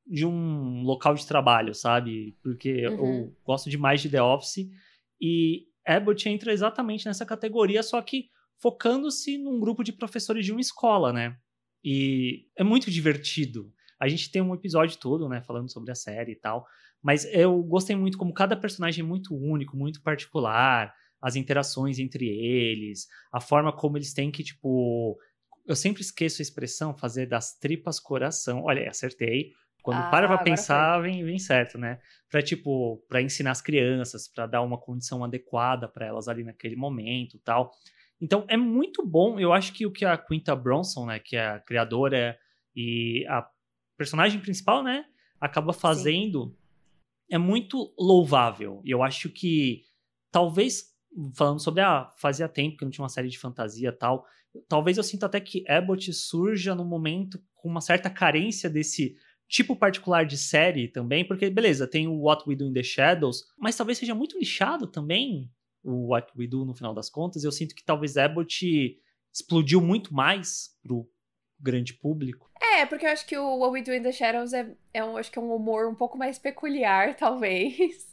de 0.06 0.24
um 0.24 0.82
local 0.82 1.14
de 1.14 1.26
trabalho, 1.26 1.74
sabe? 1.74 2.36
Porque 2.42 2.86
uhum. 2.86 3.24
eu 3.24 3.36
gosto 3.44 3.68
demais 3.68 4.00
de 4.00 4.08
The 4.08 4.22
Office 4.22 4.66
e 5.20 5.66
Abbott 5.86 6.28
entra 6.28 6.52
exatamente 6.52 7.06
nessa 7.06 7.26
categoria, 7.26 7.82
só 7.82 8.00
que 8.00 8.30
focando-se 8.60 9.38
num 9.38 9.60
grupo 9.60 9.84
de 9.84 9.92
professores 9.92 10.44
de 10.44 10.52
uma 10.52 10.60
escola, 10.60 11.12
né? 11.12 11.36
E 11.84 12.46
é 12.56 12.64
muito 12.64 12.90
divertido. 12.90 13.72
A 13.98 14.08
gente 14.08 14.30
tem 14.30 14.42
um 14.42 14.54
episódio 14.54 14.98
todo, 14.98 15.28
né, 15.28 15.40
falando 15.42 15.70
sobre 15.70 15.90
a 15.90 15.94
série 15.94 16.32
e 16.32 16.37
tal. 16.37 16.66
Mas 17.02 17.24
eu 17.32 17.62
gostei 17.62 17.96
muito 17.96 18.18
como 18.18 18.32
cada 18.32 18.56
personagem 18.56 19.04
é 19.04 19.06
muito 19.06 19.34
único, 19.34 19.76
muito 19.76 20.02
particular, 20.02 20.92
as 21.20 21.37
interações 21.37 21.98
entre 21.98 22.26
eles, 22.28 23.06
a 23.32 23.40
forma 23.40 23.72
como 23.72 23.96
eles 23.96 24.12
têm 24.12 24.30
que, 24.30 24.42
tipo. 24.42 25.18
Eu 25.66 25.76
sempre 25.76 26.00
esqueço 26.00 26.40
a 26.40 26.44
expressão 26.44 26.96
fazer 26.96 27.26
das 27.26 27.58
tripas 27.58 28.00
coração. 28.00 28.62
Olha, 28.64 28.88
acertei. 28.88 29.52
Quando 29.82 29.98
ah, 29.98 30.11
para 30.11 30.26
pra 30.26 30.38
pensar, 30.38 31.00
vem, 31.00 31.22
vem 31.24 31.38
certo, 31.38 31.76
né? 31.76 31.98
Pra, 32.30 32.42
tipo, 32.42 33.04
pra 33.06 33.20
ensinar 33.20 33.50
as 33.50 33.61
crianças, 33.61 34.26
para 34.28 34.46
dar 34.46 34.62
uma 34.62 34.78
condição 34.78 35.22
adequada 35.22 35.87
para 35.87 36.06
elas 36.06 36.26
ali 36.26 36.42
naquele 36.42 36.74
momento 36.74 37.38
tal. 37.44 37.70
Então, 38.20 38.44
é 38.48 38.56
muito 38.56 39.06
bom. 39.06 39.38
Eu 39.38 39.52
acho 39.52 39.72
que 39.72 39.87
o 39.87 39.92
que 39.92 40.04
a 40.04 40.16
Quinta 40.16 40.56
Bronson, 40.56 41.06
né, 41.06 41.18
que 41.18 41.37
é 41.37 41.46
a 41.46 41.61
criadora 41.61 42.38
e 42.74 43.26
a 43.28 43.46
personagem 43.98 44.40
principal, 44.40 44.82
né, 44.82 45.04
acaba 45.40 45.72
fazendo 45.72 46.46
Sim. 46.46 46.56
é 47.32 47.38
muito 47.38 47.92
louvável. 47.98 48.80
E 48.84 48.90
eu 48.90 49.02
acho 49.02 49.28
que 49.28 49.82
talvez 50.30 50.96
falando 51.34 51.61
sobre 51.61 51.80
a 51.80 52.00
ah, 52.00 52.14
fazia 52.16 52.48
tempo 52.48 52.76
que 52.76 52.84
não 52.84 52.90
tinha 52.90 53.02
uma 53.02 53.08
série 53.08 53.28
de 53.28 53.38
fantasia 53.38 53.90
tal, 53.90 54.24
talvez 54.68 54.96
eu 54.96 55.02
sinta 55.02 55.26
até 55.26 55.40
que 55.40 55.68
Abbott 55.68 56.12
surja 56.12 56.74
no 56.74 56.84
momento 56.84 57.42
com 57.54 57.68
uma 57.68 57.80
certa 57.80 58.08
carência 58.08 58.70
desse 58.70 59.16
tipo 59.48 59.74
particular 59.74 60.24
de 60.24 60.37
série 60.37 60.87
também, 60.87 61.26
porque 61.26 61.48
beleza, 61.50 61.87
tem 61.87 62.06
o 62.06 62.20
What 62.20 62.44
We 62.46 62.54
Do 62.54 62.66
in 62.66 62.72
the 62.72 62.82
Shadows, 62.82 63.44
mas 63.58 63.76
talvez 63.76 63.98
seja 63.98 64.14
muito 64.14 64.38
lixado 64.38 64.87
também 64.87 65.50
o 65.82 66.08
What 66.08 66.32
We 66.37 66.46
Do 66.46 66.64
no 66.64 66.74
final 66.74 66.94
das 66.94 67.08
contas. 67.08 67.42
Eu 67.42 67.52
sinto 67.52 67.74
que 67.74 67.84
talvez 67.84 68.16
Abbott 68.16 69.00
explodiu 69.32 69.80
muito 69.80 70.14
mais 70.14 70.76
pro 70.82 71.11
grande 71.58 71.94
público. 71.94 72.50
É, 72.78 72.86
porque 72.86 73.04
eu 73.04 73.10
acho 73.10 73.26
que 73.26 73.36
o 73.36 73.56
What 73.56 73.72
We 73.72 73.82
Do 73.82 73.92
in 73.92 74.02
the 74.02 74.12
Shadows 74.12 74.52
é, 74.52 74.68
é 74.94 75.04
um, 75.04 75.16
acho 75.16 75.32
que 75.32 75.38
é 75.38 75.42
um 75.42 75.52
humor 75.52 75.88
um 75.88 75.94
pouco 75.96 76.16
mais 76.16 76.38
peculiar, 76.38 77.14
talvez. 77.18 78.06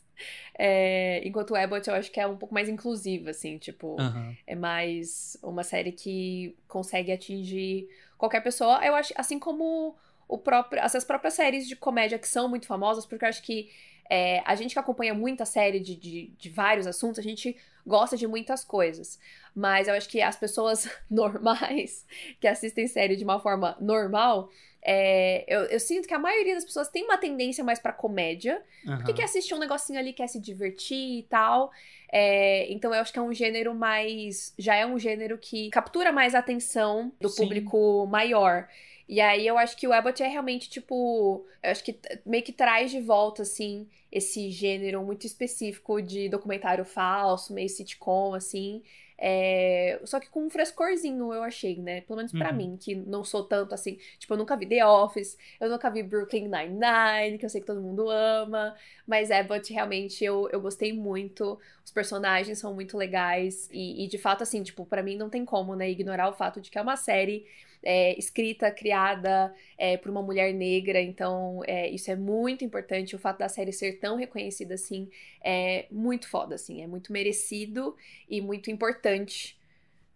É, 0.57 1.21
enquanto 1.23 1.51
o 1.51 1.55
Abbott 1.55 1.87
eu 1.87 1.93
acho 1.93 2.09
que 2.09 2.19
é 2.19 2.25
um 2.25 2.37
pouco 2.37 2.53
mais 2.53 2.67
inclusivo, 2.67 3.29
assim, 3.29 3.59
tipo, 3.59 3.95
uhum. 3.99 4.35
é 4.47 4.55
mais 4.55 5.37
uma 5.43 5.63
série 5.63 5.91
que 5.91 6.55
consegue 6.67 7.11
atingir 7.11 7.87
qualquer 8.17 8.41
pessoa. 8.41 8.83
Eu 8.83 8.95
acho, 8.95 9.13
assim 9.15 9.37
como 9.37 9.95
o 10.27 10.37
próprio, 10.37 10.81
essas 10.81 11.03
próprias 11.03 11.35
séries 11.35 11.67
de 11.67 11.75
comédia 11.75 12.17
que 12.17 12.27
são 12.27 12.49
muito 12.49 12.65
famosas, 12.65 13.05
porque 13.05 13.23
eu 13.23 13.29
acho 13.29 13.43
que 13.43 13.69
é, 14.09 14.41
a 14.45 14.55
gente 14.55 14.73
que 14.73 14.79
acompanha 14.79 15.13
muita 15.13 15.45
série 15.45 15.79
de, 15.79 15.95
de, 15.95 16.31
de 16.37 16.49
vários 16.49 16.85
assuntos, 16.85 17.19
a 17.19 17.23
gente 17.23 17.55
gosta 17.85 18.17
de 18.17 18.27
muitas 18.27 18.63
coisas. 18.63 19.19
Mas 19.55 19.87
eu 19.87 19.93
acho 19.93 20.09
que 20.09 20.21
as 20.21 20.35
pessoas 20.35 20.89
normais 21.09 22.05
que 22.39 22.47
assistem 22.47 22.87
série 22.87 23.15
de 23.15 23.23
uma 23.23 23.39
forma 23.39 23.77
normal, 23.79 24.49
é, 24.87 25.43
eu, 25.47 25.61
eu, 25.63 25.79
sinto 25.79 26.07
que 26.07 26.13
a 26.13 26.19
maioria 26.19 26.53
das 26.53 26.63
pessoas 26.63 26.87
tem 26.89 27.03
uma 27.03 27.17
tendência 27.17 27.63
mais 27.63 27.79
pra 27.79 27.91
comédia. 27.91 28.61
Uhum. 28.85 28.97
Porque 28.97 29.13
quer 29.13 29.23
assistir 29.23 29.55
um 29.55 29.59
negocinho 29.59 29.97
ali, 29.97 30.13
quer 30.13 30.27
se 30.27 30.39
divertir 30.39 31.19
e 31.19 31.23
tal. 31.23 31.71
É, 32.11 32.71
então 32.71 32.93
eu 32.93 33.01
acho 33.01 33.11
que 33.11 33.17
é 33.17 33.21
um 33.21 33.33
gênero 33.33 33.73
mais. 33.73 34.53
Já 34.59 34.75
é 34.75 34.85
um 34.85 34.99
gênero 34.99 35.39
que 35.39 35.69
captura 35.71 36.11
mais 36.11 36.35
a 36.35 36.39
atenção 36.39 37.11
do 37.19 37.29
Sim. 37.29 37.43
público 37.43 38.05
maior. 38.05 38.67
E 39.07 39.21
aí 39.21 39.45
eu 39.45 39.57
acho 39.57 39.77
que 39.77 39.87
o 39.87 39.93
Abbott 39.93 40.21
é 40.23 40.27
realmente, 40.27 40.69
tipo. 40.69 41.45
Eu 41.61 41.71
acho 41.71 41.83
que 41.83 41.99
meio 42.25 42.43
que 42.43 42.51
traz 42.51 42.89
de 42.91 42.99
volta, 42.99 43.43
assim, 43.43 43.87
esse 44.11 44.49
gênero 44.49 45.03
muito 45.03 45.27
específico 45.27 46.01
de 46.01 46.27
documentário 46.27 46.83
falso, 46.83 47.53
meio 47.53 47.69
sitcom, 47.69 48.33
assim. 48.33 48.81
É... 49.17 50.01
Só 50.03 50.19
que 50.19 50.29
com 50.29 50.45
um 50.45 50.49
frescorzinho, 50.49 51.31
eu 51.31 51.43
achei, 51.43 51.77
né? 51.77 52.01
Pelo 52.01 52.17
menos 52.17 52.31
para 52.31 52.49
uhum. 52.49 52.55
mim, 52.55 52.77
que 52.77 52.95
não 52.95 53.23
sou 53.23 53.43
tanto 53.43 53.75
assim. 53.75 53.97
Tipo, 54.17 54.33
eu 54.33 54.37
nunca 54.39 54.57
vi 54.57 54.65
The 54.65 54.85
Office, 54.85 55.37
eu 55.59 55.69
nunca 55.69 55.89
vi 55.91 56.01
Brooklyn 56.01 56.47
Nine-Nine, 56.47 57.37
que 57.37 57.45
eu 57.45 57.49
sei 57.49 57.61
que 57.61 57.67
todo 57.67 57.81
mundo 57.81 58.09
ama. 58.09 58.75
Mas 59.05 59.29
Abbott, 59.29 59.71
realmente, 59.71 60.25
eu, 60.25 60.49
eu 60.51 60.59
gostei 60.59 60.91
muito. 60.93 61.59
Os 61.83 61.91
personagens 61.91 62.57
são 62.57 62.73
muito 62.73 62.97
legais. 62.97 63.69
E, 63.71 64.03
e 64.03 64.07
de 64.07 64.17
fato, 64.17 64.41
assim, 64.41 64.63
tipo, 64.63 64.83
para 64.85 65.03
mim 65.03 65.15
não 65.15 65.29
tem 65.29 65.45
como, 65.45 65.75
né? 65.75 65.89
Ignorar 65.89 66.29
o 66.29 66.33
fato 66.33 66.59
de 66.59 66.71
que 66.71 66.77
é 66.79 66.81
uma 66.81 66.97
série 66.97 67.45
é, 67.85 68.17
escrita, 68.17 68.71
criada 68.71 69.53
é, 69.77 69.95
por 69.95 70.09
uma 70.09 70.23
mulher 70.23 70.51
negra, 70.51 70.99
então 70.99 71.61
é, 71.67 71.87
isso 71.89 72.09
é 72.09 72.15
muito 72.15 72.65
importante. 72.65 73.15
O 73.15 73.19
fato 73.19 73.37
da 73.37 73.47
série 73.47 73.71
ser 73.71 73.99
tão 73.99 74.17
reconhecida 74.17 74.73
assim 74.73 75.07
é 75.43 75.85
muito 75.91 76.27
foda, 76.27 76.55
assim, 76.55 76.81
é 76.81 76.87
muito 76.87 77.13
merecido 77.13 77.95
e 78.27 78.41
muito 78.41 78.71
importante. 78.71 79.55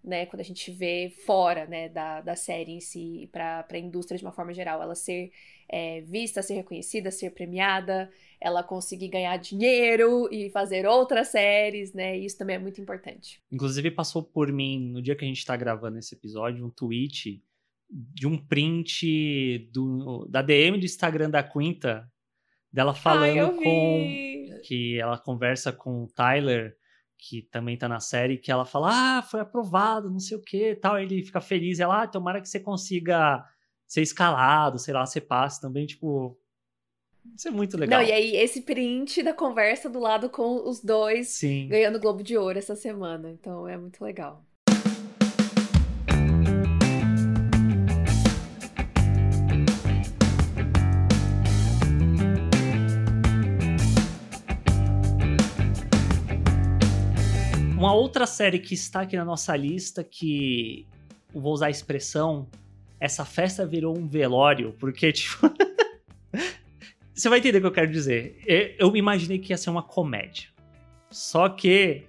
Né, 0.02 0.26
quando 0.26 0.40
a 0.40 0.46
gente 0.46 0.72
vê 0.72 1.12
fora 1.26 1.66
né, 1.66 1.90
da, 1.90 2.22
da 2.22 2.34
série 2.34 2.72
em 2.72 2.80
si, 2.80 3.28
para 3.34 3.68
a 3.70 3.78
indústria 3.78 4.18
de 4.18 4.24
uma 4.24 4.32
forma 4.32 4.54
geral, 4.54 4.82
ela 4.82 4.96
ser 4.96 5.30
é, 5.68 6.00
vista, 6.02 6.42
ser 6.42 6.54
reconhecida, 6.54 7.12
ser 7.12 7.32
premiada, 7.32 8.10
ela 8.40 8.64
conseguir 8.64 9.10
ganhar 9.10 9.36
dinheiro 9.36 10.30
e 10.32 10.50
fazer 10.52 10.88
outras 10.88 11.28
séries, 11.28 11.94
né? 11.94 12.18
Isso 12.18 12.38
também 12.38 12.56
é 12.56 12.60
muito 12.60 12.80
importante. 12.80 13.42
Inclusive, 13.52 13.92
passou 13.92 14.24
por 14.24 14.50
mim, 14.54 14.80
no 14.80 15.02
dia 15.02 15.18
que 15.18 15.26
a 15.26 15.28
gente 15.28 15.40
está 15.40 15.58
gravando 15.58 16.00
esse 16.00 16.16
episódio, 16.16 16.66
um 16.66 16.70
tweet 16.70 17.44
de 17.90 18.28
um 18.28 18.38
print 18.38 19.70
do, 19.74 20.26
da 20.30 20.42
DM 20.42 20.78
do 20.78 20.86
Instagram 20.86 21.30
da 21.30 21.42
Quinta, 21.42 22.08
dela 22.72 22.94
falando 22.94 23.56
com. 23.56 24.30
Que 24.64 25.00
ela 25.00 25.18
conversa 25.18 25.72
com 25.72 26.04
o 26.04 26.08
Tyler, 26.08 26.76
que 27.18 27.42
também 27.44 27.78
tá 27.78 27.88
na 27.88 28.00
série, 28.00 28.38
que 28.38 28.52
ela 28.52 28.66
fala, 28.66 28.90
ah, 28.92 29.22
foi 29.22 29.40
aprovado, 29.40 30.10
não 30.10 30.20
sei 30.20 30.38
o 30.38 30.42
que 30.42 30.76
tal. 30.76 31.00
Ele 31.00 31.24
fica 31.24 31.40
feliz, 31.40 31.80
ela, 31.80 32.04
ah, 32.04 32.08
tomara 32.08 32.42
que 32.42 32.50
você 32.50 32.60
consiga 32.60 33.44
ser 33.88 34.02
escalado, 34.02 34.78
sei 34.78 34.94
lá, 34.94 35.06
ser 35.06 35.22
passe 35.22 35.60
também, 35.60 35.86
tipo. 35.86 36.38
Isso 37.36 37.48
é 37.48 37.52
muito 37.52 37.78
legal. 37.78 38.02
Não, 38.02 38.08
e 38.08 38.12
aí, 38.12 38.36
esse 38.36 38.62
print 38.62 39.24
da 39.24 39.34
conversa 39.34 39.90
do 39.90 40.00
lado 40.00 40.30
com 40.30 40.68
os 40.68 40.82
dois 40.82 41.30
Sim. 41.30 41.68
ganhando 41.68 41.98
o 41.98 42.00
Globo 42.00 42.24
de 42.24 42.38
Ouro 42.38 42.58
essa 42.58 42.76
semana. 42.76 43.30
Então 43.30 43.68
é 43.68 43.78
muito 43.78 44.04
legal. 44.04 44.46
Uma 57.80 57.94
outra 57.94 58.28
série 58.28 58.60
que 58.60 58.74
está 58.74 59.04
aqui 59.04 59.16
na 59.16 59.24
nossa 59.24 59.56
lista, 59.56 60.04
que 60.04 60.86
vou 61.34 61.54
usar 61.54 61.68
a 61.68 61.70
expressão, 61.70 62.46
essa 63.00 63.24
festa 63.24 63.66
virou 63.66 63.98
um 63.98 64.06
velório, 64.06 64.76
porque, 64.78 65.14
tipo. 65.14 65.50
Você 67.16 67.30
vai 67.30 67.40
entender 67.40 67.60
o 67.60 67.62
que 67.62 67.68
eu 67.68 67.72
quero 67.72 67.90
dizer. 67.90 68.38
Eu 68.78 68.94
imaginei 68.98 69.40
que 69.40 69.54
ia 69.54 69.58
ser 69.58 69.70
uma 69.70 69.82
comédia. 69.82 70.50
Só 71.10 71.48
que 71.48 72.04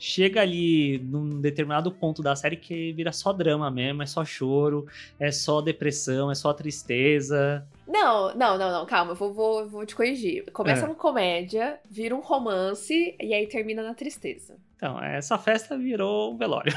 chega 0.00 0.40
ali 0.40 0.98
num 0.98 1.40
determinado 1.40 1.92
ponto 1.92 2.20
da 2.20 2.34
série 2.34 2.56
que 2.56 2.92
vira 2.92 3.12
só 3.12 3.32
drama 3.32 3.70
mesmo, 3.70 4.02
é 4.02 4.06
só 4.06 4.24
choro, 4.24 4.84
é 5.20 5.30
só 5.30 5.60
depressão, 5.60 6.28
é 6.28 6.34
só 6.34 6.52
tristeza. 6.52 7.64
Não, 7.86 8.34
não, 8.34 8.58
não, 8.58 8.72
não, 8.72 8.84
calma, 8.84 9.12
eu 9.12 9.16
vou, 9.16 9.32
vou, 9.32 9.68
vou 9.68 9.86
te 9.86 9.94
corrigir. 9.94 10.50
Começa 10.50 10.82
é. 10.82 10.86
uma 10.86 10.96
comédia, 10.96 11.78
vira 11.88 12.16
um 12.16 12.20
romance 12.20 13.14
e 13.20 13.32
aí 13.32 13.46
termina 13.46 13.80
na 13.80 13.94
tristeza. 13.94 14.56
Então, 14.76 15.02
essa 15.02 15.38
festa 15.38 15.78
virou 15.78 16.34
um 16.34 16.36
velório. 16.36 16.72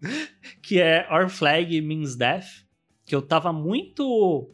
que 0.62 0.80
é 0.80 1.06
Our 1.10 1.28
Flag 1.28 1.80
Means 1.80 2.16
Death, 2.16 2.64
que 3.04 3.14
eu 3.14 3.22
tava 3.22 3.52
muito 3.52 4.50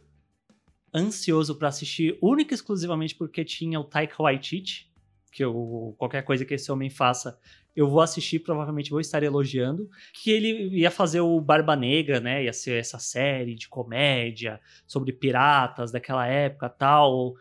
ansioso 0.94 1.57
para 1.57 1.68
assistir, 1.68 2.18
única 2.22 2.55
e 2.55 2.57
exclusivamente 2.57 3.14
porque 3.14 3.44
tinha 3.44 3.78
o 3.78 3.84
Taika 3.84 4.22
Waititi, 4.22 4.90
que 5.30 5.44
eu, 5.44 5.94
qualquer 5.99 6.22
coisa 6.22 6.44
que 6.44 6.55
esse 6.55 6.72
homem 6.72 6.88
faça, 6.88 7.38
eu 7.76 7.86
vou 7.86 8.01
assistir, 8.01 8.38
provavelmente 8.38 8.90
vou 8.90 9.01
estar 9.01 9.22
elogiando, 9.22 9.90
que 10.14 10.30
ele 10.30 10.78
ia 10.78 10.90
fazer 10.90 11.20
o 11.20 11.38
Barba 11.38 11.76
Negra, 11.76 12.18
né? 12.18 12.44
Ia 12.44 12.53
ser 12.55 12.80
essa 12.80 12.99
série 12.99 13.55
de 13.55 13.68
comédia 13.68 14.59
sobre 14.86 15.12
piratas 15.12 15.92
daquela 15.92 16.26
época 16.26 16.70
tal. 16.70 17.34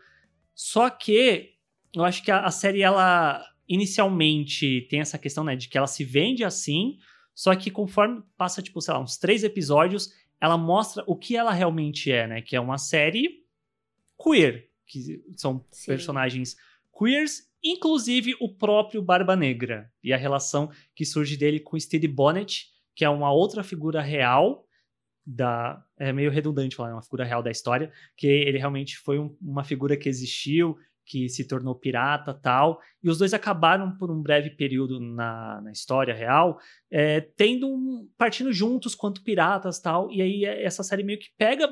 Só 0.54 0.90
que 0.90 1.54
eu 1.94 2.04
acho 2.04 2.22
que 2.22 2.30
a, 2.30 2.40
a 2.40 2.50
série, 2.50 2.82
ela 2.82 3.42
inicialmente 3.68 4.86
tem 4.88 5.00
essa 5.00 5.18
questão, 5.18 5.44
né, 5.44 5.56
de 5.56 5.68
que 5.68 5.76
ela 5.76 5.86
se 5.86 6.04
vende 6.04 6.44
assim, 6.44 6.98
só 7.34 7.54
que 7.54 7.70
conforme 7.70 8.22
passa, 8.36 8.62
tipo, 8.62 8.80
sei 8.80 8.94
lá, 8.94 9.00
uns 9.00 9.16
três 9.18 9.44
episódios, 9.44 10.12
ela 10.40 10.56
mostra 10.56 11.02
o 11.06 11.16
que 11.16 11.36
ela 11.36 11.52
realmente 11.52 12.10
é, 12.10 12.26
né? 12.26 12.42
Que 12.42 12.56
é 12.56 12.60
uma 12.60 12.78
série 12.78 13.44
queer, 14.22 14.70
que 14.86 15.22
são 15.36 15.64
Sim. 15.70 15.86
personagens 15.86 16.56
queers 16.96 17.46
inclusive 17.62 18.36
o 18.40 18.48
próprio 18.48 19.02
Barba 19.02 19.34
Negra 19.34 19.90
e 20.02 20.12
a 20.12 20.16
relação 20.16 20.70
que 20.94 21.04
surge 21.04 21.36
dele 21.36 21.60
com 21.60 21.78
Steve 21.78 22.08
Bonnet, 22.08 22.68
que 22.94 23.04
é 23.04 23.08
uma 23.08 23.32
outra 23.32 23.62
figura 23.62 24.00
real 24.00 24.64
da 25.26 25.84
é 25.98 26.12
meio 26.12 26.30
redundante 26.30 26.76
falar, 26.76 26.90
é 26.90 26.92
uma 26.92 27.02
figura 27.02 27.24
real 27.24 27.42
da 27.42 27.50
história, 27.50 27.90
que 28.16 28.26
ele 28.26 28.58
realmente 28.58 28.96
foi 28.98 29.18
um, 29.18 29.36
uma 29.40 29.64
figura 29.64 29.96
que 29.96 30.08
existiu, 30.08 30.78
que 31.06 31.28
se 31.28 31.46
tornou 31.46 31.74
pirata 31.74 32.34
tal, 32.34 32.80
e 33.02 33.08
os 33.08 33.16
dois 33.16 33.32
acabaram 33.32 33.96
por 33.96 34.10
um 34.10 34.20
breve 34.20 34.50
período 34.50 34.98
na, 34.98 35.60
na 35.62 35.70
história 35.70 36.12
real, 36.12 36.58
é, 36.90 37.20
tendo 37.20 37.68
um, 37.68 38.10
partindo 38.18 38.52
juntos 38.52 38.94
quanto 38.94 39.22
piratas 39.22 39.78
tal, 39.78 40.10
e 40.10 40.20
aí 40.20 40.44
essa 40.44 40.82
série 40.82 41.04
meio 41.04 41.20
que 41.20 41.30
pega 41.38 41.68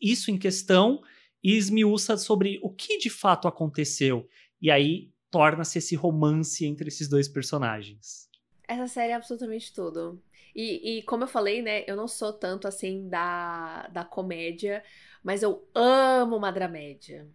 isso 0.00 0.32
em 0.32 0.36
questão 0.36 1.00
e 1.42 1.56
esmiuça 1.56 2.16
sobre 2.16 2.58
o 2.60 2.70
que 2.70 2.98
de 2.98 3.08
fato 3.08 3.46
aconteceu. 3.46 4.28
E 4.60 4.70
aí 4.70 5.12
torna-se 5.30 5.78
esse 5.78 5.94
romance 5.94 6.66
entre 6.66 6.88
esses 6.88 7.08
dois 7.08 7.28
personagens. 7.28 8.28
Essa 8.66 8.88
série 8.88 9.12
é 9.12 9.14
absolutamente 9.14 9.72
tudo. 9.72 10.20
E, 10.54 10.98
e, 10.98 11.02
como 11.04 11.24
eu 11.24 11.28
falei, 11.28 11.62
né, 11.62 11.84
eu 11.86 11.96
não 11.96 12.06
sou 12.06 12.32
tanto 12.32 12.68
assim 12.68 13.08
da, 13.08 13.88
da 13.88 14.04
comédia, 14.04 14.84
mas 15.22 15.42
eu 15.42 15.66
amo 15.74 16.36
uma 16.36 16.50
dramédia. 16.50 17.26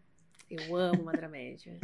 Eu 0.50 0.76
amo 0.76 1.04
uma 1.04 1.12
dramédia. 1.12 1.78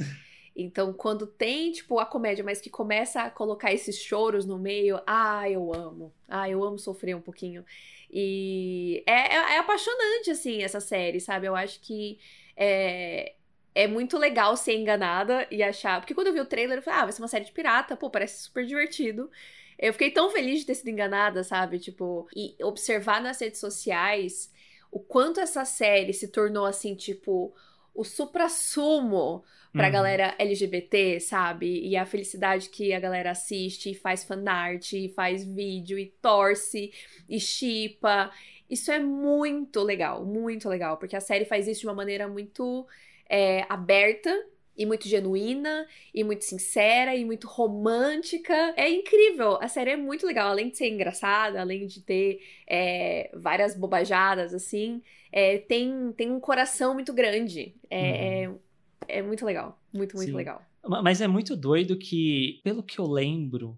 Então, 0.55 0.93
quando 0.93 1.25
tem, 1.25 1.71
tipo, 1.71 1.97
a 1.97 2.05
comédia, 2.05 2.43
mas 2.43 2.61
que 2.61 2.69
começa 2.69 3.23
a 3.23 3.29
colocar 3.29 3.73
esses 3.73 3.97
choros 3.97 4.45
no 4.45 4.59
meio, 4.59 5.01
ah, 5.07 5.49
eu 5.49 5.73
amo. 5.73 6.13
Ah, 6.27 6.47
eu 6.47 6.63
amo 6.63 6.77
sofrer 6.77 7.15
um 7.15 7.21
pouquinho. 7.21 7.65
E 8.11 9.03
é, 9.07 9.35
é, 9.35 9.55
é 9.55 9.57
apaixonante, 9.57 10.29
assim, 10.29 10.61
essa 10.61 10.79
série, 10.79 11.19
sabe? 11.19 11.47
Eu 11.47 11.55
acho 11.55 11.79
que 11.81 12.19
é, 12.55 13.33
é 13.73 13.87
muito 13.87 14.17
legal 14.17 14.55
ser 14.55 14.75
enganada 14.77 15.47
e 15.49 15.63
achar. 15.63 15.99
Porque 15.99 16.13
quando 16.13 16.27
eu 16.27 16.33
vi 16.33 16.39
o 16.39 16.45
trailer, 16.45 16.77
eu 16.77 16.81
falei, 16.83 16.99
ah, 16.99 17.03
vai 17.05 17.11
ser 17.11 17.21
uma 17.23 17.27
série 17.27 17.45
de 17.45 17.51
pirata, 17.51 17.97
pô, 17.97 18.09
parece 18.09 18.43
super 18.43 18.63
divertido. 18.65 19.31
Eu 19.79 19.91
fiquei 19.91 20.11
tão 20.11 20.29
feliz 20.29 20.59
de 20.59 20.67
ter 20.67 20.75
sido 20.75 20.89
enganada, 20.89 21.43
sabe? 21.43 21.79
Tipo, 21.79 22.27
e 22.35 22.55
observar 22.61 23.21
nas 23.21 23.41
redes 23.41 23.59
sociais 23.59 24.51
o 24.91 24.99
quanto 24.99 25.39
essa 25.39 25.65
série 25.65 26.13
se 26.13 26.27
tornou 26.27 26.65
assim, 26.65 26.93
tipo, 26.93 27.51
o 27.93 28.03
supra-sumo 28.03 29.43
pra 29.71 29.87
uhum. 29.87 29.91
galera 29.91 30.35
LGBT, 30.37 31.19
sabe? 31.19 31.81
E 31.87 31.97
a 31.97 32.05
felicidade 32.05 32.69
que 32.69 32.93
a 32.93 32.99
galera 32.99 33.31
assiste, 33.31 33.91
e 33.91 33.95
faz 33.95 34.23
fanart, 34.23 34.93
e 34.93 35.09
faz 35.09 35.43
vídeo, 35.43 35.97
e 35.97 36.07
torce, 36.21 36.91
e 37.27 37.39
chipa. 37.39 38.31
Isso 38.69 38.91
é 38.91 38.99
muito 38.99 39.81
legal, 39.81 40.25
muito 40.25 40.69
legal, 40.69 40.97
porque 40.97 41.15
a 41.15 41.21
série 41.21 41.45
faz 41.45 41.67
isso 41.67 41.81
de 41.81 41.87
uma 41.87 41.93
maneira 41.93 42.27
muito 42.27 42.87
é, 43.29 43.65
aberta 43.69 44.31
e 44.75 44.85
muito 44.85 45.07
genuína, 45.07 45.87
e 46.13 46.23
muito 46.23 46.45
sincera, 46.45 47.15
e 47.15 47.23
muito 47.23 47.47
romântica. 47.47 48.73
É 48.75 48.89
incrível. 48.89 49.57
A 49.61 49.67
série 49.67 49.91
é 49.91 49.97
muito 49.97 50.25
legal. 50.25 50.49
Além 50.49 50.69
de 50.69 50.77
ser 50.77 50.89
engraçada, 50.89 51.61
além 51.61 51.85
de 51.85 52.01
ter 52.01 52.41
é, 52.67 53.29
várias 53.33 53.75
bobajadas, 53.75 54.53
assim, 54.53 55.01
é, 55.35 55.57
tem, 55.57 56.13
tem 56.13 56.31
um 56.31 56.39
coração 56.39 56.93
muito 56.93 57.11
grande. 57.11 57.75
É, 57.89 58.47
uhum. 58.47 58.59
é, 59.07 59.17
é, 59.17 59.21
muito 59.23 59.43
legal. 59.43 59.81
Muito, 59.91 60.15
muito 60.15 60.29
Sim. 60.29 60.35
legal. 60.35 60.61
Mas 60.85 61.21
é 61.21 61.27
muito 61.27 61.57
doido 61.57 61.97
que, 61.97 62.61
pelo 62.63 62.83
que 62.83 62.99
eu 62.99 63.07
lembro, 63.07 63.75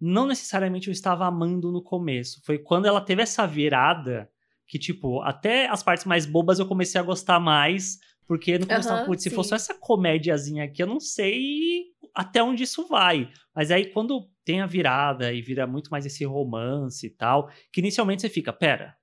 não 0.00 0.26
necessariamente 0.26 0.88
eu 0.88 0.92
estava 0.92 1.24
amando 1.24 1.70
no 1.70 1.80
começo. 1.80 2.42
Foi 2.44 2.58
quando 2.58 2.86
ela 2.86 3.00
teve 3.00 3.22
essa 3.22 3.46
virada 3.46 4.28
que, 4.66 4.80
tipo, 4.80 5.22
até 5.22 5.68
as 5.68 5.80
partes 5.80 6.04
mais 6.04 6.26
bobas 6.26 6.58
eu 6.58 6.66
comecei 6.66 7.00
a 7.00 7.04
gostar 7.04 7.38
mais 7.38 8.00
porque 8.26 8.58
no 8.58 8.66
começo, 8.66 8.92
uhum, 8.92 9.04
putz, 9.04 9.22
se 9.22 9.30
fosse 9.30 9.54
essa 9.54 9.74
comédiazinha 9.74 10.64
aqui, 10.64 10.82
eu 10.82 10.86
não 10.88 10.98
sei 10.98 11.84
até 12.12 12.42
onde 12.42 12.64
isso 12.64 12.84
vai. 12.88 13.30
Mas 13.54 13.70
aí 13.70 13.86
quando 13.92 14.28
tem 14.44 14.60
a 14.60 14.66
virada 14.66 15.32
e 15.32 15.40
vira 15.40 15.68
muito 15.68 15.88
mais 15.88 16.04
esse 16.04 16.24
romance 16.24 17.06
e 17.06 17.10
tal, 17.10 17.48
que 17.72 17.80
inicialmente 17.80 18.22
você 18.22 18.28
fica, 18.28 18.52
pera, 18.52 18.96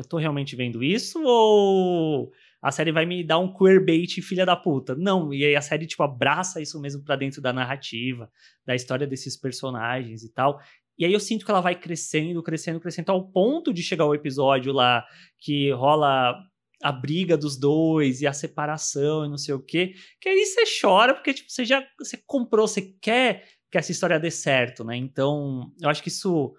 eu 0.00 0.04
tô 0.08 0.16
realmente 0.16 0.56
vendo 0.56 0.82
isso 0.82 1.22
ou 1.22 2.32
a 2.62 2.70
série 2.70 2.92
vai 2.92 3.06
me 3.06 3.22
dar 3.22 3.38
um 3.38 3.52
queerbait 3.52 4.20
filha 4.22 4.44
da 4.44 4.56
puta? 4.56 4.94
Não, 4.94 5.32
e 5.32 5.44
aí 5.44 5.54
a 5.54 5.60
série 5.60 5.86
tipo 5.86 6.02
abraça 6.02 6.60
isso 6.60 6.80
mesmo 6.80 7.04
para 7.04 7.16
dentro 7.16 7.40
da 7.40 7.52
narrativa, 7.52 8.30
da 8.66 8.74
história 8.74 9.06
desses 9.06 9.36
personagens 9.36 10.22
e 10.24 10.32
tal. 10.32 10.60
E 10.98 11.04
aí 11.04 11.12
eu 11.12 11.20
sinto 11.20 11.44
que 11.44 11.50
ela 11.50 11.60
vai 11.60 11.74
crescendo, 11.74 12.42
crescendo, 12.42 12.80
crescendo 12.80 13.12
ao 13.12 13.30
ponto 13.30 13.72
de 13.72 13.82
chegar 13.82 14.06
o 14.06 14.14
episódio 14.14 14.72
lá 14.72 15.04
que 15.38 15.70
rola 15.72 16.34
a 16.82 16.92
briga 16.92 17.36
dos 17.36 17.58
dois 17.58 18.22
e 18.22 18.26
a 18.26 18.32
separação 18.32 19.26
e 19.26 19.28
não 19.28 19.36
sei 19.36 19.54
o 19.54 19.62
quê, 19.62 19.92
que 20.18 20.30
aí 20.30 20.46
você 20.46 20.62
chora 20.80 21.12
porque 21.12 21.34
tipo, 21.34 21.50
você 21.50 21.64
já 21.64 21.86
você 21.98 22.18
comprou, 22.26 22.66
você 22.66 22.80
quer 23.02 23.44
que 23.70 23.78
essa 23.78 23.92
história 23.92 24.18
dê 24.18 24.30
certo, 24.30 24.82
né? 24.82 24.96
Então, 24.96 25.70
eu 25.80 25.88
acho 25.88 26.02
que 26.02 26.08
isso 26.08 26.54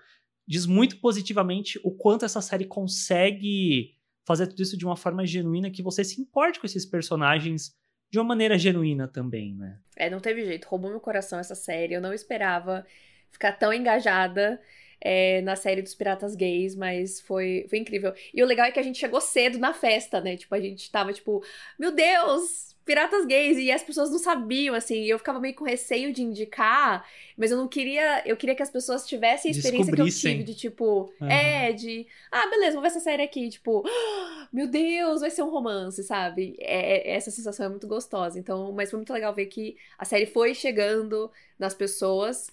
diz 0.47 0.65
muito 0.65 0.99
positivamente 0.99 1.79
o 1.83 1.91
quanto 1.91 2.25
essa 2.25 2.41
série 2.41 2.65
consegue 2.65 3.95
fazer 4.25 4.47
tudo 4.47 4.61
isso 4.61 4.77
de 4.77 4.85
uma 4.85 4.95
forma 4.95 5.25
genuína 5.25 5.71
que 5.71 5.81
você 5.81 6.03
se 6.03 6.21
importe 6.21 6.59
com 6.59 6.65
esses 6.65 6.85
personagens 6.85 7.73
de 8.09 8.19
uma 8.19 8.25
maneira 8.25 8.57
genuína 8.57 9.07
também, 9.07 9.55
né? 9.55 9.79
É, 9.95 10.09
não 10.09 10.19
teve 10.19 10.45
jeito, 10.45 10.67
roubou 10.67 10.91
meu 10.91 10.99
coração 10.99 11.39
essa 11.39 11.55
série, 11.55 11.93
eu 11.93 12.01
não 12.01 12.13
esperava 12.13 12.85
ficar 13.31 13.53
tão 13.53 13.73
engajada 13.73 14.61
é, 14.99 15.41
na 15.41 15.55
série 15.55 15.81
dos 15.81 15.95
Piratas 15.95 16.35
Gays, 16.35 16.75
mas 16.75 17.21
foi, 17.21 17.65
foi 17.69 17.79
incrível. 17.79 18.13
E 18.33 18.43
o 18.43 18.45
legal 18.45 18.67
é 18.67 18.71
que 18.71 18.79
a 18.79 18.83
gente 18.83 18.99
chegou 18.99 19.19
cedo 19.21 19.57
na 19.57 19.73
festa, 19.73 20.21
né? 20.21 20.37
Tipo, 20.37 20.53
a 20.53 20.59
gente 20.59 20.91
tava 20.91 21.13
tipo, 21.13 21.43
meu 21.79 21.91
Deus, 21.91 22.70
piratas 22.85 23.25
gays 23.25 23.57
e 23.57 23.71
as 23.71 23.83
pessoas 23.83 24.09
não 24.09 24.19
sabiam, 24.19 24.73
assim, 24.75 25.03
e 25.03 25.09
eu 25.09 25.17
ficava 25.19 25.39
meio 25.39 25.53
com 25.53 25.63
receio 25.63 26.11
de 26.11 26.23
indicar, 26.23 27.07
mas 27.37 27.51
eu 27.51 27.57
não 27.57 27.67
queria, 27.67 28.21
eu 28.25 28.35
queria 28.35 28.55
que 28.55 28.63
as 28.63 28.69
pessoas 28.69 29.07
tivessem 29.07 29.49
a 29.49 29.55
experiência 29.55 29.93
que 29.93 30.01
eu 30.01 30.09
tive 30.09 30.43
de 30.43 30.55
tipo, 30.55 31.13
uhum. 31.21 31.27
é, 31.29 31.71
de, 31.71 32.07
ah, 32.31 32.47
beleza, 32.47 32.73
vou 32.73 32.81
ver 32.81 32.87
essa 32.87 32.99
série 32.99 33.23
aqui, 33.23 33.49
tipo, 33.49 33.83
oh, 33.85 34.47
meu 34.51 34.67
Deus, 34.67 35.21
vai 35.21 35.29
ser 35.29 35.43
um 35.43 35.49
romance, 35.49 36.03
sabe? 36.03 36.55
É, 36.59 37.11
é, 37.11 37.15
essa 37.15 37.31
sensação 37.31 37.65
é 37.65 37.69
muito 37.69 37.87
gostosa. 37.87 38.37
Então, 38.37 38.71
mas 38.73 38.89
foi 38.89 38.97
muito 38.97 39.13
legal 39.13 39.33
ver 39.33 39.45
que 39.45 39.77
a 39.97 40.03
série 40.03 40.25
foi 40.25 40.53
chegando 40.53 41.31
nas 41.57 41.73
pessoas. 41.73 42.51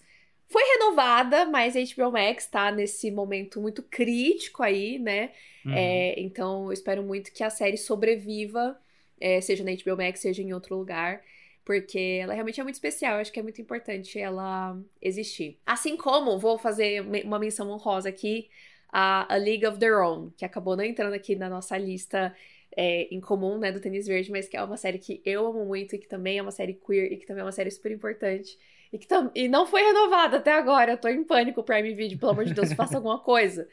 Foi 0.49 0.63
renovada, 0.63 1.45
mas 1.47 1.77
a 1.77 1.81
HBO 1.81 2.13
Max 2.13 2.47
tá 2.47 2.71
nesse 2.71 3.11
momento 3.11 3.61
muito 3.61 3.83
crítico 3.83 4.63
aí, 4.63 4.99
né? 4.99 5.31
Uhum. 5.65 5.75
É, 5.75 6.21
então, 6.21 6.67
eu 6.67 6.73
espero 6.73 7.03
muito 7.03 7.33
que 7.33 7.43
a 7.43 7.51
série 7.51 7.77
sobreviva 7.77 8.79
é, 9.21 9.41
seja 9.41 9.65
na 9.65 9.71
HBO 9.73 9.97
Max, 9.97 10.21
seja 10.21 10.43
em 10.43 10.53
outro 10.53 10.77
lugar, 10.77 11.23
porque 11.65 12.19
ela 12.23 12.33
realmente 12.35 12.61
é 12.61 12.63
muito 12.63 12.77
especial. 12.77 13.19
Acho 13.19 13.33
que 13.33 13.41
é 13.41 13.43
muito 13.43 13.61
importante 13.61 14.19
ela 14.19 14.79
existir. 15.03 15.59
Assim 15.67 15.97
como 15.97 16.39
vou 16.39 16.59
fazer 16.59 17.03
uma 17.25 17.39
menção 17.39 17.71
honrosa 17.71 18.09
aqui 18.09 18.49
a, 18.91 19.35
a 19.35 19.37
League 19.37 19.67
of 19.67 19.79
Their 19.79 19.99
Own, 19.99 20.31
que 20.37 20.45
acabou 20.45 20.77
não 20.77 20.85
entrando 20.85 21.13
aqui 21.15 21.37
na 21.37 21.49
nossa 21.49 21.77
lista 21.77 22.35
é, 22.77 23.03
em 23.15 23.21
comum, 23.21 23.59
né, 23.59 23.73
do 23.73 23.81
Tênis 23.81 24.07
Verde, 24.07 24.31
mas 24.31 24.49
que 24.49 24.57
é 24.57 24.63
uma 24.63 24.77
série 24.77 24.99
que 24.99 25.21
eu 25.25 25.47
amo 25.47 25.65
muito 25.65 25.95
e 25.95 25.99
que 25.99 26.09
também 26.09 26.39
é 26.39 26.43
uma 26.43 26.51
série 26.51 26.75
queer 26.75 27.13
e 27.13 27.17
que 27.17 27.27
também 27.27 27.41
é 27.41 27.45
uma 27.45 27.53
série 27.53 27.71
super 27.71 27.93
importante. 27.93 28.59
E 28.93 28.99
que 28.99 29.07
tam 29.07 29.31
e 29.35 29.49
não 29.49 29.67
foi 29.67 29.83
renovada 29.83 30.39
até 30.39 30.53
agora. 30.53 30.93
Eu 30.93 30.99
tô 30.99 31.09
em 31.09 31.23
pânico, 31.25 31.63
Prime 31.63 31.93
Video, 31.95 32.19
pelo 32.19 32.33
amor 32.33 32.45
de 32.45 32.55
Deus, 32.55 32.73
faça 32.75 32.97
alguma 32.97 33.19
coisa. 33.19 33.69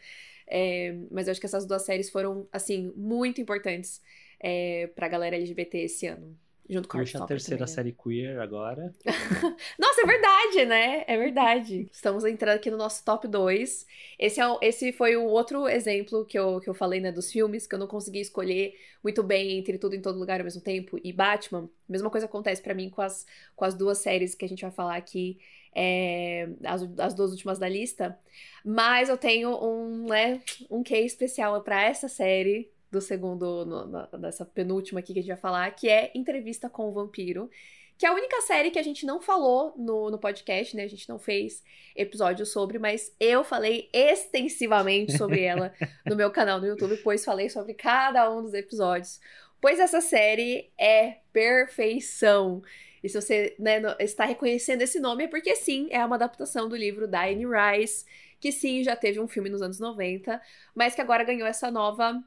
É, 0.47 0.95
mas 1.09 1.27
eu 1.27 1.31
acho 1.31 1.39
que 1.39 1.45
essas 1.45 1.65
duas 1.65 1.83
séries 1.83 2.09
foram, 2.09 2.47
assim, 2.51 2.91
muito 2.95 3.41
importantes 3.41 4.01
é, 4.39 4.87
pra 4.95 5.07
galera 5.07 5.35
LGBT 5.35 5.79
esse 5.79 6.07
ano. 6.07 6.37
Junto 6.67 6.89
com 6.89 6.97
Puxa 6.97 7.23
a 7.23 7.27
terceira 7.27 7.63
também, 7.63 7.75
né? 7.75 7.75
série 7.75 7.91
queer 7.91 8.39
agora. 8.39 8.91
Nossa, 9.77 10.01
é 10.01 10.05
verdade, 10.05 10.65
né? 10.65 11.03
É 11.07 11.15
verdade. 11.15 11.87
Estamos 11.91 12.25
entrando 12.25 12.55
aqui 12.55 12.71
no 12.71 12.77
nosso 12.77 13.05
top 13.05 13.27
2. 13.27 13.85
Esse, 14.17 14.41
é, 14.41 14.45
esse 14.63 14.91
foi 14.91 15.15
o 15.15 15.25
outro 15.25 15.67
exemplo 15.67 16.25
que 16.25 16.37
eu, 16.37 16.59
que 16.59 16.67
eu 16.67 16.73
falei, 16.73 16.99
né, 16.99 17.11
dos 17.11 17.31
filmes, 17.31 17.67
que 17.67 17.75
eu 17.75 17.79
não 17.79 17.85
consegui 17.87 18.19
escolher 18.19 18.73
muito 19.03 19.21
bem 19.21 19.59
entre 19.59 19.77
tudo 19.77 19.95
em 19.95 20.01
todo 20.01 20.17
lugar 20.17 20.39
ao 20.39 20.43
mesmo 20.43 20.59
tempo 20.59 20.99
e 21.03 21.13
Batman. 21.13 21.69
Mesma 21.87 22.09
coisa 22.09 22.25
acontece 22.25 22.63
para 22.63 22.73
mim 22.73 22.89
com 22.89 23.01
as, 23.03 23.27
com 23.55 23.63
as 23.63 23.75
duas 23.75 23.99
séries 23.99 24.33
que 24.33 24.43
a 24.43 24.49
gente 24.49 24.63
vai 24.63 24.71
falar 24.71 24.95
aqui, 24.95 25.37
é, 25.75 26.49
as, 26.63 26.81
as 26.97 27.13
duas 27.13 27.29
últimas 27.29 27.59
da 27.59 27.69
lista. 27.69 28.17
Mas 28.63 29.07
eu 29.07 29.17
tenho 29.17 29.51
um, 29.63 30.07
né, 30.07 30.41
um 30.71 30.81
case 30.81 31.05
especial 31.05 31.61
para 31.61 31.83
essa 31.83 32.07
série, 32.07 32.71
do 32.91 33.01
segundo, 33.01 33.65
no, 33.65 33.87
na, 33.87 34.05
dessa 34.17 34.45
penúltima 34.45 34.99
aqui 34.99 35.13
que 35.13 35.19
a 35.19 35.21
gente 35.21 35.31
vai 35.31 35.41
falar, 35.41 35.71
que 35.71 35.89
é 35.89 36.11
Entrevista 36.15 36.69
com 36.69 36.89
o 36.89 36.93
Vampiro. 36.93 37.49
Que 37.97 38.05
é 38.05 38.09
a 38.09 38.13
única 38.13 38.41
série 38.41 38.71
que 38.71 38.79
a 38.79 38.83
gente 38.83 39.05
não 39.05 39.21
falou 39.21 39.73
no, 39.77 40.11
no 40.11 40.19
podcast, 40.19 40.75
né? 40.75 40.83
A 40.83 40.87
gente 40.87 41.07
não 41.07 41.17
fez 41.17 41.63
episódio 41.95 42.45
sobre, 42.45 42.77
mas 42.77 43.15
eu 43.21 43.41
falei 43.41 43.89
extensivamente 43.93 45.17
sobre 45.17 45.43
ela 45.43 45.73
no 46.05 46.15
meu 46.15 46.29
canal 46.29 46.59
no 46.59 46.67
YouTube, 46.67 46.97
pois 46.97 47.23
falei 47.23 47.49
sobre 47.49 47.73
cada 47.73 48.29
um 48.29 48.41
dos 48.41 48.53
episódios. 48.53 49.21
Pois 49.61 49.79
essa 49.79 50.01
série 50.01 50.69
é 50.77 51.19
perfeição. 51.31 52.61
E 53.01 53.07
se 53.07 53.21
você 53.21 53.55
né, 53.57 53.79
está 53.99 54.25
reconhecendo 54.25 54.81
esse 54.81 54.99
nome, 54.99 55.23
é 55.23 55.27
porque 55.27 55.55
sim, 55.55 55.87
é 55.89 56.03
uma 56.03 56.15
adaptação 56.15 56.67
do 56.67 56.75
livro 56.75 57.07
da 57.07 57.25
Anne 57.25 57.45
Rice, 57.45 58.05
que 58.39 58.51
sim, 58.51 58.83
já 58.83 58.95
teve 58.95 59.19
um 59.19 59.27
filme 59.27 59.49
nos 59.49 59.61
anos 59.61 59.79
90, 59.79 60.41
mas 60.73 60.95
que 60.95 61.01
agora 61.01 61.23
ganhou 61.23 61.47
essa 61.47 61.71
nova 61.71 62.21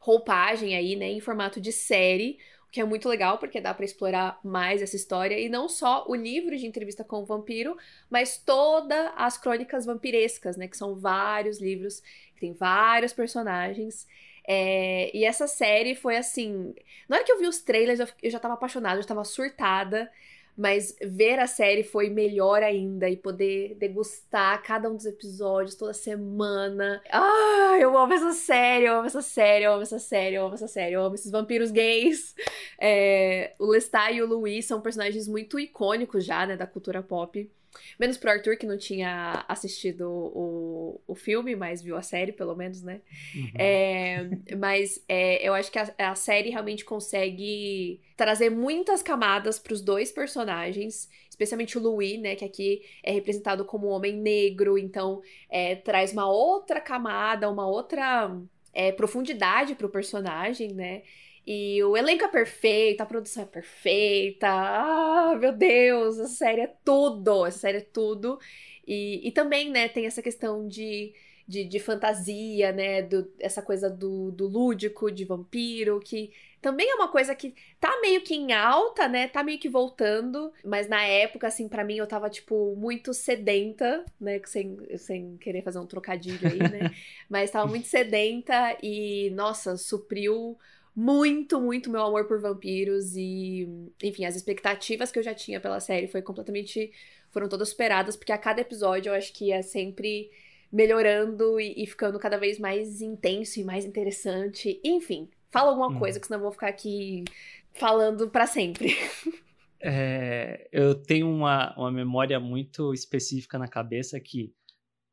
roupagem 0.00 0.74
aí, 0.74 0.96
né, 0.96 1.06
em 1.10 1.20
formato 1.20 1.60
de 1.60 1.70
série, 1.72 2.38
o 2.66 2.70
que 2.70 2.80
é 2.80 2.84
muito 2.84 3.08
legal 3.08 3.38
porque 3.38 3.60
dá 3.60 3.74
para 3.74 3.84
explorar 3.84 4.40
mais 4.42 4.82
essa 4.82 4.96
história 4.96 5.38
e 5.38 5.48
não 5.48 5.68
só 5.68 6.04
o 6.08 6.14
livro 6.14 6.56
de 6.56 6.66
entrevista 6.66 7.04
com 7.04 7.22
o 7.22 7.26
vampiro, 7.26 7.76
mas 8.08 8.38
todas 8.38 9.12
as 9.16 9.36
crônicas 9.38 9.86
vampirescas, 9.86 10.56
né, 10.56 10.66
que 10.66 10.76
são 10.76 10.96
vários 10.96 11.60
livros, 11.60 12.00
que 12.34 12.40
tem 12.40 12.52
vários 12.52 13.12
personagens. 13.12 14.06
É, 14.46 15.14
e 15.16 15.24
essa 15.24 15.46
série 15.46 15.94
foi 15.94 16.16
assim. 16.16 16.74
Na 17.08 17.16
hora 17.16 17.24
que 17.24 17.32
eu 17.32 17.38
vi 17.38 17.46
os 17.46 17.60
trailers, 17.60 18.00
eu, 18.00 18.08
eu 18.22 18.30
já 18.30 18.40
tava 18.40 18.54
apaixonada, 18.54 18.96
eu 18.98 19.02
já 19.02 19.08
tava 19.08 19.24
surtada. 19.24 20.10
Mas 20.56 20.94
ver 21.00 21.38
a 21.38 21.46
série 21.46 21.82
foi 21.82 22.10
melhor 22.10 22.62
ainda 22.62 23.08
e 23.08 23.16
poder 23.16 23.74
degustar 23.76 24.62
cada 24.62 24.90
um 24.90 24.96
dos 24.96 25.06
episódios 25.06 25.74
toda 25.74 25.92
semana. 25.92 27.02
Ah, 27.10 27.76
eu 27.80 27.96
amo 27.96 28.12
essa 28.12 28.32
série, 28.32 28.86
eu 28.86 28.94
amo 28.94 29.06
essa 29.06 29.22
série, 29.22 29.64
eu 29.64 29.72
amo 29.72 29.82
essa 29.82 29.98
série, 29.98 30.34
eu 30.36 30.44
amo 30.44 30.54
essa 30.54 30.68
série, 30.68 30.94
eu 30.94 31.02
amo 31.02 31.14
esses 31.14 31.30
vampiros 31.30 31.70
gays. 31.70 32.34
É, 32.78 33.54
o 33.58 33.66
Lestat 33.66 34.14
e 34.14 34.22
o 34.22 34.26
Louis 34.26 34.64
são 34.64 34.80
personagens 34.80 35.28
muito 35.28 35.58
icônicos 35.58 36.24
já, 36.24 36.46
né, 36.46 36.56
da 36.56 36.66
cultura 36.66 37.02
pop. 37.02 37.50
Menos 37.98 38.16
pro 38.16 38.30
Arthur, 38.30 38.56
que 38.56 38.66
não 38.66 38.76
tinha 38.76 39.44
assistido 39.46 40.08
o, 40.08 41.00
o 41.06 41.14
filme, 41.14 41.54
mas 41.54 41.82
viu 41.82 41.96
a 41.96 42.02
série, 42.02 42.32
pelo 42.32 42.54
menos, 42.56 42.82
né? 42.82 43.00
Uhum. 43.34 43.50
É, 43.56 44.30
mas 44.56 45.02
é, 45.08 45.46
eu 45.46 45.54
acho 45.54 45.70
que 45.70 45.78
a, 45.78 45.94
a, 45.98 46.14
série 46.14 46.50
realmente 46.50 46.84
consegue 46.84 48.00
trazer 48.16 48.50
muitas 48.50 49.02
camadas 49.02 49.58
pros 49.58 49.80
dois 49.80 50.10
personagens, 50.10 51.08
especialmente 51.28 51.78
o 51.78 51.80
Louis, 51.80 52.20
né? 52.20 52.34
Que 52.34 52.44
aqui 52.44 52.82
é 53.02 53.12
representado 53.12 53.64
como 53.64 53.88
um 53.88 53.90
homem 53.90 54.16
negro, 54.16 54.76
então 54.76 55.22
é, 55.48 55.76
traz 55.76 56.12
uma 56.12 56.28
outra 56.30 56.80
camada, 56.80 57.50
uma 57.50 57.66
outra 57.66 58.36
é, 58.72 58.92
profundidade 58.92 59.74
pro 59.74 59.88
personagem, 59.88 60.74
né? 60.74 61.02
E 61.46 61.82
o 61.82 61.96
elenco 61.96 62.24
é 62.24 62.28
perfeito, 62.28 63.00
a 63.00 63.06
produção 63.06 63.42
é 63.42 63.46
perfeita. 63.46 64.46
Ah, 64.48 65.36
meu 65.40 65.52
Deus, 65.52 66.18
essa 66.18 66.28
série 66.34 66.60
é 66.62 66.74
tudo. 66.84 67.46
Essa 67.46 67.58
série 67.58 67.78
é 67.78 67.80
tudo. 67.80 68.38
E, 68.86 69.26
e 69.26 69.32
também, 69.32 69.70
né, 69.70 69.88
tem 69.88 70.06
essa 70.06 70.22
questão 70.22 70.66
de, 70.68 71.14
de, 71.46 71.64
de 71.64 71.78
fantasia, 71.80 72.72
né? 72.72 73.02
Do, 73.02 73.32
essa 73.38 73.62
coisa 73.62 73.88
do, 73.90 74.30
do 74.30 74.46
lúdico, 74.46 75.10
de 75.10 75.24
vampiro, 75.24 76.00
que 76.00 76.32
também 76.60 76.90
é 76.90 76.94
uma 76.94 77.08
coisa 77.08 77.34
que 77.34 77.54
tá 77.80 78.00
meio 78.02 78.20
que 78.22 78.34
em 78.34 78.52
alta, 78.52 79.08
né? 79.08 79.26
Tá 79.28 79.42
meio 79.42 79.58
que 79.58 79.68
voltando. 79.68 80.52
Mas 80.64 80.88
na 80.88 81.02
época, 81.02 81.46
assim, 81.46 81.68
para 81.68 81.84
mim 81.84 81.96
eu 81.96 82.06
tava, 82.06 82.28
tipo, 82.28 82.76
muito 82.76 83.14
sedenta, 83.14 84.04
né? 84.20 84.40
Sem, 84.44 84.76
sem 84.98 85.36
querer 85.38 85.62
fazer 85.62 85.78
um 85.78 85.86
trocadilho 85.86 86.46
aí, 86.48 86.58
né? 86.58 86.90
mas 87.28 87.50
tava 87.50 87.66
muito 87.66 87.86
sedenta 87.88 88.76
e, 88.82 89.30
nossa, 89.30 89.76
supriu 89.76 90.58
muito, 90.94 91.60
muito 91.60 91.90
meu 91.90 92.02
amor 92.02 92.26
por 92.26 92.40
vampiros 92.40 93.14
e, 93.16 93.68
enfim, 94.02 94.24
as 94.24 94.36
expectativas 94.36 95.10
que 95.10 95.18
eu 95.18 95.22
já 95.22 95.34
tinha 95.34 95.60
pela 95.60 95.80
série 95.80 96.08
foi 96.08 96.22
completamente 96.22 96.92
foram 97.30 97.48
todas 97.48 97.68
superadas, 97.68 98.16
porque 98.16 98.32
a 98.32 98.38
cada 98.38 98.60
episódio 98.60 99.10
eu 99.10 99.14
acho 99.14 99.32
que 99.32 99.52
é 99.52 99.62
sempre 99.62 100.30
melhorando 100.72 101.60
e, 101.60 101.82
e 101.82 101.86
ficando 101.86 102.18
cada 102.18 102.36
vez 102.36 102.58
mais 102.58 103.00
intenso 103.00 103.60
e 103.60 103.64
mais 103.64 103.84
interessante. 103.84 104.80
Enfim, 104.84 105.28
fala 105.50 105.70
alguma 105.70 105.88
hum. 105.88 105.98
coisa, 105.98 106.18
que 106.18 106.26
senão 106.26 106.38
eu 106.38 106.44
vou 106.44 106.52
ficar 106.52 106.68
aqui 106.68 107.24
falando 107.72 108.28
para 108.28 108.46
sempre. 108.46 108.96
É, 109.82 110.68
eu 110.70 110.94
tenho 110.94 111.26
uma, 111.26 111.74
uma 111.74 111.90
memória 111.90 112.38
muito 112.38 112.92
específica 112.92 113.58
na 113.58 113.66
cabeça 113.66 114.20
que 114.20 114.52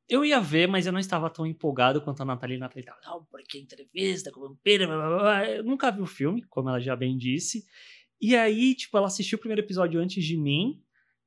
eu 0.10 0.24
ia 0.24 0.40
ver, 0.40 0.68
mas 0.68 0.86
eu 0.86 0.94
não 0.94 1.00
estava 1.00 1.30
tão 1.30 1.46
empolgado 1.46 2.02
quanto 2.02 2.22
a 2.22 2.26
Nathalie. 2.26 2.58
A 2.58 2.60
Nathalie 2.60 2.88
estava, 2.88 3.00
não, 3.06 3.26
porque 3.26 3.60
entrevista 3.60 4.32
com 4.32 4.42
vampiro, 4.42 4.88
blá, 4.88 4.98
blá, 4.98 5.20
blá. 5.20 5.50
Eu 5.50 5.64
nunca 5.64 5.92
vi 5.92 6.02
o 6.02 6.06
filme, 6.06 6.44
como 6.44 6.70
ela 6.70 6.80
já 6.80 6.96
bem 6.96 7.18
disse. 7.18 7.66
E 8.20 8.36
aí, 8.36 8.74
tipo, 8.74 8.98
ela 8.98 9.08
assistiu 9.08 9.38
o 9.38 9.40
primeiro 9.40 9.62
episódio 9.62 10.00
antes 10.00 10.24
de 10.24 10.38
mim. 10.38 10.82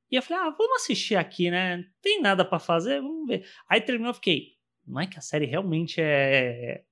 E 0.09 0.15
eu 0.15 0.21
falei, 0.21 0.43
ah, 0.43 0.55
vamos 0.57 0.81
assistir 0.81 1.15
aqui, 1.15 1.49
né? 1.49 1.77
Não 1.77 1.85
tem 2.01 2.21
nada 2.21 2.43
para 2.43 2.59
fazer, 2.59 3.01
vamos 3.01 3.27
ver. 3.27 3.45
Aí 3.69 3.79
terminou, 3.79 4.09
eu 4.09 4.15
fiquei, 4.15 4.55
não 4.85 4.99
é 4.99 5.07
que 5.07 5.17
a 5.17 5.21
série 5.21 5.45
realmente 5.45 6.01
é. 6.01 6.83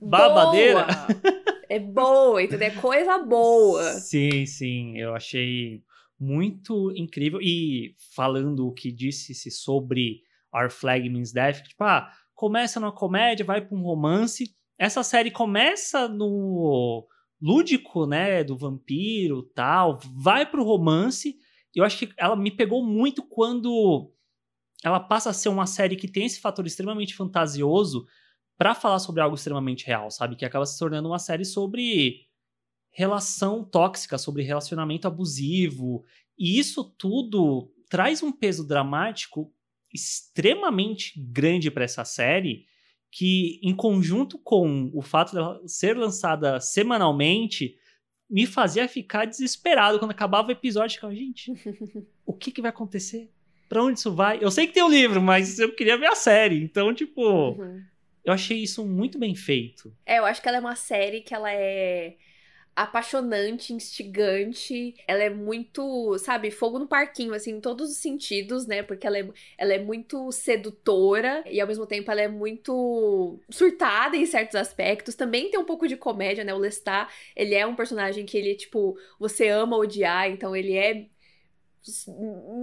Babadeira? 0.00 0.86
Boa. 0.86 1.44
É 1.68 1.78
boa, 1.80 2.42
entendeu? 2.42 2.68
É 2.68 2.70
coisa 2.70 3.18
boa. 3.18 3.82
Sim, 3.94 4.46
sim. 4.46 4.96
Eu 4.96 5.14
achei 5.14 5.82
muito 6.18 6.92
incrível. 6.94 7.40
E 7.42 7.96
falando 8.14 8.68
o 8.68 8.72
que 8.72 8.92
disse-se 8.92 9.50
sobre 9.50 10.22
Our 10.54 10.70
Flag 10.70 11.08
Means 11.08 11.32
Death, 11.32 11.62
tipo, 11.62 11.82
ah, 11.84 12.10
começa 12.34 12.78
numa 12.78 12.92
comédia, 12.92 13.44
vai 13.44 13.60
para 13.60 13.76
um 13.76 13.82
romance. 13.82 14.54
Essa 14.78 15.02
série 15.02 15.30
começa 15.30 16.08
no 16.08 17.06
lúdico, 17.40 18.06
né, 18.06 18.42
do 18.42 18.56
vampiro, 18.56 19.42
tal, 19.54 19.98
vai 20.16 20.46
pro 20.46 20.64
romance. 20.64 21.36
Eu 21.74 21.84
acho 21.84 21.98
que 21.98 22.12
ela 22.16 22.36
me 22.36 22.50
pegou 22.50 22.84
muito 22.84 23.22
quando 23.22 24.10
ela 24.82 25.00
passa 25.00 25.30
a 25.30 25.32
ser 25.32 25.48
uma 25.48 25.66
série 25.66 25.96
que 25.96 26.08
tem 26.08 26.26
esse 26.26 26.40
fator 26.40 26.66
extremamente 26.66 27.14
fantasioso 27.14 28.06
para 28.56 28.74
falar 28.74 28.98
sobre 28.98 29.20
algo 29.20 29.34
extremamente 29.34 29.86
real, 29.86 30.10
sabe? 30.10 30.36
Que 30.36 30.44
acaba 30.44 30.64
se 30.64 30.78
tornando 30.78 31.08
uma 31.08 31.18
série 31.18 31.44
sobre 31.44 32.20
relação 32.92 33.64
tóxica, 33.64 34.16
sobre 34.16 34.42
relacionamento 34.42 35.08
abusivo. 35.08 36.04
E 36.38 36.58
isso 36.58 36.84
tudo 36.96 37.72
traz 37.88 38.22
um 38.22 38.30
peso 38.30 38.66
dramático 38.66 39.52
extremamente 39.94 41.14
grande 41.16 41.70
para 41.70 41.84
essa 41.84 42.04
série 42.04 42.66
que, 43.10 43.60
em 43.62 43.74
conjunto 43.74 44.36
com 44.38 44.90
o 44.92 45.00
fato 45.00 45.30
de 45.30 45.38
ela 45.38 45.60
ser 45.68 45.96
lançada 45.96 46.58
semanalmente, 46.58 47.78
me 48.28 48.44
fazia 48.44 48.88
ficar 48.88 49.24
desesperado 49.24 50.00
quando 50.00 50.10
acabava 50.10 50.48
o 50.48 50.52
episódio. 50.52 50.96
Ficava, 50.96 51.14
gente, 51.14 51.52
o 52.26 52.32
que, 52.32 52.50
que 52.50 52.60
vai 52.60 52.70
acontecer? 52.70 53.30
Pra 53.68 53.84
onde 53.84 54.00
isso 54.00 54.12
vai? 54.12 54.38
Eu 54.42 54.50
sei 54.50 54.66
que 54.66 54.72
tem 54.72 54.82
o 54.82 54.86
um 54.86 54.90
livro, 54.90 55.22
mas 55.22 55.60
eu 55.60 55.72
queria 55.74 55.96
ver 55.96 56.08
a 56.08 56.16
série. 56.16 56.60
Então, 56.62 56.92
tipo, 56.92 57.22
uhum. 57.22 57.80
eu 58.24 58.32
achei 58.32 58.58
isso 58.58 58.84
muito 58.84 59.16
bem 59.16 59.36
feito. 59.36 59.96
É, 60.04 60.18
eu 60.18 60.24
acho 60.24 60.42
que 60.42 60.48
ela 60.48 60.58
é 60.58 60.60
uma 60.60 60.76
série 60.76 61.20
que 61.20 61.32
ela 61.32 61.52
é 61.52 62.16
apaixonante, 62.74 63.72
instigante. 63.72 64.94
Ela 65.06 65.24
é 65.24 65.30
muito, 65.30 66.16
sabe, 66.18 66.50
fogo 66.50 66.78
no 66.78 66.86
parquinho, 66.86 67.34
assim, 67.34 67.52
em 67.52 67.60
todos 67.60 67.90
os 67.90 67.96
sentidos, 67.96 68.66
né? 68.66 68.82
Porque 68.82 69.06
ela 69.06 69.18
é, 69.18 69.28
ela 69.58 69.74
é 69.74 69.78
muito 69.78 70.30
sedutora 70.32 71.44
e 71.46 71.60
ao 71.60 71.66
mesmo 71.66 71.86
tempo 71.86 72.10
ela 72.10 72.20
é 72.20 72.28
muito 72.28 73.38
surtada 73.50 74.16
em 74.16 74.26
certos 74.26 74.56
aspectos. 74.56 75.14
Também 75.14 75.50
tem 75.50 75.60
um 75.60 75.64
pouco 75.64 75.86
de 75.88 75.96
comédia, 75.96 76.44
né? 76.44 76.54
O 76.54 76.58
Lestat, 76.58 77.10
ele 77.36 77.54
é 77.54 77.66
um 77.66 77.76
personagem 77.76 78.26
que 78.26 78.36
ele, 78.36 78.54
tipo, 78.54 78.96
você 79.18 79.48
ama 79.48 79.76
odiar, 79.76 80.28
então 80.30 80.54
ele 80.54 80.74
é 80.74 81.06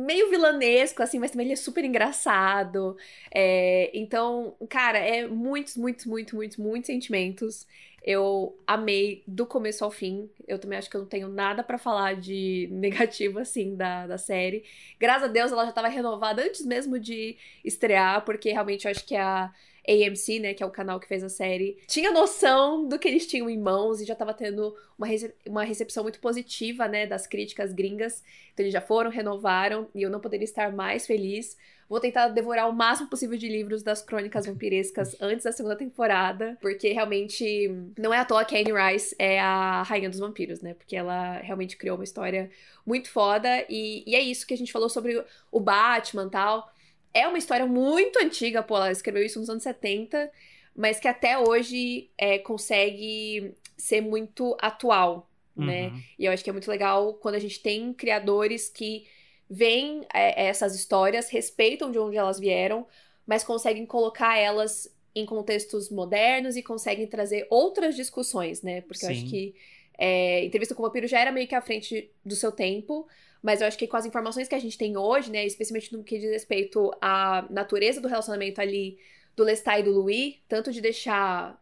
meio 0.05 0.29
vilanesco, 0.29 1.03
assim, 1.03 1.19
mas 1.19 1.31
também 1.31 1.47
ele 1.47 1.53
é 1.53 1.55
super 1.57 1.83
engraçado. 1.83 2.97
É, 3.33 3.91
então, 3.93 4.55
cara, 4.69 4.97
é 4.97 5.27
muitos, 5.27 5.77
muitos, 5.77 6.05
muitos, 6.05 6.33
muitos, 6.33 6.57
muitos 6.57 6.87
sentimentos. 6.87 7.67
Eu 8.03 8.57
amei 8.65 9.23
do 9.27 9.45
começo 9.45 9.83
ao 9.83 9.91
fim. 9.91 10.29
Eu 10.47 10.57
também 10.57 10.77
acho 10.79 10.89
que 10.89 10.95
eu 10.97 11.01
não 11.01 11.07
tenho 11.07 11.29
nada 11.29 11.63
para 11.63 11.77
falar 11.77 12.15
de 12.15 12.67
negativo, 12.73 13.39
assim, 13.39 13.75
da, 13.75 14.07
da 14.07 14.17
série. 14.17 14.63
Graças 14.99 15.29
a 15.29 15.31
Deus 15.31 15.51
ela 15.51 15.63
já 15.63 15.69
estava 15.69 15.87
renovada 15.87 16.41
antes 16.43 16.65
mesmo 16.65 16.99
de 16.99 17.37
estrear, 17.63 18.25
porque 18.25 18.51
realmente 18.51 18.85
eu 18.85 18.91
acho 18.91 19.05
que 19.05 19.15
a 19.15 19.53
AMC, 19.87 20.39
né, 20.39 20.53
que 20.53 20.61
é 20.61 20.65
o 20.65 20.71
canal 20.71 20.99
que 20.99 21.07
fez 21.07 21.23
a 21.23 21.29
série, 21.29 21.77
tinha 21.87 22.11
noção 22.11 22.87
do 22.87 22.99
que 22.99 23.07
eles 23.07 23.25
tinham 23.25 23.49
em 23.49 23.57
mãos 23.57 23.99
e 23.99 24.05
já 24.05 24.13
estava 24.13 24.33
tendo 24.33 24.75
uma, 24.97 25.07
rece 25.07 25.33
uma 25.45 25.63
recepção 25.63 26.03
muito 26.03 26.19
positiva, 26.19 26.87
né, 26.87 27.07
das 27.07 27.25
críticas 27.25 27.73
gringas. 27.73 28.23
Então 28.53 28.63
eles 28.63 28.73
já 28.73 28.81
foram, 28.81 29.09
renovaram 29.09 29.87
e 29.95 30.03
eu 30.03 30.09
não 30.09 30.19
poderia 30.19 30.45
estar 30.45 30.71
mais 30.71 31.07
feliz. 31.07 31.57
Vou 31.89 31.99
tentar 31.99 32.29
devorar 32.29 32.69
o 32.69 32.73
máximo 32.73 33.09
possível 33.09 33.37
de 33.37 33.49
livros 33.49 33.83
das 33.83 34.01
crônicas 34.01 34.45
vampirescas 34.45 35.13
antes 35.19 35.43
da 35.43 35.51
segunda 35.51 35.75
temporada, 35.75 36.57
porque 36.61 36.93
realmente 36.93 37.69
não 37.97 38.13
é 38.13 38.19
à 38.19 38.23
toa 38.23 38.45
que 38.45 38.55
a 38.55 38.59
Anne 38.59 38.71
Rice 38.71 39.13
é 39.19 39.41
a 39.41 39.83
rainha 39.83 40.09
dos 40.09 40.19
vampiros, 40.19 40.61
né? 40.61 40.73
Porque 40.73 40.95
ela 40.95 41.39
realmente 41.39 41.75
criou 41.75 41.97
uma 41.97 42.05
história 42.05 42.49
muito 42.85 43.09
foda 43.09 43.65
e, 43.67 44.03
e 44.07 44.15
é 44.15 44.21
isso 44.21 44.47
que 44.47 44.53
a 44.53 44.57
gente 44.57 44.71
falou 44.71 44.87
sobre 44.87 45.21
o 45.51 45.59
Batman 45.59 46.27
e 46.27 46.29
tal. 46.29 46.71
É 47.13 47.27
uma 47.27 47.37
história 47.37 47.65
muito 47.65 48.19
antiga, 48.19 48.63
pô, 48.63 48.77
ela 48.77 48.91
escreveu 48.91 49.25
isso 49.25 49.39
nos 49.39 49.49
anos 49.49 49.63
70, 49.63 50.31
mas 50.75 50.99
que 50.99 51.07
até 51.07 51.37
hoje 51.37 52.09
é, 52.17 52.39
consegue 52.39 53.53
ser 53.77 54.01
muito 54.01 54.55
atual, 54.61 55.29
né? 55.55 55.87
Uhum. 55.87 56.01
E 56.17 56.25
eu 56.25 56.31
acho 56.31 56.43
que 56.43 56.49
é 56.49 56.53
muito 56.53 56.69
legal 56.69 57.13
quando 57.15 57.35
a 57.35 57.39
gente 57.39 57.59
tem 57.59 57.93
criadores 57.93 58.69
que 58.69 59.05
veem 59.49 60.05
é, 60.13 60.45
essas 60.47 60.73
histórias, 60.75 61.29
respeitam 61.29 61.91
de 61.91 61.99
onde 61.99 62.15
elas 62.15 62.39
vieram, 62.39 62.87
mas 63.27 63.43
conseguem 63.43 63.85
colocar 63.85 64.37
elas 64.37 64.89
em 65.13 65.25
contextos 65.25 65.89
modernos 65.89 66.55
e 66.55 66.63
conseguem 66.63 67.05
trazer 67.05 67.45
outras 67.49 67.95
discussões, 67.95 68.61
né? 68.61 68.81
Porque 68.81 69.05
Sim. 69.05 69.07
eu 69.07 69.11
acho 69.11 69.25
que 69.29 69.55
é, 69.97 70.45
Entrevista 70.45 70.73
com 70.73 70.81
o 70.81 70.85
Vampiro 70.85 71.07
já 71.07 71.19
era 71.19 71.31
meio 71.31 71.47
que 71.47 71.53
à 71.53 71.61
frente 71.61 72.09
do 72.25 72.35
seu 72.35 72.51
tempo, 72.51 73.07
mas 73.41 73.61
eu 73.61 73.67
acho 73.67 73.77
que 73.77 73.87
com 73.87 73.97
as 73.97 74.05
informações 74.05 74.47
que 74.47 74.55
a 74.55 74.59
gente 74.59 74.77
tem 74.77 74.97
hoje, 74.97 75.31
né, 75.31 75.45
especialmente 75.45 75.91
no 75.93 76.03
que 76.03 76.19
diz 76.19 76.29
respeito 76.29 76.91
à 77.01 77.45
natureza 77.49 77.99
do 77.99 78.07
relacionamento 78.07 78.61
ali 78.61 78.97
do 79.35 79.43
Lestat 79.43 79.79
e 79.79 79.83
do 79.83 79.91
Louis, 79.91 80.35
tanto 80.47 80.71
de 80.71 80.81
deixar 80.81 81.59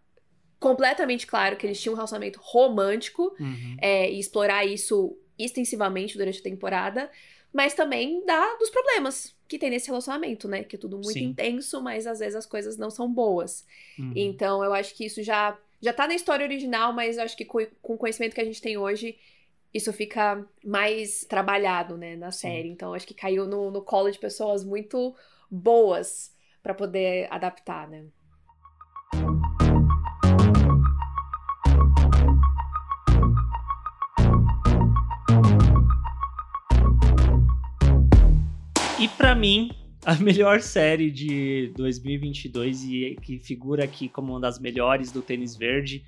completamente 0.60 1.26
claro 1.26 1.56
que 1.56 1.66
eles 1.66 1.80
tinham 1.80 1.94
um 1.94 1.96
relacionamento 1.96 2.40
romântico 2.42 3.34
uhum. 3.40 3.78
é, 3.82 4.12
e 4.12 4.20
explorar 4.20 4.66
isso 4.66 5.18
extensivamente 5.38 6.18
durante 6.18 6.40
a 6.40 6.44
temporada, 6.44 7.10
mas 7.54 7.74
também 7.74 8.24
dá 8.26 8.56
dos 8.58 8.70
problemas 8.70 9.34
que 9.48 9.58
tem 9.58 9.70
nesse 9.70 9.88
relacionamento, 9.88 10.48
né? 10.48 10.64
Que 10.64 10.76
é 10.76 10.80
tudo 10.80 10.98
muito 10.98 11.14
Sim. 11.14 11.26
intenso, 11.26 11.82
mas 11.82 12.06
às 12.06 12.20
vezes 12.20 12.36
as 12.36 12.46
coisas 12.46 12.78
não 12.78 12.92
são 12.92 13.12
boas. 13.12 13.66
Uhum. 13.98 14.12
Então 14.16 14.64
eu 14.64 14.74
acho 14.74 14.94
que 14.96 15.06
isso 15.06 15.24
já 15.24 15.58
já 15.82 15.94
tá 15.94 16.06
na 16.08 16.14
história 16.14 16.46
original, 16.46 16.92
mas 16.92 17.18
eu 17.18 17.24
acho 17.24 17.38
que 17.38 17.46
com, 17.46 17.66
com 17.82 17.94
o 17.94 17.98
conhecimento 17.98 18.36
que 18.36 18.42
a 18.42 18.46
gente 18.46 18.62
tem 18.62 18.78
hoje, 18.78 19.18
isso 19.74 19.94
fica 19.94 20.46
mais 20.64 21.26
trabalhado, 21.26 21.98
né, 21.98 22.16
na 22.16 22.32
série. 22.32 22.70
Sim. 22.70 22.74
Então, 22.74 22.94
acho 22.94 23.08
que 23.08 23.14
caiu 23.14 23.46
no, 23.46 23.70
no 23.72 23.82
colo 23.82 24.10
de 24.10 24.18
pessoas 24.18 24.64
muito 24.64 25.16
boas 25.50 26.34
para 26.62 26.74
poder 26.74 27.28
adaptar, 27.32 27.88
né. 27.88 28.06
E 39.00 39.08
para 39.08 39.34
mim, 39.34 39.72
a 40.06 40.16
melhor 40.16 40.60
série 40.60 41.10
de 41.10 41.72
2022 41.76 42.84
e 42.84 43.18
que 43.22 43.40
figura 43.40 43.86
aqui 43.86 44.10
como 44.10 44.34
uma 44.34 44.40
das 44.42 44.60
melhores 44.60 45.12
do 45.12 45.22
tênis 45.22 45.56
verde 45.56 46.04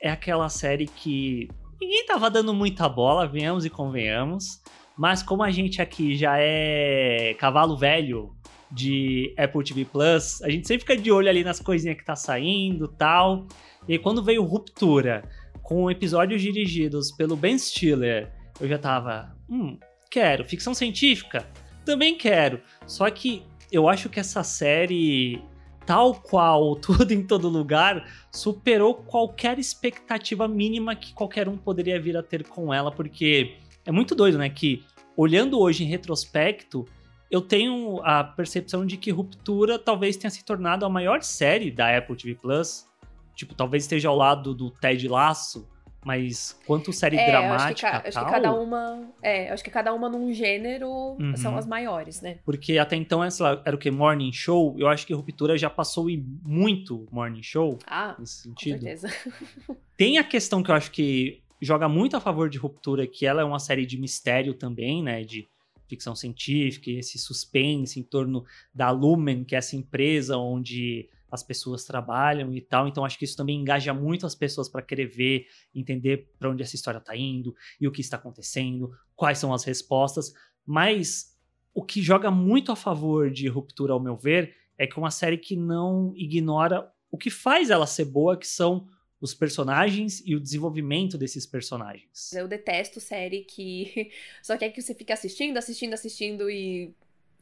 é 0.00 0.10
aquela 0.10 0.48
série 0.48 0.86
que 0.86 1.48
Ninguém 1.80 2.06
tava 2.06 2.30
dando 2.30 2.54
muita 2.54 2.88
bola, 2.88 3.26
venhamos 3.26 3.64
e 3.64 3.70
convenhamos. 3.70 4.62
Mas 4.96 5.22
como 5.22 5.42
a 5.42 5.50
gente 5.50 5.82
aqui 5.82 6.16
já 6.16 6.36
é 6.38 7.34
cavalo 7.38 7.76
velho 7.76 8.34
de 8.70 9.34
Apple 9.38 9.62
TV 9.62 9.84
Plus, 9.84 10.42
a 10.42 10.48
gente 10.48 10.66
sempre 10.66 10.80
fica 10.80 10.96
de 10.96 11.12
olho 11.12 11.28
ali 11.28 11.44
nas 11.44 11.60
coisinhas 11.60 11.96
que 11.96 12.04
tá 12.04 12.16
saindo 12.16 12.88
tal. 12.88 13.46
E 13.86 13.98
quando 13.98 14.22
veio 14.22 14.42
Ruptura, 14.42 15.28
com 15.62 15.90
episódios 15.90 16.40
dirigidos 16.40 17.12
pelo 17.12 17.36
Ben 17.36 17.58
Stiller, 17.58 18.32
eu 18.60 18.68
já 18.68 18.78
tava, 18.78 19.36
hum, 19.48 19.78
quero. 20.10 20.44
Ficção 20.44 20.72
científica? 20.72 21.46
Também 21.84 22.16
quero. 22.16 22.60
Só 22.86 23.08
que 23.10 23.42
eu 23.70 23.88
acho 23.88 24.08
que 24.08 24.18
essa 24.18 24.42
série 24.42 25.42
tal 25.86 26.14
qual 26.14 26.74
tudo 26.76 27.12
em 27.12 27.22
todo 27.22 27.48
lugar, 27.48 28.06
superou 28.30 28.94
qualquer 28.94 29.58
expectativa 29.58 30.46
mínima 30.48 30.94
que 30.94 31.14
qualquer 31.14 31.48
um 31.48 31.56
poderia 31.56 32.00
vir 32.00 32.16
a 32.16 32.22
ter 32.22 32.44
com 32.44 32.74
ela, 32.74 32.90
porque 32.90 33.56
é 33.84 33.92
muito 33.92 34.14
doido, 34.14 34.36
né? 34.36 34.50
Que 34.50 34.84
olhando 35.16 35.58
hoje 35.58 35.84
em 35.84 35.86
retrospecto, 35.86 36.84
eu 37.30 37.40
tenho 37.40 38.00
a 38.04 38.22
percepção 38.22 38.84
de 38.84 38.96
que 38.96 39.10
Ruptura 39.10 39.78
talvez 39.78 40.16
tenha 40.16 40.30
se 40.30 40.44
tornado 40.44 40.84
a 40.84 40.88
maior 40.88 41.22
série 41.22 41.70
da 41.70 41.96
Apple 41.96 42.16
TV 42.16 42.34
Plus. 42.34 42.86
Tipo, 43.34 43.54
talvez 43.54 43.84
esteja 43.84 44.08
ao 44.08 44.16
lado 44.16 44.54
do 44.54 44.70
Ted 44.70 45.06
Lasso, 45.08 45.68
mas 46.06 46.56
quanto 46.64 46.92
série 46.92 47.16
é, 47.16 47.26
dramática. 47.26 47.64
Acho 47.64 47.74
que, 47.74 48.12
tal, 48.12 48.22
acho 48.22 48.24
que 48.26 48.32
cada 48.32 48.54
uma. 48.54 49.10
É, 49.20 49.50
acho 49.50 49.64
que 49.64 49.70
cada 49.70 49.92
uma 49.92 50.08
num 50.08 50.32
gênero 50.32 50.88
uhum. 50.88 51.36
são 51.36 51.56
as 51.56 51.66
maiores, 51.66 52.22
né? 52.22 52.38
Porque 52.44 52.78
até 52.78 52.94
então 52.94 53.24
essa 53.24 53.60
era 53.64 53.74
o 53.74 53.78
que? 53.78 53.90
Morning 53.90 54.32
Show. 54.32 54.76
Eu 54.78 54.86
acho 54.86 55.04
que 55.04 55.12
Ruptura 55.12 55.58
já 55.58 55.68
passou 55.68 56.08
em 56.08 56.24
muito 56.44 57.08
Morning 57.10 57.42
Show. 57.42 57.80
Ah, 57.88 58.14
nesse 58.20 58.42
sentido. 58.42 58.78
Com 58.78 58.84
certeza. 58.84 59.12
Tem 59.98 60.16
a 60.16 60.22
questão 60.22 60.62
que 60.62 60.70
eu 60.70 60.76
acho 60.76 60.92
que 60.92 61.42
joga 61.60 61.88
muito 61.88 62.16
a 62.16 62.20
favor 62.20 62.48
de 62.48 62.56
Ruptura, 62.56 63.04
que 63.04 63.26
ela 63.26 63.42
é 63.42 63.44
uma 63.44 63.58
série 63.58 63.84
de 63.84 63.98
mistério 63.98 64.54
também, 64.54 65.02
né? 65.02 65.24
De 65.24 65.48
ficção 65.88 66.14
científica, 66.14 66.88
esse 66.88 67.18
suspense 67.18 67.98
em 67.98 68.04
torno 68.04 68.44
da 68.72 68.92
Lumen, 68.92 69.42
que 69.42 69.56
é 69.56 69.58
essa 69.58 69.74
empresa 69.74 70.36
onde 70.36 71.08
as 71.36 71.42
pessoas 71.44 71.84
trabalham 71.84 72.52
e 72.52 72.60
tal. 72.60 72.88
Então 72.88 73.04
acho 73.04 73.18
que 73.18 73.24
isso 73.24 73.36
também 73.36 73.60
engaja 73.60 73.94
muito 73.94 74.26
as 74.26 74.34
pessoas 74.34 74.68
para 74.68 74.82
querer 74.82 75.06
ver, 75.06 75.46
entender 75.74 76.32
para 76.38 76.50
onde 76.50 76.62
essa 76.62 76.74
história 76.74 76.98
está 76.98 77.16
indo 77.16 77.54
e 77.80 77.86
o 77.86 77.92
que 77.92 78.00
está 78.00 78.16
acontecendo, 78.16 78.90
quais 79.14 79.38
são 79.38 79.54
as 79.54 79.62
respostas. 79.62 80.32
Mas 80.64 81.36
o 81.72 81.84
que 81.84 82.02
joga 82.02 82.30
muito 82.30 82.72
a 82.72 82.76
favor 82.76 83.30
de 83.30 83.46
Ruptura, 83.46 83.92
ao 83.92 84.00
meu 84.00 84.16
ver, 84.16 84.56
é 84.78 84.86
que 84.86 84.94
é 84.94 85.02
uma 85.02 85.10
série 85.10 85.38
que 85.38 85.54
não 85.54 86.12
ignora 86.16 86.90
o 87.10 87.16
que 87.16 87.30
faz 87.30 87.70
ela 87.70 87.86
ser 87.86 88.06
boa, 88.06 88.36
que 88.36 88.46
são 88.46 88.86
os 89.20 89.34
personagens 89.34 90.22
e 90.26 90.34
o 90.34 90.40
desenvolvimento 90.40 91.16
desses 91.16 91.46
personagens. 91.46 92.32
Eu 92.32 92.46
detesto 92.46 93.00
série 93.00 93.42
que 93.44 94.10
só 94.42 94.56
quer 94.56 94.70
que 94.70 94.82
você 94.82 94.94
fique 94.94 95.12
assistindo, 95.12 95.56
assistindo, 95.56 95.94
assistindo 95.94 96.50
e 96.50 96.94